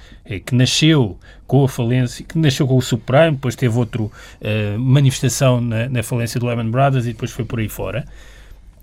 que 0.46 0.54
nasceu 0.54 1.18
com 1.46 1.64
a 1.64 1.68
falência, 1.68 2.24
que 2.24 2.38
nasceu 2.38 2.66
com 2.66 2.76
o 2.76 2.82
subprime, 2.82 3.32
depois 3.32 3.54
teve 3.54 3.76
outra 3.76 4.02
manifestação 4.78 5.60
na, 5.60 5.88
na 5.88 6.02
falência 6.02 6.40
do 6.40 6.46
Lehman 6.46 6.70
Brothers 6.70 7.04
e 7.04 7.12
depois 7.12 7.30
foi 7.30 7.44
por 7.44 7.58
aí 7.58 7.68
fora. 7.68 8.04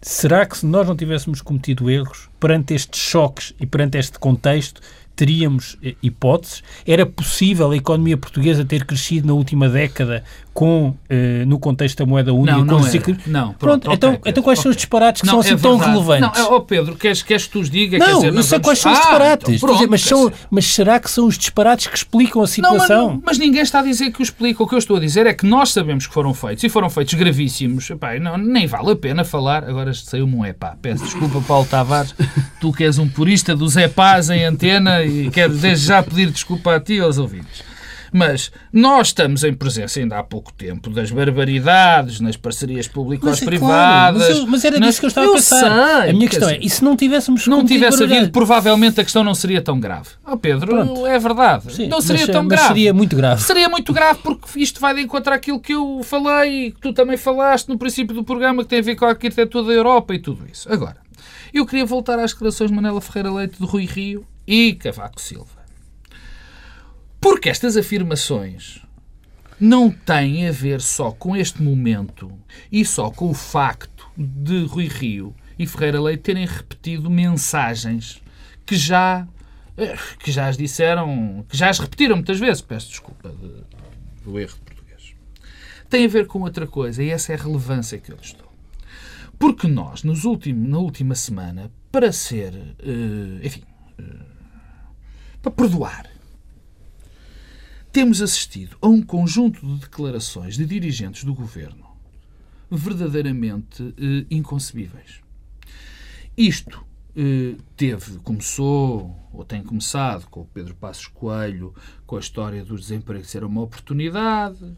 Será 0.03 0.45
que 0.47 0.57
se 0.57 0.65
nós 0.65 0.87
não 0.87 0.95
tivéssemos 0.95 1.41
cometido 1.41 1.89
erros 1.89 2.27
perante 2.39 2.73
estes 2.73 2.99
choques 2.99 3.53
e 3.59 3.67
perante 3.67 3.99
este 3.99 4.17
contexto, 4.17 4.81
teríamos 5.15 5.77
eh, 5.83 5.95
hipóteses? 6.01 6.63
Era 6.85 7.05
possível 7.05 7.71
a 7.71 7.75
economia 7.77 8.17
portuguesa 8.17 8.65
ter 8.65 8.85
crescido 8.85 9.27
na 9.27 9.33
última 9.33 9.69
década 9.69 10.23
com, 10.53 10.93
eh, 11.09 11.45
no 11.45 11.57
contexto 11.59 11.99
da 11.99 12.05
moeda 12.05 12.33
única? 12.33 12.57
Não, 12.57 12.65
não 12.65 12.87
era. 12.87 13.17
Não, 13.25 13.53
Pronto, 13.53 13.57
pronto, 13.83 13.91
então, 13.93 14.19
então 14.25 14.43
quais 14.43 14.59
são 14.59 14.69
os 14.69 14.75
disparates 14.75 15.21
que 15.21 15.27
Não, 15.27 15.33
são 15.33 15.39
assim 15.41 15.53
é 15.53 15.57
tão 15.57 15.77
relevantes? 15.77 16.39
Não, 16.39 16.53
ó 16.53 16.59
Pedro, 16.59 16.95
queres, 16.95 17.21
queres 17.23 17.45
que 17.45 17.51
tu 17.51 17.59
os 17.59 17.69
diga? 17.69 17.97
Não, 17.97 18.15
dizer, 18.15 18.31
nós 18.33 18.45
sei 18.45 18.59
vamos- 18.59 18.65
quais 18.67 18.79
são 18.79 18.91
os 18.91 18.97
Ah, 18.97 19.01
disparates, 19.01 19.43
então 19.43 19.55
Estou 19.55 19.69
a 19.69 19.73
dizer, 19.73 19.87
pronto, 19.87 19.91
mas, 19.91 20.01
são, 20.01 20.31
mas 20.49 20.65
será 20.65 20.99
que 20.99 21.09
são 21.11 21.25
os 21.27 21.37
disparates 21.37 21.87
que 21.87 21.95
explicam 21.97 22.41
a 22.41 22.43
Não, 22.43 22.47
situação? 22.47 22.77
mas, 23.07 23.13
não- 23.15 23.21
mas 23.25 23.37
ninguém 23.37 23.61
está 23.61 23.79
a 23.79 23.83
dizer 23.83 24.11
que 24.11 24.21
o 24.21 24.23
explica. 24.23 24.61
O 24.63 24.67
que 24.67 24.75
eu 24.75 24.79
estou 24.79 24.97
a 24.97 24.99
dizer 24.99 25.25
é 25.25 25.33
que 25.33 25.45
nós 25.45 25.69
sabemos 25.71 26.05
que 26.07 26.13
foram 26.13 26.33
feitos 26.33 26.63
e 26.63 26.69
foram 26.69 26.89
feitos 26.89 27.13
gravíssimos. 27.13 27.89
Epá, 27.89 28.19
não, 28.19 28.37
nem 28.37 28.67
vale 28.67 28.91
a 28.91 28.95
pena 28.95 29.23
falar. 29.23 29.63
Agora 29.63 29.93
saiu-me 29.93 30.35
um 30.35 30.45
epá. 30.45 30.75
Peço 30.81 31.03
desculpa, 31.05 31.41
Paulo 31.47 31.65
Tavares. 31.65 32.13
Tu 32.59 32.71
que 32.73 32.83
és 32.83 32.97
um 32.97 33.07
purista 33.07 33.55
dos 33.55 33.77
epás 33.77 34.29
em 34.29 34.43
antena 34.43 35.00
e 35.05 35.29
quero 35.29 35.53
desde 35.53 35.87
já 35.87 36.01
pedir 36.03 36.29
desculpa 36.31 36.75
a 36.75 36.79
ti 36.79 36.93
e 36.95 36.99
aos 36.99 37.17
ouvintes. 37.17 37.63
Mas 38.13 38.51
nós 38.73 39.07
estamos 39.07 39.41
em 39.45 39.53
presença 39.53 39.97
ainda 39.97 40.19
há 40.19 40.23
pouco 40.23 40.51
tempo 40.51 40.89
das 40.89 41.09
barbaridades 41.09 42.19
nas 42.19 42.35
parcerias 42.35 42.89
Mas 43.21 43.41
é 43.41 43.57
claro, 43.57 44.17
mas, 44.19 44.43
mas 44.45 44.65
era 44.65 44.79
nas- 44.79 44.89
disso 44.89 44.99
que 44.99 45.05
eu 45.05 45.07
estava 45.07 45.27
eu 45.27 45.31
a 45.31 45.35
pensar. 45.35 46.01
sei, 46.01 46.09
a 46.09 46.13
minha 46.13 46.27
questão 46.27 46.49
é, 46.49 46.57
e 46.61 46.69
se 46.69 46.83
não 46.83 46.97
tivéssemos 46.97 47.47
não 47.47 47.63
tivesse 47.63 48.03
havido, 48.03 48.29
provavelmente 48.29 48.99
a 48.99 49.03
questão 49.05 49.23
não 49.23 49.33
seria 49.33 49.61
tão 49.61 49.79
grave. 49.79 50.09
Oh 50.27 50.35
Pedro, 50.35 50.67
Pronto. 50.67 51.07
é 51.07 51.17
verdade. 51.17 51.73
Sim, 51.73 51.87
não 51.87 52.01
seria 52.01 52.25
mas, 52.27 52.35
tão 52.35 52.45
grave. 52.47 52.67
seria 52.67 52.93
muito 52.93 53.15
grave. 53.15 53.41
Seria 53.43 53.69
muito 53.69 53.93
grave 53.93 54.19
porque 54.21 54.59
isto 54.59 54.81
vai 54.81 54.93
de 54.93 55.01
encontro 55.03 55.33
àquilo 55.33 55.61
que 55.61 55.73
eu 55.73 56.01
falei 56.03 56.67
e 56.67 56.71
que 56.73 56.81
tu 56.81 56.91
também 56.91 57.15
falaste 57.15 57.69
no 57.69 57.77
princípio 57.77 58.13
do 58.13 58.25
programa 58.25 58.61
que 58.63 58.69
tem 58.69 58.79
a 58.79 58.83
ver 58.83 58.95
com 58.97 59.05
a 59.05 59.09
arquitetura 59.11 59.63
da 59.67 59.71
Europa 59.73 60.13
e 60.13 60.19
tudo 60.19 60.43
isso. 60.51 60.69
Agora, 60.69 60.97
eu 61.53 61.65
queria 61.65 61.85
voltar 61.85 62.19
às 62.19 62.31
declarações 62.33 62.69
de 62.69 62.75
Manela 62.75 62.99
Ferreira 62.99 63.31
Leite, 63.31 63.57
de 63.57 63.65
Rui 63.65 63.85
Rio 63.85 64.25
e 64.47 64.73
Cavaco 64.75 65.19
Silva. 65.21 65.61
Porque 67.19 67.49
estas 67.49 67.77
afirmações 67.77 68.81
não 69.59 69.91
têm 69.91 70.47
a 70.47 70.51
ver 70.51 70.81
só 70.81 71.11
com 71.11 71.35
este 71.35 71.61
momento 71.61 72.31
e 72.71 72.83
só 72.83 73.11
com 73.11 73.29
o 73.29 73.33
facto 73.33 74.07
de 74.17 74.65
Rui 74.65 74.87
Rio 74.87 75.35
e 75.57 75.67
Ferreira 75.67 76.01
Leite 76.01 76.23
terem 76.23 76.45
repetido 76.45 77.09
mensagens 77.09 78.19
que 78.65 78.75
já 78.75 79.27
eh, 79.77 79.95
que 80.19 80.31
já 80.31 80.47
as 80.47 80.57
disseram, 80.57 81.45
que 81.47 81.55
já 81.55 81.69
as 81.69 81.77
repetiram 81.79 82.15
muitas 82.15 82.39
vezes, 82.39 82.61
peço 82.61 82.89
desculpa 82.89 83.29
de- 83.29 83.63
do 84.23 84.39
erro 84.39 84.55
de 84.55 84.61
português. 84.61 85.13
Tem 85.89 86.05
a 86.05 86.09
ver 86.09 86.25
com 86.25 86.41
outra 86.41 86.65
coisa 86.65 87.03
e 87.03 87.09
essa 87.09 87.31
é 87.31 87.35
a 87.35 87.41
relevância 87.41 87.97
que 87.99 88.11
eu 88.11 88.17
lhes 88.17 88.33
dou. 88.33 88.51
Porque 89.37 89.67
nós, 89.67 90.03
nos 90.03 90.25
últimos, 90.25 90.67
na 90.69 90.77
última 90.79 91.13
semana, 91.15 91.71
para 91.91 92.11
ser, 92.11 92.53
eh, 92.79 93.45
enfim, 93.45 93.63
eh, 93.99 94.03
para 95.41 95.51
perdoar, 95.51 96.09
temos 97.91 98.21
assistido 98.21 98.77
a 98.81 98.87
um 98.87 99.01
conjunto 99.01 99.65
de 99.65 99.81
declarações 99.81 100.55
de 100.55 100.65
dirigentes 100.65 101.23
do 101.23 101.33
governo 101.33 101.91
verdadeiramente 102.69 103.93
eh, 103.97 104.25
inconcebíveis. 104.31 105.19
Isto 106.37 106.85
eh, 107.15 107.55
teve, 107.75 108.19
começou, 108.19 109.13
ou 109.33 109.43
tem 109.43 109.61
começado, 109.61 110.27
com 110.29 110.41
o 110.41 110.45
Pedro 110.45 110.73
Passos 110.75 111.07
Coelho, 111.07 111.75
com 112.05 112.15
a 112.15 112.19
história 112.19 112.63
do 112.63 112.77
desemprego 112.77 113.25
ser 113.25 113.43
uma 113.43 113.61
oportunidade. 113.61 114.73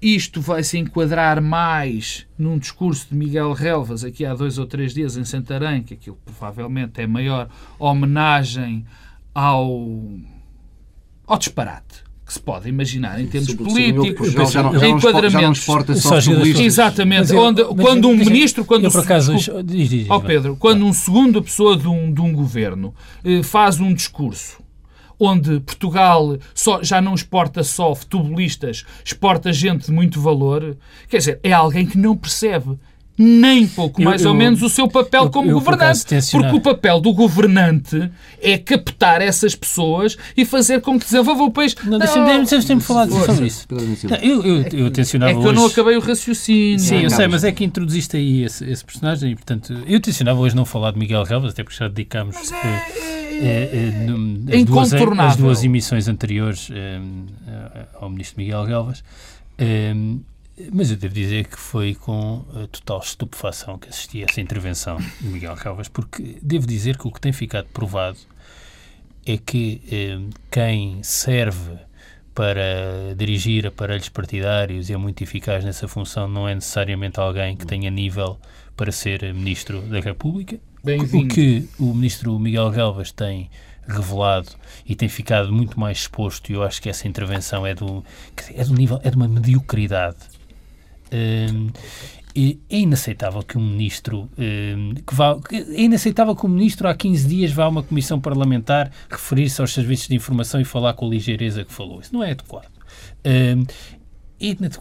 Isto 0.00 0.40
vai 0.40 0.64
se 0.64 0.76
enquadrar 0.78 1.40
mais 1.40 2.26
num 2.36 2.58
discurso 2.58 3.06
de 3.08 3.14
Miguel 3.14 3.52
Relvas 3.52 4.02
aqui 4.02 4.26
há 4.26 4.34
dois 4.34 4.58
ou 4.58 4.66
três 4.66 4.92
dias 4.92 5.16
em 5.16 5.24
Santarém, 5.24 5.84
que 5.84 5.94
aquilo 5.94 6.18
provavelmente 6.24 7.00
é 7.00 7.06
maior 7.06 7.48
homenagem 7.78 8.84
ao, 9.34 9.88
ao 11.26 11.38
disparate 11.38 12.02
que 12.24 12.32
se 12.34 12.40
pode 12.40 12.68
imaginar 12.68 13.20
em 13.20 13.26
termos 13.26 13.48
políticos, 13.98 14.28
já- 14.32 14.44
já 14.52 14.62
não- 14.62 14.72
já 14.78 14.86
enquadramentos. 15.10 15.58
exporta 15.58 15.94
Só. 15.96 16.08
Exatamente. 16.62 17.32
Eu- 17.32 17.40
onde, 17.40 17.62
quando 17.82 18.08
um 18.08 18.16
ministro, 18.16 18.64
quando 18.64 18.84
eu, 18.84 18.90
por 18.90 19.00
acaso, 19.00 19.32
diz, 19.64 19.88
diz. 19.90 20.06
Pedro, 20.20 20.56
quando 20.56 20.86
um 20.86 20.92
segunda 20.92 21.42
pessoa 21.42 21.76
de 21.76 21.86
um, 21.88 22.12
de 22.12 22.20
um 22.20 22.32
governo 22.32 22.94
eh, 23.24 23.42
faz 23.42 23.80
um 23.80 23.92
discurso 23.92 24.62
onde 25.18 25.60
Portugal 25.60 26.36
só, 26.54 26.82
já 26.82 27.00
não 27.00 27.14
exporta 27.14 27.62
só 27.62 27.94
futebolistas, 27.94 28.84
exporta 29.04 29.52
gente 29.52 29.86
de 29.86 29.92
muito 29.92 30.20
valor, 30.20 30.76
quer 31.08 31.18
dizer, 31.18 31.40
é 31.44 31.52
alguém 31.52 31.86
que 31.86 31.96
não 31.98 32.16
percebe 32.16 32.78
nem 33.18 33.66
pouco 33.66 34.00
Eu- 34.00 34.04
mais 34.06 34.24
ou 34.24 34.32
eu- 34.32 34.34
menos 34.34 34.62
o 34.62 34.68
seu 34.68 34.88
papel 34.88 35.24
eu- 35.24 35.30
como 35.30 35.50
eu, 35.50 35.60
por 35.60 35.72
governante. 35.74 36.04
Porque 36.30 36.56
o 36.56 36.60
papel 36.60 37.00
do 37.00 37.12
governante 37.12 38.10
é 38.40 38.56
captar 38.58 39.20
essas 39.20 39.54
pessoas 39.54 40.16
e 40.36 40.44
fazer 40.44 40.80
com 40.80 40.98
que 40.98 41.04
desenvolva 41.04 41.42
o 41.44 41.50
país. 41.50 41.74
Não, 41.84 41.98
deixa-me 41.98 42.44
deixa 42.44 42.80
falar 42.80 43.06
sobre 43.08 43.46
isso. 43.46 43.66
Não, 44.08 44.16
Eu, 44.16 44.42
eu, 44.44 44.62
eu 44.72 44.90
tensionava 44.90 45.32
É 45.32 45.34
que 45.34 45.46
eu 45.46 45.52
não 45.52 45.66
acabei 45.66 45.96
o 45.96 46.00
raciocínio. 46.00 46.78
Sim, 46.78 47.02
eu 47.02 47.10
sei, 47.10 47.28
mas 47.28 47.44
é 47.44 47.52
que 47.52 47.64
introduziste 47.64 48.16
aí 48.16 48.44
esse, 48.44 48.64
esse 48.68 48.84
personagem 48.84 49.32
e, 49.32 49.34
portanto, 49.34 49.72
eu 49.86 50.00
tencionava 50.00 50.40
hoje 50.40 50.56
não 50.56 50.64
falar 50.64 50.92
de 50.92 50.98
Miguel 50.98 51.22
Relvas, 51.24 51.52
até 51.52 51.62
porque 51.62 51.76
já 51.78 51.88
dedicámos 51.88 52.36
eh, 52.52 52.56
é, 52.66 53.44
eh, 53.44 53.70
eh, 53.72 54.06
num- 54.06 54.44
é 54.48 54.56
as, 54.56 54.64
duas, 54.64 54.92
as 54.92 55.36
duas 55.36 55.64
emissões 55.64 56.08
anteriores 56.08 56.70
ao 58.00 58.08
ministro 58.10 58.40
Miguel 58.40 58.64
Relvas. 58.64 59.04
Mas 60.72 60.90
eu 60.90 60.96
devo 60.96 61.14
dizer 61.14 61.46
que 61.46 61.58
foi 61.58 61.94
com 61.94 62.44
total 62.70 63.00
estupefação 63.00 63.78
que 63.78 63.88
assisti 63.88 64.22
a 64.22 64.26
essa 64.28 64.40
intervenção 64.40 64.98
de 64.98 65.26
Miguel 65.26 65.54
Relvas, 65.54 65.88
porque 65.88 66.38
devo 66.42 66.66
dizer 66.66 66.98
que 66.98 67.08
o 67.08 67.10
que 67.10 67.20
tem 67.20 67.32
ficado 67.32 67.68
provado 67.72 68.18
é 69.24 69.38
que 69.38 69.80
eh, 69.90 70.18
quem 70.50 71.02
serve 71.02 71.78
para 72.34 73.14
dirigir 73.16 73.66
aparelhos 73.66 74.08
partidários 74.08 74.88
e 74.88 74.92
é 74.92 74.96
muito 74.96 75.22
eficaz 75.22 75.64
nessa 75.64 75.86
função 75.86 76.26
não 76.26 76.48
é 76.48 76.54
necessariamente 76.54 77.20
alguém 77.20 77.56
que 77.56 77.66
tenha 77.66 77.90
nível 77.90 78.38
para 78.76 78.90
ser 78.90 79.32
Ministro 79.34 79.82
da 79.82 80.00
República. 80.00 80.58
O 81.24 81.28
que 81.28 81.68
o 81.78 81.94
Ministro 81.94 82.38
Miguel 82.38 82.70
Galvas 82.70 83.12
tem 83.12 83.50
revelado 83.86 84.48
e 84.86 84.94
tem 84.94 85.08
ficado 85.08 85.52
muito 85.52 85.78
mais 85.78 85.98
exposto, 85.98 86.50
e 86.50 86.54
eu 86.54 86.62
acho 86.62 86.80
que 86.80 86.88
essa 86.88 87.06
intervenção 87.06 87.66
é 87.66 87.74
do, 87.74 88.04
é 88.54 88.64
do 88.64 88.74
nível, 88.74 89.00
é 89.02 89.10
de 89.10 89.16
uma 89.16 89.28
mediocridade. 89.28 90.16
É 91.12 92.76
inaceitável 92.78 93.42
que 93.42 93.58
um 93.58 93.64
ministro 93.64 94.30
que 95.06 95.14
vá, 95.14 95.38
é 95.52 95.82
inaceitável 95.82 96.34
que 96.34 96.46
um 96.46 96.48
ministro 96.48 96.88
há 96.88 96.94
15 96.94 97.28
dias 97.28 97.52
vá 97.52 97.64
a 97.64 97.68
uma 97.68 97.82
comissão 97.82 98.18
parlamentar 98.18 98.90
referir-se 99.10 99.60
aos 99.60 99.74
serviços 99.74 100.08
de 100.08 100.14
informação 100.14 100.58
e 100.60 100.64
falar 100.64 100.94
com 100.94 101.06
a 101.06 101.10
ligeireza 101.10 101.64
que 101.64 101.72
falou. 101.72 102.00
Isso 102.00 102.14
não 102.14 102.24
é 102.24 102.30
adequado. 102.30 102.72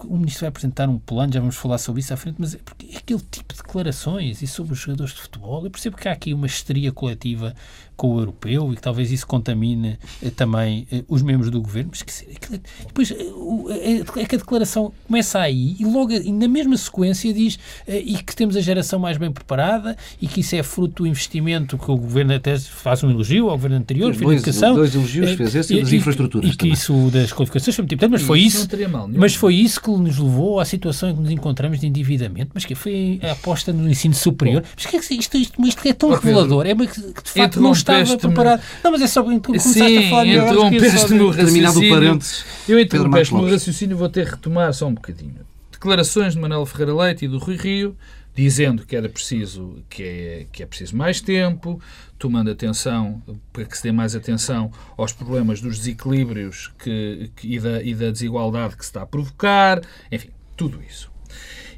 O 0.05 0.17
ministro 0.17 0.41
vai 0.41 0.49
apresentar 0.49 0.89
um 0.89 0.97
plano, 0.97 1.31
já 1.31 1.39
vamos 1.39 1.55
falar 1.55 1.77
sobre 1.77 1.99
isso 1.99 2.11
à 2.13 2.17
frente, 2.17 2.37
mas 2.39 2.55
é 2.55 2.57
porque 2.57 2.87
é 2.93 2.97
aquele 2.97 3.21
tipo 3.29 3.53
de 3.53 3.61
declarações 3.61 4.41
e 4.41 4.47
sobre 4.47 4.73
os 4.73 4.79
jogadores 4.79 5.13
de 5.13 5.21
futebol. 5.21 5.63
Eu 5.63 5.69
percebo 5.69 5.97
que 5.97 6.07
há 6.07 6.13
aqui 6.13 6.33
uma 6.33 6.47
histeria 6.47 6.91
coletiva 6.91 7.53
com 8.01 8.15
o 8.15 8.19
europeu 8.19 8.73
e 8.73 8.75
que 8.75 8.81
talvez 8.81 9.11
isso 9.11 9.27
contamine 9.27 9.95
eh, 10.23 10.31
também 10.31 10.87
eh, 10.91 11.03
os 11.07 11.21
membros 11.21 11.51
do 11.51 11.61
governo, 11.61 11.91
mas 11.91 12.01
que, 12.01 12.11
é- 12.55 12.59
depois 12.87 13.11
eh, 13.11 14.03
é, 14.21 14.25
que 14.25 14.35
a 14.35 14.39
declaração 14.39 14.91
começa 15.07 15.39
aí 15.39 15.75
e 15.79 15.85
logo 15.85 16.11
e 16.11 16.31
na 16.31 16.47
mesma 16.47 16.75
sequência 16.77 17.31
diz 17.31 17.59
e 17.87 18.15
que 18.17 18.35
temos 18.35 18.55
a 18.55 18.61
geração 18.61 18.97
mais 18.99 19.17
bem 19.17 19.31
preparada 19.31 19.95
e 20.19 20.27
que 20.27 20.39
isso 20.39 20.55
é 20.55 20.63
fruto 20.63 21.03
do 21.03 21.07
investimento 21.07 21.77
que 21.77 21.91
o 21.91 21.95
governo 21.95 22.33
até 22.33 22.57
faz 22.57 23.03
um 23.03 23.11
elogio 23.11 23.49
ao 23.49 23.55
governo 23.55 23.77
anterior, 23.77 24.11
Fez 24.13 24.21
dois- 24.25 24.37
educação. 24.41 24.73
dois 24.73 24.95
elogios, 24.95 25.31
fez 25.33 25.53
esse 25.53 25.75
e 25.75 25.81
das 25.81 25.93
infraestruturas 25.93 26.47
E 26.49 26.51
que 26.53 26.57
também. 26.57 26.73
isso 26.73 27.09
das 27.11 27.31
qualificações 27.31 27.75
foi 27.75 27.83
muito 27.83 27.93
importante, 27.93 28.11
mas 28.13 28.21
foi 28.23 28.39
Isso 28.39 28.67
mas 29.15 29.35
foi 29.35 29.55
isso 29.55 29.79
que 29.79 29.91
nos 29.91 30.17
levou 30.17 30.59
à 30.59 30.65
situação 30.65 31.09
em 31.11 31.15
que 31.15 31.21
nos 31.21 31.29
encontramos 31.29 31.79
de 31.79 31.85
endividamento, 31.85 32.49
mas 32.55 32.65
que 32.65 32.73
foi 32.73 33.19
a 33.21 33.33
aposta 33.33 33.71
no 33.71 33.87
ensino 33.87 34.15
superior. 34.15 34.63
Mas 34.75 34.85
que 34.87 34.95
é 34.95 34.99
que 34.99 35.13
isto, 35.13 35.37
isto, 35.37 35.67
isto 35.67 35.87
é 35.87 35.93
tão 35.93 36.09
revelador, 36.09 36.65
é 36.65 36.73
que 36.75 36.87
que 36.87 37.23
de 37.23 37.29
facto 37.29 37.59
não 37.61 37.71
estava 37.99 38.17
preparado. 38.17 38.61
Não, 38.83 38.91
mas 38.91 39.01
é 39.01 39.07
só 39.07 39.23
que 39.23 39.39
começaste 39.39 39.81
a 39.81 39.87
Sim, 39.87 40.09
falar 40.09 40.23
de 40.23 40.31
interrompeste-me 40.31 41.21
o 41.21 41.33
Terminado 41.33 41.79
o 41.79 41.81
raciocínio. 41.81 41.89
parênteses. 41.93 42.45
Eu 42.67 42.79
interrompi 42.79 43.33
no 43.33 43.49
raciocínio 43.49 43.97
vou 43.97 44.09
ter 44.09 44.25
que 44.25 44.31
retomar 44.31 44.73
só 44.73 44.87
um 44.87 44.93
bocadinho. 44.93 45.45
Declarações 45.71 46.33
de 46.33 46.39
Manuel 46.39 46.65
Ferreira 46.65 46.95
Leite 46.95 47.25
e 47.25 47.27
do 47.27 47.39
Rui 47.39 47.57
Rio 47.57 47.97
dizendo 48.33 48.85
que 48.85 48.95
era 48.95 49.09
preciso 49.09 49.83
que 49.89 50.03
é, 50.03 50.47
que 50.51 50.63
é 50.63 50.65
preciso 50.65 50.95
mais 50.95 51.19
tempo, 51.19 51.81
tomando 52.17 52.49
atenção 52.49 53.21
para 53.51 53.65
que 53.65 53.77
se 53.77 53.83
dê 53.83 53.91
mais 53.91 54.15
atenção 54.15 54.71
aos 54.97 55.11
problemas 55.11 55.59
dos 55.59 55.79
desequilíbrios 55.79 56.71
que, 56.79 57.29
que, 57.35 57.55
e, 57.55 57.59
da, 57.59 57.83
e 57.83 57.93
da 57.93 58.09
desigualdade 58.09 58.77
que 58.77 58.85
se 58.85 58.89
está 58.89 59.01
a 59.01 59.05
provocar, 59.05 59.81
enfim, 60.11 60.29
tudo 60.55 60.79
isso. 60.87 61.11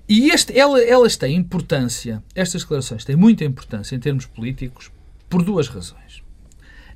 E 0.07 0.29
este, 0.29 0.57
ela, 0.57 0.81
elas 0.81 1.15
têm 1.15 1.35
importância, 1.35 2.21
estas 2.35 2.61
declarações 2.61 3.05
têm 3.05 3.15
muita 3.15 3.45
importância 3.45 3.95
em 3.95 3.99
termos 3.99 4.25
políticos 4.25 4.91
por 5.29 5.43
duas 5.43 5.67
razões. 5.67 6.02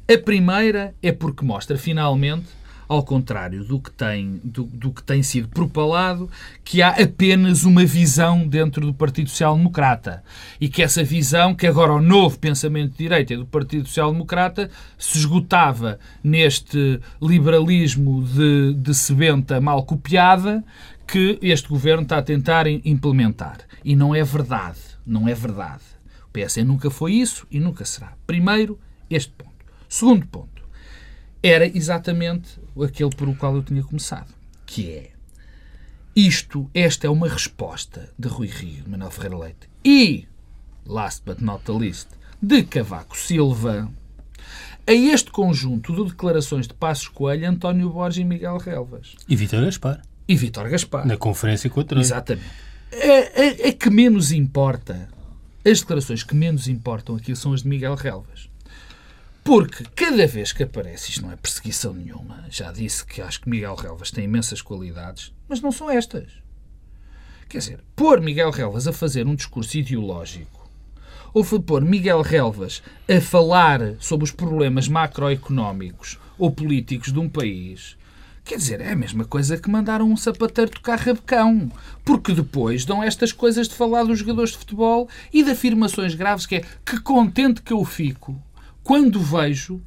A 0.09 0.17
primeira 0.17 0.95
é 1.03 1.11
porque 1.11 1.43
mostra 1.43 1.77
finalmente 1.77 2.47
ao 2.87 3.03
contrário 3.03 3.65
do 3.65 3.79
que 3.79 3.91
tem, 3.91 4.39
do, 4.43 4.63
do, 4.63 4.91
que 4.91 5.03
tem 5.03 5.21
sido 5.21 5.49
propalado, 5.49 6.29
que 6.63 6.81
há 6.81 6.91
apenas 6.91 7.65
uma 7.65 7.83
visão 7.85 8.47
dentro 8.47 8.85
do 8.85 8.93
Partido 8.93 9.29
Social 9.29 9.57
Democrata. 9.57 10.23
E 10.59 10.69
que 10.69 10.81
essa 10.81 11.03
visão, 11.03 11.53
que 11.53 11.67
agora 11.67 11.91
o 11.91 12.01
novo 12.01 12.39
pensamento 12.39 12.91
de 12.91 12.99
direita 12.99 13.35
do 13.35 13.45
Partido 13.45 13.87
Social 13.87 14.11
Democrata, 14.13 14.69
se 14.97 15.17
esgotava 15.17 15.99
neste 16.23 17.01
liberalismo 17.21 18.23
de, 18.23 18.75
de 18.75 18.93
sebenta 18.93 19.59
mal 19.59 19.83
copiada 19.83 20.63
que 21.05 21.37
este 21.41 21.67
governo 21.67 22.03
está 22.03 22.17
a 22.17 22.23
tentar 22.23 22.67
implementar. 22.67 23.57
E 23.83 23.95
não 23.95 24.15
é 24.15 24.23
verdade. 24.23 24.79
Não 25.05 25.27
é 25.27 25.33
verdade. 25.33 25.83
O 26.25 26.31
PS 26.31 26.57
nunca 26.57 26.89
foi 26.89 27.13
isso 27.13 27.45
e 27.51 27.59
nunca 27.59 27.83
será. 27.85 28.13
Primeiro, 28.25 28.79
este 29.09 29.31
ponto. 29.31 29.56
Segundo 29.97 30.27
ponto 30.27 30.61
era 31.41 31.65
exatamente 31.65 32.59
aquele 32.79 33.09
por 33.09 33.27
o 33.27 33.35
qual 33.35 33.55
eu 33.55 33.63
tinha 33.63 33.81
começado, 33.81 34.31
que 34.63 34.91
é 34.91 35.09
isto, 36.15 36.69
esta 36.71 37.07
é 37.07 37.09
uma 37.09 37.27
resposta 37.27 38.07
de 38.15 38.27
Rui 38.27 38.45
Rio, 38.45 38.83
de 38.83 38.89
Manuel 38.91 39.09
Ferreira 39.09 39.39
Leite 39.39 39.67
e, 39.83 40.27
last 40.85 41.23
but 41.25 41.39
not 41.41 41.65
the 41.65 41.71
least, 41.71 42.09
de 42.39 42.61
Cavaco 42.61 43.17
Silva, 43.17 43.89
a 44.85 44.93
este 44.93 45.31
conjunto 45.31 45.95
de 45.95 46.11
declarações 46.11 46.67
de 46.67 46.75
Passos 46.75 47.07
Coelho, 47.07 47.49
António 47.49 47.89
Borges 47.89 48.21
e 48.21 48.23
Miguel 48.23 48.59
Relvas. 48.59 49.15
E 49.27 49.35
Vítor 49.35 49.65
Gaspar. 49.65 50.03
E 50.27 50.35
Vítor 50.35 50.69
Gaspar. 50.69 51.07
Na 51.07 51.17
conferência 51.17 51.71
com 51.71 51.79
a 51.79 51.83
Troika. 51.83 52.05
Exatamente. 52.05 52.51
A, 52.93 53.65
a, 53.65 53.69
a, 53.69 53.73
que 53.73 53.89
menos 53.89 54.31
importa, 54.31 55.09
as 55.65 55.79
declarações 55.79 56.21
que 56.21 56.35
menos 56.35 56.67
importam 56.67 57.15
aqui 57.15 57.35
são 57.35 57.51
as 57.51 57.63
de 57.63 57.67
Miguel 57.67 57.95
Relvas. 57.95 58.47
Porque 59.47 59.85
cada 59.95 60.27
vez 60.27 60.51
que 60.51 60.63
aparece, 60.63 61.09
isto 61.09 61.21
não 61.21 61.31
é 61.31 61.37
perseguição 61.37 61.93
nenhuma, 61.93 62.43
já 62.49 62.69
disse 62.69 63.05
que 63.05 63.21
acho 63.21 63.39
que 63.39 63.49
Miguel 63.49 63.75
Relvas 63.75 64.11
tem 64.11 64.25
imensas 64.25 64.61
qualidades, 64.61 65.33
mas 65.47 65.61
não 65.61 65.71
são 65.71 65.89
estas. 65.89 66.33
Quer 67.47 67.59
dizer, 67.59 67.79
pôr 67.95 68.19
Miguel 68.19 68.51
Relvas 68.51 68.89
a 68.89 68.91
fazer 68.91 69.25
um 69.25 69.35
discurso 69.35 69.77
ideológico, 69.77 70.69
ou 71.33 71.45
pôr 71.61 71.81
Miguel 71.81 72.21
Relvas 72.23 72.83
a 73.07 73.21
falar 73.21 73.95
sobre 73.99 74.25
os 74.25 74.31
problemas 74.31 74.89
macroeconómicos 74.89 76.19
ou 76.37 76.51
políticos 76.51 77.13
de 77.13 77.19
um 77.19 77.29
país, 77.29 77.95
Quer 78.43 78.57
dizer, 78.57 78.79
é 78.79 78.93
a 78.93 78.95
mesma 78.95 79.25
coisa 79.25 79.57
que 79.57 79.69
mandaram 79.69 80.09
um 80.09 80.15
sapateiro 80.15 80.71
tocar 80.71 80.97
rabecão. 80.97 81.69
Porque 82.05 82.31
depois 82.31 82.85
dão 82.85 83.03
estas 83.03 83.33
coisas 83.33 83.67
de 83.67 83.75
falar 83.75 84.05
dos 84.05 84.19
jogadores 84.19 84.51
de 84.51 84.57
futebol 84.57 85.09
e 85.33 85.43
de 85.43 85.51
afirmações 85.51 86.15
graves 86.15 86.45
que 86.45 86.55
é 86.55 86.65
que 86.85 86.97
contente 87.01 87.61
que 87.61 87.73
eu 87.73 87.83
fico 87.83 88.41
quando 88.87 89.19
vejo 89.19 89.81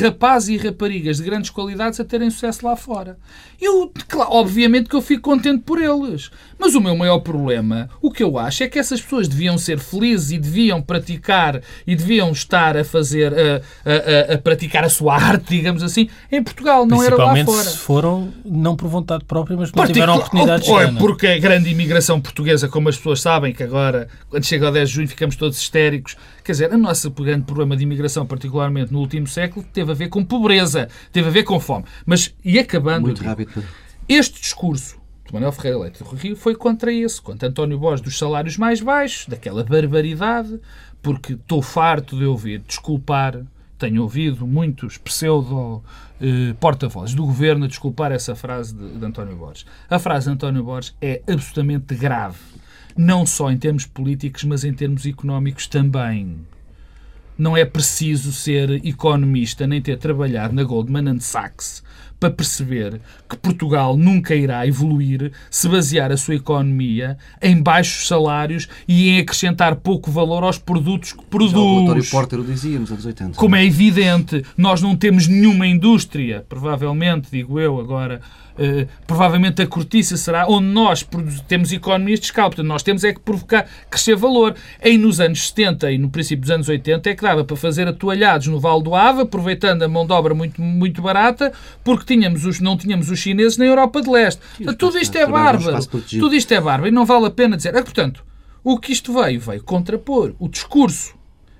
rapazes 0.00 0.48
e 0.48 0.56
raparigas 0.56 1.16
de 1.16 1.24
grandes 1.24 1.50
qualidades 1.50 1.98
a 1.98 2.04
terem 2.04 2.30
sucesso 2.30 2.64
lá 2.66 2.76
fora. 2.76 3.18
Eu, 3.60 3.92
claro, 4.08 4.30
obviamente 4.32 4.88
que 4.88 4.96
eu 4.96 5.02
fico 5.02 5.22
contente 5.22 5.62
por 5.62 5.80
eles. 5.80 6.30
Mas 6.58 6.74
o 6.74 6.80
meu 6.80 6.96
maior 6.96 7.20
problema, 7.20 7.88
o 8.00 8.10
que 8.10 8.22
eu 8.22 8.38
acho, 8.38 8.62
é 8.62 8.68
que 8.68 8.78
essas 8.78 9.00
pessoas 9.00 9.28
deviam 9.28 9.56
ser 9.56 9.78
felizes 9.78 10.32
e 10.32 10.38
deviam 10.38 10.80
praticar 10.82 11.60
e 11.86 11.96
deviam 11.96 12.30
estar 12.30 12.76
a 12.76 12.84
fazer, 12.84 13.32
a, 13.32 13.60
a, 13.88 14.34
a, 14.34 14.38
praticar 14.38 14.84
a 14.84 14.88
sua 14.88 15.14
arte, 15.16 15.50
digamos 15.50 15.82
assim, 15.82 16.08
em 16.30 16.42
Portugal, 16.42 16.86
não 16.86 17.02
era 17.02 17.16
lá 17.16 17.44
fora. 17.44 17.64
se 17.64 17.78
foram, 17.78 18.32
não 18.44 18.76
por 18.76 18.88
vontade 18.88 19.24
própria, 19.24 19.56
mas 19.56 19.72
não 19.72 19.86
tiveram 19.86 20.16
oportunidades 20.16 20.68
ou, 20.68 20.74
ou 20.74 20.82
é 20.82 20.92
porque 20.92 21.26
a 21.26 21.38
grande 21.38 21.70
imigração 21.70 22.20
portuguesa, 22.20 22.68
como 22.68 22.88
as 22.88 22.96
pessoas 22.96 23.20
sabem, 23.20 23.52
que 23.52 23.62
agora, 23.62 24.08
quando 24.28 24.44
chega 24.44 24.66
ao 24.66 24.72
10 24.72 24.88
de 24.88 24.94
junho, 24.94 25.08
ficamos 25.08 25.36
todos 25.36 25.58
histéricos. 25.58 26.16
Quer 26.44 26.52
dizer, 26.52 26.72
o 26.72 26.78
nosso 26.78 27.10
grande 27.10 27.44
problema 27.44 27.76
de 27.76 27.84
imigração, 27.84 28.26
particularmente 28.26 28.92
no 28.92 28.98
último 28.98 29.26
século, 29.26 29.61
teve 29.68 29.92
a 29.92 29.94
ver 29.94 30.08
com 30.08 30.24
pobreza, 30.24 30.88
teve 31.12 31.28
a 31.28 31.30
ver 31.32 31.42
com 31.44 31.58
fome. 31.60 31.84
Mas, 32.06 32.34
e 32.44 32.58
acabando, 32.58 33.06
Muito 33.06 33.22
rápido. 33.22 33.64
este 34.08 34.40
discurso 34.40 34.96
de 35.26 35.32
Manuel 35.32 35.52
Ferreira 35.52 35.78
Leite 35.78 36.02
do 36.02 36.10
Rio 36.14 36.36
foi 36.36 36.54
contra 36.54 36.92
esse, 36.92 37.20
contra 37.20 37.48
António 37.48 37.78
Borges 37.78 38.00
dos 38.00 38.18
salários 38.18 38.56
mais 38.56 38.80
baixos, 38.80 39.26
daquela 39.26 39.64
barbaridade, 39.64 40.60
porque 41.00 41.34
estou 41.34 41.62
farto 41.62 42.16
de 42.16 42.24
ouvir 42.24 42.60
desculpar, 42.60 43.40
tenho 43.78 44.02
ouvido 44.02 44.46
muitos 44.46 44.96
pseudo 44.98 45.82
eh, 46.20 46.54
porta-vozes 46.60 47.14
do 47.14 47.26
governo 47.26 47.64
a 47.64 47.68
desculpar 47.68 48.12
essa 48.12 48.36
frase 48.36 48.74
de, 48.74 48.96
de 48.98 49.04
António 49.04 49.34
Borges. 49.34 49.66
A 49.90 49.98
frase 49.98 50.26
de 50.26 50.32
António 50.32 50.62
Borges 50.62 50.94
é 51.00 51.20
absolutamente 51.26 51.94
grave, 51.96 52.38
não 52.96 53.26
só 53.26 53.50
em 53.50 53.58
termos 53.58 53.86
políticos, 53.86 54.44
mas 54.44 54.62
em 54.62 54.72
termos 54.72 55.04
económicos 55.04 55.66
também 55.66 56.36
não 57.36 57.56
é 57.56 57.64
preciso 57.64 58.32
ser 58.32 58.84
economista 58.86 59.66
nem 59.66 59.80
ter 59.80 59.98
trabalhado 59.98 60.54
na 60.54 60.62
Goldman 60.62 61.18
Sachs 61.20 61.82
para 62.22 62.30
perceber 62.30 63.00
que 63.28 63.36
Portugal 63.36 63.96
nunca 63.96 64.32
irá 64.32 64.64
evoluir 64.64 65.32
se 65.50 65.68
basear 65.68 66.12
a 66.12 66.16
sua 66.16 66.36
economia 66.36 67.18
em 67.42 67.60
baixos 67.60 68.06
salários 68.06 68.68
e 68.86 69.08
em 69.08 69.18
acrescentar 69.18 69.74
pouco 69.74 70.08
valor 70.08 70.44
aos 70.44 70.56
produtos 70.56 71.12
que 71.12 71.24
produz. 71.24 71.50
Já 71.50 71.58
o 71.58 71.74
relatório 71.74 72.10
Porter 72.10 72.38
o 72.38 72.44
dizia 72.44 72.78
nos 72.78 72.92
anos 72.92 73.04
80. 73.04 73.36
Como 73.36 73.56
é 73.56 73.64
evidente, 73.64 74.44
nós 74.56 74.80
não 74.80 74.94
temos 74.94 75.26
nenhuma 75.26 75.66
indústria, 75.66 76.46
provavelmente, 76.48 77.28
digo 77.32 77.58
eu 77.58 77.80
agora, 77.80 78.20
Uh, 78.52 78.86
provavelmente 79.06 79.62
a 79.62 79.66
cortiça 79.66 80.14
será 80.16 80.46
onde 80.46 80.66
nós 80.66 81.06
temos 81.48 81.72
economias 81.72 82.20
de 82.20 82.26
escala. 82.26 82.50
Portanto, 82.50 82.66
nós 82.66 82.82
temos 82.82 83.02
é 83.02 83.12
que 83.12 83.20
provocar, 83.20 83.66
crescer 83.88 84.14
valor. 84.14 84.54
Aí 84.82 84.98
nos 84.98 85.20
anos 85.20 85.48
70 85.48 85.90
e 85.90 85.98
no 85.98 86.10
princípio 86.10 86.42
dos 86.42 86.50
anos 86.50 86.68
80 86.68 87.08
é 87.08 87.14
que 87.14 87.22
dava 87.22 87.44
para 87.44 87.56
fazer 87.56 87.88
atoalhados 87.88 88.48
no 88.48 88.60
Vale 88.60 88.82
do 88.82 88.94
Ava, 88.94 89.22
aproveitando 89.22 89.82
a 89.82 89.88
mão 89.88 90.06
de 90.06 90.12
obra 90.12 90.34
muito, 90.34 90.60
muito 90.60 91.00
barata, 91.00 91.52
porque 91.82 92.04
tínhamos 92.12 92.44
os, 92.44 92.60
não 92.60 92.76
tínhamos 92.76 93.10
os 93.10 93.18
chineses 93.18 93.56
na 93.56 93.64
Europa 93.64 94.02
de 94.02 94.10
Leste. 94.10 94.40
Portanto, 94.56 94.76
tudo 94.76 94.98
isto 94.98 95.16
é 95.16 95.26
bárbaro. 95.26 95.86
Tudo 95.86 96.34
isto 96.34 96.52
é 96.52 96.60
bárbaro 96.60 96.88
e 96.88 96.90
não 96.90 97.06
vale 97.06 97.26
a 97.26 97.30
pena 97.30 97.56
dizer. 97.56 97.76
Ah, 97.76 97.82
portanto, 97.82 98.24
o 98.62 98.78
que 98.78 98.92
isto 98.92 99.12
veio? 99.12 99.40
Veio 99.40 99.62
contrapor 99.62 100.34
o 100.38 100.48
discurso 100.48 101.14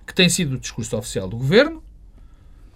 que 0.06 0.14
tem 0.14 0.28
sido 0.28 0.56
o 0.56 0.58
discurso 0.58 0.96
oficial 0.96 1.28
do 1.28 1.36
Governo, 1.36 1.82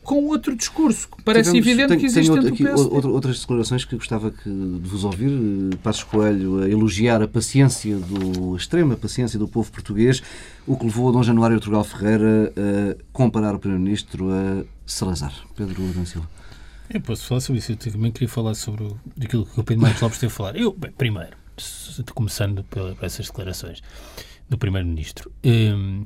com 0.02 0.24
outro 0.26 0.54
discurso, 0.54 1.08
que 1.08 1.22
parece 1.22 1.50
Tivemos, 1.50 1.66
evidente 1.66 1.88
tem, 1.88 1.98
que 1.98 2.06
existe 2.06 2.30
tem 2.30 2.48
aqui 2.48 2.64
outras 3.08 3.40
declarações 3.40 3.84
que 3.84 3.96
gostava 3.96 4.30
que, 4.30 4.48
de 4.48 4.88
vos 4.88 5.02
ouvir. 5.04 5.76
Passos 5.82 6.04
Coelho 6.04 6.62
a 6.62 6.68
elogiar 6.68 7.20
a 7.20 7.28
paciência, 7.28 7.96
do, 7.96 8.54
a 8.54 8.56
extrema 8.56 8.96
paciência 8.96 9.36
do 9.36 9.48
povo 9.48 9.70
português, 9.70 10.22
o 10.64 10.76
que 10.76 10.84
levou 10.84 11.08
a 11.08 11.12
Dom 11.12 11.24
Januário 11.24 11.58
Turgal 11.58 11.82
Ferreira 11.82 12.52
a 12.56 12.96
comparar 13.12 13.54
o 13.56 13.58
Primeiro-Ministro 13.58 14.30
a 14.30 14.64
Salazar. 14.86 15.34
Pedro 15.56 15.82
Adão 15.90 16.06
Silva. 16.06 16.35
Eu 16.90 17.00
posso 17.00 17.26
falar 17.26 17.40
sobre 17.40 17.58
isso. 17.58 17.72
Eu 17.72 17.76
também 17.76 18.12
queria 18.12 18.28
falar 18.28 18.54
sobre 18.54 18.84
o, 18.84 19.00
aquilo 19.20 19.46
que 19.46 19.60
o 19.60 19.64
Pedro 19.64 19.82
Marcos 19.82 20.02
Lopes 20.02 20.18
teve 20.18 20.32
a 20.32 20.36
falar. 20.36 20.56
Eu, 20.56 20.72
bem, 20.72 20.92
primeiro, 20.92 21.36
começando 22.14 22.64
por 22.64 22.96
essas 23.02 23.26
declarações 23.26 23.82
do 24.48 24.56
Primeiro-Ministro, 24.56 25.32
hum, 25.44 26.04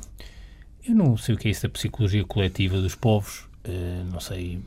eu 0.86 0.94
não 0.94 1.16
sei 1.16 1.34
o 1.34 1.38
que 1.38 1.48
é 1.48 1.50
isso 1.50 1.62
da 1.62 1.68
psicologia 1.68 2.24
coletiva 2.24 2.80
dos 2.80 2.94
povos 2.94 3.50
Uh, 3.62 4.04
não 4.10 4.20
sei, 4.20 4.58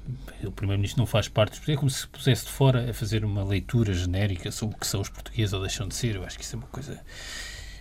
o 0.43 0.51
Primeiro-Ministro 0.51 1.01
não 1.01 1.07
faz 1.07 1.27
parte, 1.27 1.59
é 1.71 1.75
como 1.75 1.89
se 1.89 2.07
pusesse 2.07 2.45
de 2.45 2.51
fora 2.51 2.91
a 2.91 2.93
fazer 2.93 3.25
uma 3.25 3.43
leitura 3.43 3.91
genérica 3.91 4.51
sobre 4.51 4.75
o 4.75 4.79
que 4.79 4.85
são 4.85 5.01
os 5.01 5.09
portugueses 5.09 5.51
ou 5.51 5.61
deixam 5.61 5.87
de 5.87 5.95
ser. 5.95 6.15
Eu 6.15 6.23
acho 6.23 6.37
que 6.37 6.43
isso 6.43 6.55
é 6.55 6.59
uma 6.59 6.67
coisa, 6.67 7.01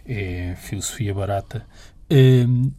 é 0.07 0.57
filosofia 0.57 1.13
barata. 1.13 1.67
Uh, 2.11 2.73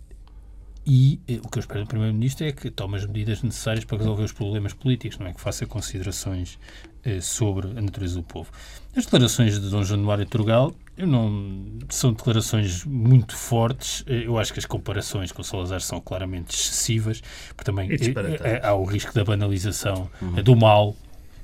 e 0.86 1.20
uh, 1.30 1.46
o 1.46 1.50
que 1.50 1.58
eu 1.58 1.62
espero 1.62 1.82
do 1.82 1.88
Primeiro-Ministro 1.88 2.46
é 2.46 2.52
que 2.52 2.70
tome 2.70 2.98
as 2.98 3.06
medidas 3.06 3.42
necessárias 3.42 3.86
para 3.86 3.98
resolver 3.98 4.24
os 4.24 4.32
problemas 4.32 4.74
políticos, 4.74 5.18
não 5.18 5.28
é 5.28 5.34
que 5.34 5.42
faça 5.42 5.66
considerações 5.66 6.60
eh, 7.04 7.22
sobre 7.22 7.68
a 7.68 7.82
natureza 7.82 8.16
do 8.16 8.24
povo. 8.24 8.50
As 8.96 9.06
declarações 9.06 9.60
de 9.60 9.70
Dom 9.70 9.84
Januário 9.84 10.26
Turgal 10.26 10.74
eu 10.96 11.08
não, 11.08 11.66
são 11.90 12.14
declarações 12.14 12.86
muito 12.86 13.36
fortes. 13.36 14.04
Eh, 14.08 14.24
eu 14.26 14.38
acho 14.38 14.54
que 14.54 14.60
as 14.60 14.66
comparações 14.66 15.32
com 15.32 15.42
Salazar 15.42 15.82
são 15.82 16.00
claramente 16.00 16.56
excessivas, 16.56 17.22
porque 17.50 17.64
também 17.64 17.90
é, 17.92 18.66
há 18.66 18.74
o 18.74 18.86
risco 18.86 19.14
da 19.14 19.24
banalização 19.24 20.10
uhum. 20.22 20.44
do 20.44 20.56
mal 20.56 20.96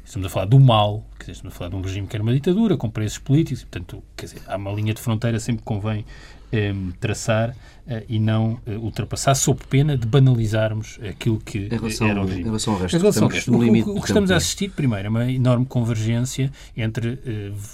estamos 0.09 0.25
a 0.25 0.29
falar 0.29 0.45
do 0.45 0.59
mal, 0.59 1.05
quer 1.19 1.25
dizer, 1.25 1.31
estamos 1.33 1.53
a 1.53 1.57
falar 1.57 1.69
de 1.69 1.75
um 1.75 1.81
regime 1.81 2.07
que 2.07 2.15
era 2.15 2.23
uma 2.23 2.33
ditadura, 2.33 2.75
com 2.75 2.89
preços 2.89 3.19
políticos, 3.19 3.61
e, 3.61 3.65
portanto, 3.67 4.03
quer 4.17 4.25
dizer, 4.25 4.41
há 4.47 4.57
uma 4.57 4.71
linha 4.71 4.93
de 4.93 4.99
fronteira 4.99 5.39
sempre 5.39 5.59
que 5.59 5.65
convém 5.65 6.03
eh, 6.51 6.73
traçar 6.99 7.55
eh, 7.87 8.05
e 8.09 8.17
não 8.17 8.59
eh, 8.65 8.75
ultrapassar, 8.75 9.35
sob 9.35 9.61
pena 9.69 9.95
de 9.95 10.07
banalizarmos 10.07 10.99
aquilo 11.07 11.39
que 11.39 11.59
em 11.59 11.69
relação, 11.69 12.07
era 12.07 12.21
o 12.21 12.25
regime. 12.25 12.41
Em 12.41 12.45
relação 12.45 12.73
ao 12.73 12.79
resto, 12.79 12.95
em 12.95 12.99
relação 12.99 13.23
ao 13.23 13.29
resto 13.29 13.51
o, 13.51 13.57
o, 13.57 13.97
o, 13.97 14.01
que 14.01 14.07
estamos 14.07 14.31
a 14.31 14.35
assistir, 14.35 14.71
primeiro, 14.71 15.05
é 15.05 15.09
uma 15.09 15.31
enorme 15.31 15.67
convergência 15.67 16.51
entre 16.75 17.19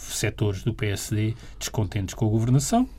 setores 0.09 0.61
do 0.61 0.73
PSD 0.73 1.35
descontentes 1.57 2.13
com 2.13 2.25
a 2.25 2.29
governação, 2.29 2.89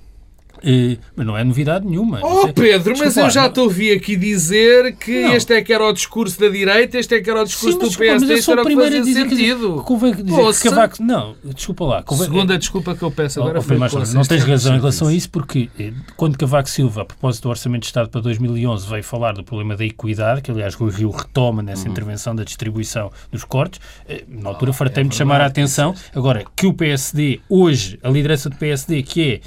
Uh, 0.59 0.99
mas 1.15 1.27
não 1.27 1.37
é 1.37 1.45
novidade 1.45 1.87
nenhuma. 1.87 2.21
Oh, 2.23 2.49
Pedro, 2.53 2.93
Desculpa, 2.93 3.05
mas 3.05 3.17
eu 3.17 3.31
já 3.31 3.49
te 3.49 3.61
ouvi 3.61 3.93
aqui 3.93 4.17
dizer 4.17 4.97
que 4.97 5.23
não. 5.23 5.35
este 5.35 5.53
é 5.53 5.63
que 5.63 5.73
era 5.73 5.85
o 5.85 5.93
discurso 5.93 6.41
da 6.41 6.49
direita, 6.49 6.99
este 6.99 7.15
é 7.15 7.21
que 7.21 7.31
era 7.31 7.43
o 7.43 7.45
discurso 7.45 7.73
Sim, 7.73 7.79
do 7.79 7.89
desculpa, 7.89 8.13
PSD, 8.13 8.35
este 8.35 8.51
era 8.51 8.63
o 8.63 8.67
que 8.67 8.75
fazia 8.75 9.03
dizer 9.03 9.29
sentido. 9.29 9.79
Que, 9.79 9.85
convém 9.85 10.15
dizer 10.15 10.53
que 10.55 10.69
Cavaco... 10.69 11.03
Não, 11.03 11.37
desculpa 11.45 11.85
lá. 11.85 12.03
Convém... 12.03 12.27
Segunda 12.27 12.59
desculpa 12.59 12.95
que 12.95 13.03
eu 13.03 13.11
peço 13.11 13.41
agora 13.41 13.59
oh, 13.59 13.63
foi 13.63 13.77
mais 13.77 13.93
Não 14.15 14.23
tens 14.23 14.45
razão 14.45 14.75
em 14.75 14.79
relação 14.79 15.09
a 15.09 15.13
isso, 15.13 15.31
porque 15.31 15.69
eh, 15.79 15.93
quando 16.17 16.37
Cavaco 16.39 16.69
Silva, 16.69 17.03
a 17.03 17.05
propósito 17.05 17.45
do 17.45 17.49
Orçamento 17.51 17.83
de 17.83 17.87
Estado 17.87 18.09
para 18.09 18.21
2011, 18.21 18.89
veio 18.89 19.05
falar 19.05 19.33
do 19.33 19.45
problema 19.45 19.77
da 19.77 19.85
equidade, 19.85 20.43
que 20.43 20.51
aliás 20.51 20.79
o 20.79 20.87
Rio 20.89 21.11
retoma 21.11 21.63
nessa 21.63 21.85
uhum. 21.85 21.93
intervenção 21.93 22.35
da 22.35 22.45
distribuição 22.45 23.11
dos 23.31 23.45
cortes, 23.45 23.81
eh, 24.09 24.25
na 24.29 24.51
altura 24.51 24.71
oh, 24.71 24.75
fartei-me 24.75 25.09
é 25.09 25.11
de 25.11 25.17
chamar 25.17 25.41
a 25.41 25.47
atenção. 25.47 25.95
Agora, 26.15 26.45
que 26.55 26.67
o 26.67 26.75
PSD, 26.75 27.41
hoje, 27.49 27.99
a 28.03 28.09
liderança 28.09 28.49
do 28.49 28.57
PSD, 28.57 29.03
que 29.03 29.23
é, 29.23 29.41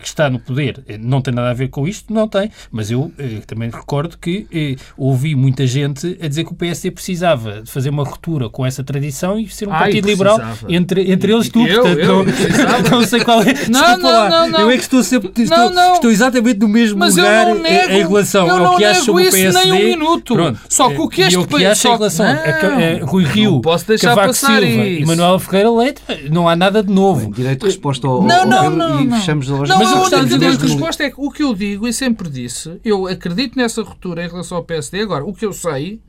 que 0.00 0.06
está 0.06 0.30
no 0.30 0.38
poder 0.38 0.82
eh, 0.88 0.98
não 0.98 1.20
tem 1.20 1.34
nada 1.34 1.50
a 1.50 1.54
ver 1.54 1.68
com 1.68 1.86
isto? 1.86 2.12
Não 2.12 2.28
tem. 2.28 2.50
Mas 2.70 2.90
eu 2.90 3.12
eh, 3.18 3.40
também 3.46 3.70
recordo 3.70 4.16
que 4.18 4.46
eh, 4.52 4.76
ouvi 4.96 5.34
muita 5.34 5.66
gente 5.66 6.18
a 6.22 6.28
dizer 6.28 6.44
que 6.44 6.52
o 6.52 6.54
PSD 6.54 6.90
precisava 6.90 7.62
de 7.62 7.70
fazer 7.70 7.90
uma 7.90 8.04
ruptura 8.04 8.48
com 8.48 8.64
essa 8.64 8.84
tradição 8.84 9.38
e 9.38 9.48
ser 9.48 9.68
um 9.68 9.72
Ai, 9.72 9.80
partido 9.80 10.08
liberal 10.08 10.40
entre, 10.68 11.10
entre 11.10 11.32
eles 11.32 11.48
tu. 11.48 11.66
Eu, 11.66 11.82
portanto, 11.82 11.98
eu, 11.98 12.24
não, 12.24 12.90
não, 13.00 13.06
sei 13.06 13.20
qual 13.20 13.42
é. 13.42 13.54
Não, 13.68 13.98
não, 13.98 14.28
não, 14.28 14.48
não, 14.48 14.60
Eu 14.60 14.70
é 14.70 14.76
que 14.76 14.82
estou 14.82 15.02
sempre. 15.02 15.30
Estou, 15.36 15.58
não, 15.58 15.70
não. 15.70 15.94
estou 15.94 16.10
exatamente 16.10 16.60
no 16.60 16.68
mesmo 16.68 16.98
mas 16.98 17.16
lugar 17.16 17.54
nego, 17.54 17.92
em 17.92 18.06
relação 18.06 18.50
ao 18.50 18.76
que 18.76 18.84
acho 18.84 19.04
sobre 19.04 19.28
o 19.28 19.30
PSD. 19.30 19.70
Nem 19.70 19.72
um 19.72 19.88
minuto. 19.88 20.34
Pronto. 20.34 20.60
Só 20.68 20.88
que 20.90 21.00
o 21.00 21.08
que 21.08 21.22
este 21.22 21.46
que 21.46 21.66
acho 21.66 21.88
em 21.88 21.92
relação 21.92 22.26
a, 22.26 23.04
Rui 23.04 23.24
Rio, 23.24 23.60
Cavaco 24.00 24.32
Silva 24.32 24.64
e 24.64 25.04
Manuel 25.04 25.38
Ferreira 25.38 25.70
Leite, 25.70 26.02
não 26.30 26.48
há 26.48 26.56
nada 26.56 26.82
de 26.82 26.92
novo. 26.92 27.32
Direito 27.32 27.60
de 27.60 27.66
resposta 27.66 28.06
ao, 28.06 28.22
não, 28.22 28.46
não, 28.46 28.70
não, 28.70 29.04
e 29.04 29.10
fechamos 29.10 29.50
Não, 29.64 29.78
mas 29.78 29.90
eu 29.90 29.98
gostava 29.98 30.24
de 30.24 30.44
a 30.44 30.50
resposta 30.50 31.04
é 31.04 31.10
que 31.10 31.20
o 31.20 31.30
que 31.30 31.42
eu 31.42 31.54
digo 31.54 31.86
e 31.86 31.92
sempre 31.92 32.28
disse, 32.28 32.80
eu 32.84 33.06
acredito 33.06 33.56
nessa 33.56 33.82
ruptura 33.82 34.24
em 34.24 34.28
relação 34.28 34.58
ao 34.58 34.64
PSD. 34.64 35.02
Agora, 35.02 35.24
o 35.24 35.32
que 35.32 35.46
eu 35.46 35.52
sei 35.52 36.00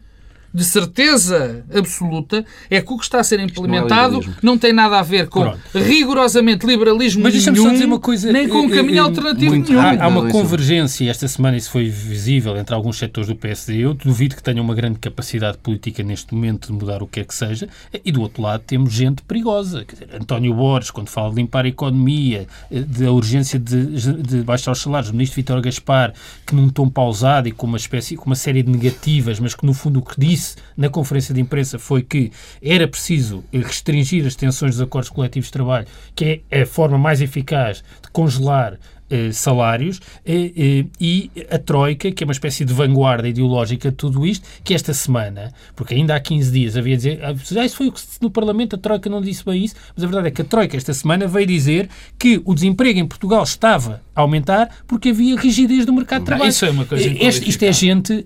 de 0.53 0.63
certeza 0.63 1.65
absoluta 1.73 2.45
é 2.69 2.81
que 2.81 2.93
o 2.93 2.97
que 2.97 3.03
está 3.03 3.19
a 3.19 3.23
ser 3.23 3.39
implementado 3.39 4.21
não, 4.21 4.21
é 4.21 4.35
não 4.41 4.57
tem 4.57 4.73
nada 4.73 4.99
a 4.99 5.03
ver 5.03 5.27
com 5.27 5.41
Pronto. 5.41 5.59
rigorosamente 5.73 6.65
liberalismo 6.65 7.23
Mas 7.23 7.45
nenhum, 7.45 7.63
só 7.63 7.71
dizer 7.71 7.85
uma 7.85 7.99
coisa, 7.99 8.31
nem 8.31 8.47
com 8.47 8.59
um 8.59 8.69
caminho 8.69 9.03
alternativo 9.03 9.55
nenhum. 9.55 9.79
Há, 9.79 10.03
há 10.03 10.07
uma 10.07 10.29
convergência, 10.29 11.09
esta 11.09 11.27
semana 11.27 11.57
isso 11.57 11.69
foi 11.69 11.89
visível 11.89 12.57
entre 12.57 12.73
alguns 12.73 12.97
setores 12.97 13.27
do 13.27 13.35
PSD. 13.35 13.77
Eu 13.79 13.93
duvido 13.93 14.35
que 14.35 14.43
tenham 14.43 14.63
uma 14.63 14.73
grande 14.73 14.99
capacidade 14.99 15.57
política 15.57 16.01
neste 16.01 16.33
momento 16.33 16.67
de 16.67 16.73
mudar 16.73 17.03
o 17.03 17.07
que 17.07 17.19
é 17.19 17.23
que 17.23 17.33
seja. 17.33 17.67
E 18.03 18.11
do 18.11 18.21
outro 18.21 18.41
lado 18.41 18.63
temos 18.65 18.93
gente 18.93 19.21
perigosa. 19.23 19.85
Dizer, 19.85 20.09
António 20.13 20.53
Borges, 20.53 20.91
quando 20.91 21.09
fala 21.09 21.29
de 21.29 21.35
limpar 21.35 21.65
a 21.65 21.67
economia, 21.67 22.47
da 22.71 23.11
urgência 23.11 23.59
de, 23.59 23.85
de 24.21 24.41
baixar 24.43 24.71
os 24.71 24.79
salários, 24.79 25.09
o 25.09 25.13
ministro 25.13 25.35
Vítor 25.35 25.61
Gaspar, 25.61 26.13
que 26.45 26.55
num 26.55 26.69
tom 26.69 26.89
pausado 26.89 27.47
e 27.47 27.51
com 27.51 27.67
uma 27.67 27.77
espécie, 27.77 28.15
com 28.15 28.25
uma 28.25 28.35
série 28.35 28.63
de 28.63 28.71
negativas, 28.71 29.39
mas 29.39 29.53
que 29.53 29.65
no 29.65 29.73
fundo 29.73 29.99
o 29.99 30.01
que 30.01 30.19
disse 30.19 30.46
disse 30.47 30.55
na 30.75 30.89
conferência 30.89 31.33
de 31.33 31.41
imprensa 31.41 31.77
foi 31.77 32.01
que 32.01 32.31
era 32.61 32.87
preciso 32.87 33.43
restringir 33.51 34.25
as 34.25 34.35
tensões 34.35 34.75
dos 34.75 34.81
acordos 34.81 35.09
coletivos 35.09 35.47
de 35.47 35.53
trabalho, 35.53 35.87
que 36.15 36.41
é 36.49 36.61
a 36.61 36.65
forma 36.65 36.97
mais 36.97 37.21
eficaz 37.21 37.83
de 38.01 38.09
congelar 38.11 38.77
eh, 39.09 39.31
salários 39.31 40.01
eh, 40.25 40.51
eh, 40.57 40.85
e 40.99 41.31
a 41.49 41.57
Troika, 41.57 42.11
que 42.11 42.23
é 42.23 42.25
uma 42.25 42.33
espécie 42.33 42.65
de 42.65 42.73
vanguarda 42.73 43.27
ideológica 43.27 43.89
de 43.89 43.95
tudo 43.95 44.25
isto, 44.25 44.45
que 44.65 44.73
esta 44.73 44.93
semana, 44.93 45.53
porque 45.75 45.93
ainda 45.93 46.13
há 46.13 46.19
15 46.19 46.51
dias 46.51 46.75
havia 46.75 46.97
dizer, 46.97 47.21
ah, 47.23 47.65
isso 47.65 47.77
foi 47.77 47.87
o 47.87 47.91
que 47.93 48.01
no 48.19 48.29
Parlamento 48.29 48.75
a 48.75 48.79
Troika 48.79 49.09
não 49.09 49.21
disse 49.21 49.45
bem 49.45 49.63
isso, 49.63 49.75
mas 49.95 50.03
a 50.03 50.07
verdade 50.07 50.27
é 50.27 50.31
que 50.31 50.41
a 50.41 50.45
Troika 50.45 50.75
esta 50.75 50.93
semana 50.93 51.25
veio 51.25 51.47
dizer 51.47 51.89
que 52.19 52.41
o 52.43 52.53
desemprego 52.53 52.99
em 52.99 53.07
Portugal 53.07 53.43
estava 53.43 54.01
aumentar 54.21 54.69
porque 54.87 55.09
havia 55.09 55.35
rigidez 55.37 55.85
do 55.85 55.93
mercado 55.93 56.21
de 56.21 56.25
trabalho. 56.27 56.49
Isso 56.49 56.65
é 56.65 56.69
uma 56.69 56.85
coisa 56.85 57.07
este, 57.07 57.49
Isto 57.49 57.63
é 57.63 57.71
gente, 57.71 58.25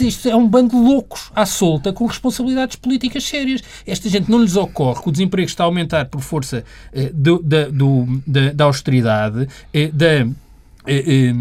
isto 0.00 0.28
é 0.28 0.36
um 0.36 0.46
bando 0.46 0.70
de 0.70 0.76
loucos 0.76 1.30
à 1.34 1.46
solta 1.46 1.92
com 1.92 2.06
responsabilidades 2.06 2.76
políticas 2.76 3.24
sérias. 3.24 3.62
Esta 3.86 4.08
gente 4.08 4.30
não 4.30 4.40
lhes 4.40 4.56
ocorre 4.56 5.02
que 5.02 5.08
o 5.08 5.12
desemprego 5.12 5.48
está 5.48 5.64
a 5.64 5.66
aumentar 5.66 6.06
por 6.06 6.20
força 6.20 6.64
do, 7.12 7.42
da, 7.42 7.68
do, 7.68 8.22
da, 8.26 8.52
da 8.52 8.64
austeridade, 8.64 9.48
da 9.92 10.26
eh, 10.86 11.30
eh, 11.30 11.34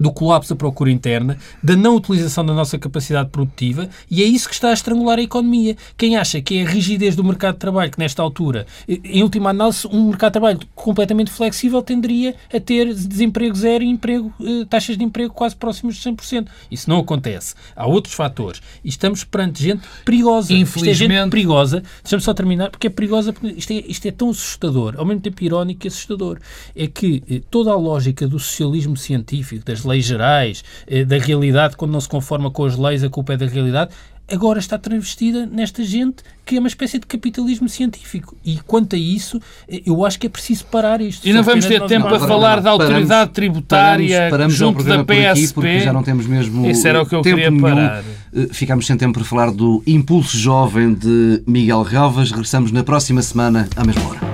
do 0.00 0.12
colapso 0.12 0.54
da 0.54 0.56
procura 0.56 0.90
interna, 0.90 1.38
da 1.62 1.76
não 1.76 1.96
utilização 1.96 2.44
da 2.44 2.54
nossa 2.54 2.78
capacidade 2.78 3.28
produtiva, 3.30 3.88
e 4.10 4.22
é 4.22 4.26
isso 4.26 4.48
que 4.48 4.54
está 4.54 4.70
a 4.70 4.72
estrangular 4.72 5.18
a 5.18 5.22
economia. 5.22 5.76
Quem 5.96 6.16
acha 6.16 6.40
que 6.40 6.58
é 6.58 6.62
a 6.62 6.68
rigidez 6.68 7.14
do 7.14 7.24
mercado 7.24 7.54
de 7.54 7.60
trabalho, 7.60 7.90
que 7.90 7.98
nesta 7.98 8.22
altura, 8.22 8.66
em 8.88 9.22
última 9.22 9.50
análise, 9.50 9.86
um 9.86 10.08
mercado 10.08 10.30
de 10.30 10.32
trabalho 10.32 10.60
completamente 10.74 11.30
flexível 11.30 11.82
tenderia 11.82 12.34
a 12.52 12.60
ter 12.60 12.92
desemprego 12.94 13.54
zero 13.54 13.84
e 13.84 13.88
emprego, 13.88 14.32
eh, 14.40 14.64
taxas 14.68 14.96
de 14.96 15.04
emprego 15.04 15.32
quase 15.32 15.56
próximas 15.56 15.96
de 15.96 16.02
100%. 16.02 16.48
Isso 16.70 16.88
não 16.88 16.98
acontece. 16.98 17.54
Há 17.76 17.86
outros 17.86 18.14
fatores. 18.14 18.60
E 18.84 18.88
estamos 18.88 19.24
perante 19.24 19.62
gente 19.62 19.82
perigosa. 20.04 20.52
Infelizmente. 20.52 20.92
Isto 20.92 21.02
é 21.02 21.16
gente 21.20 21.30
perigosa. 21.30 21.82
Deixa-me 22.02 22.22
só 22.22 22.34
terminar, 22.34 22.70
porque 22.70 22.86
é 22.86 22.90
perigosa, 22.90 23.32
porque 23.32 23.48
isto 23.48 23.72
é, 23.72 23.84
isto 23.86 24.06
é 24.06 24.10
tão 24.10 24.30
assustador, 24.30 24.94
ao 24.96 25.04
mesmo 25.04 25.20
tempo 25.20 25.42
irónico 25.42 25.86
e 25.86 25.88
assustador. 25.88 26.38
É 26.74 26.86
que 26.86 27.22
eh, 27.28 27.40
toda 27.50 27.70
a 27.70 27.76
lógica 27.76 28.26
do 28.26 28.38
socialismo 28.38 28.96
científico, 28.96 29.64
das 29.64 29.81
leis 29.84 30.04
gerais, 30.04 30.64
eh, 30.86 31.04
da 31.04 31.18
realidade, 31.18 31.76
quando 31.76 31.92
não 31.92 32.00
se 32.00 32.08
conforma 32.08 32.50
com 32.50 32.64
as 32.64 32.76
leis, 32.76 33.02
a 33.04 33.08
culpa 33.08 33.34
é 33.34 33.36
da 33.36 33.46
realidade, 33.46 33.90
agora 34.30 34.58
está 34.58 34.78
travestida 34.78 35.46
nesta 35.46 35.84
gente 35.84 36.22
que 36.44 36.56
é 36.56 36.58
uma 36.58 36.68
espécie 36.68 36.98
de 36.98 37.06
capitalismo 37.06 37.68
científico. 37.68 38.36
E 38.44 38.58
quanto 38.66 38.96
a 38.96 38.98
isso, 38.98 39.40
eh, 39.68 39.82
eu 39.86 40.04
acho 40.04 40.18
que 40.18 40.26
é 40.26 40.30
preciso 40.30 40.64
parar 40.66 41.00
isto. 41.00 41.26
E 41.26 41.32
não 41.32 41.42
vamos 41.42 41.64
ter 41.66 41.80
tempo 41.86 42.06
a 42.08 42.18
falar 42.18 42.60
da 42.60 42.70
autoridade 42.70 43.08
paramos, 43.08 43.32
tributária 43.32 44.16
paramos, 44.30 44.30
paramos 44.30 44.54
junto 44.54 44.82
da 44.82 45.04
PSP. 45.04 45.54
porque 45.54 45.80
já 45.80 45.92
não 45.92 46.02
temos 46.02 46.26
mesmo 46.26 46.68
Isso 46.68 46.86
era 46.86 47.02
o 47.02 47.06
que 47.06 47.14
eu 47.14 47.22
queria 47.22 47.50
nenhum. 47.50 47.62
parar. 47.62 48.02
Eh, 48.34 48.48
ficamos 48.50 48.86
sem 48.86 48.96
tempo 48.96 49.14
para 49.14 49.24
falar 49.24 49.50
do 49.52 49.82
Impulso 49.86 50.36
Jovem 50.36 50.94
de 50.94 51.42
Miguel 51.46 51.82
Relvas. 51.82 52.30
Regressamos 52.30 52.72
na 52.72 52.82
próxima 52.82 53.22
semana, 53.22 53.68
à 53.76 53.84
mesma 53.84 54.08
hora. 54.08 54.31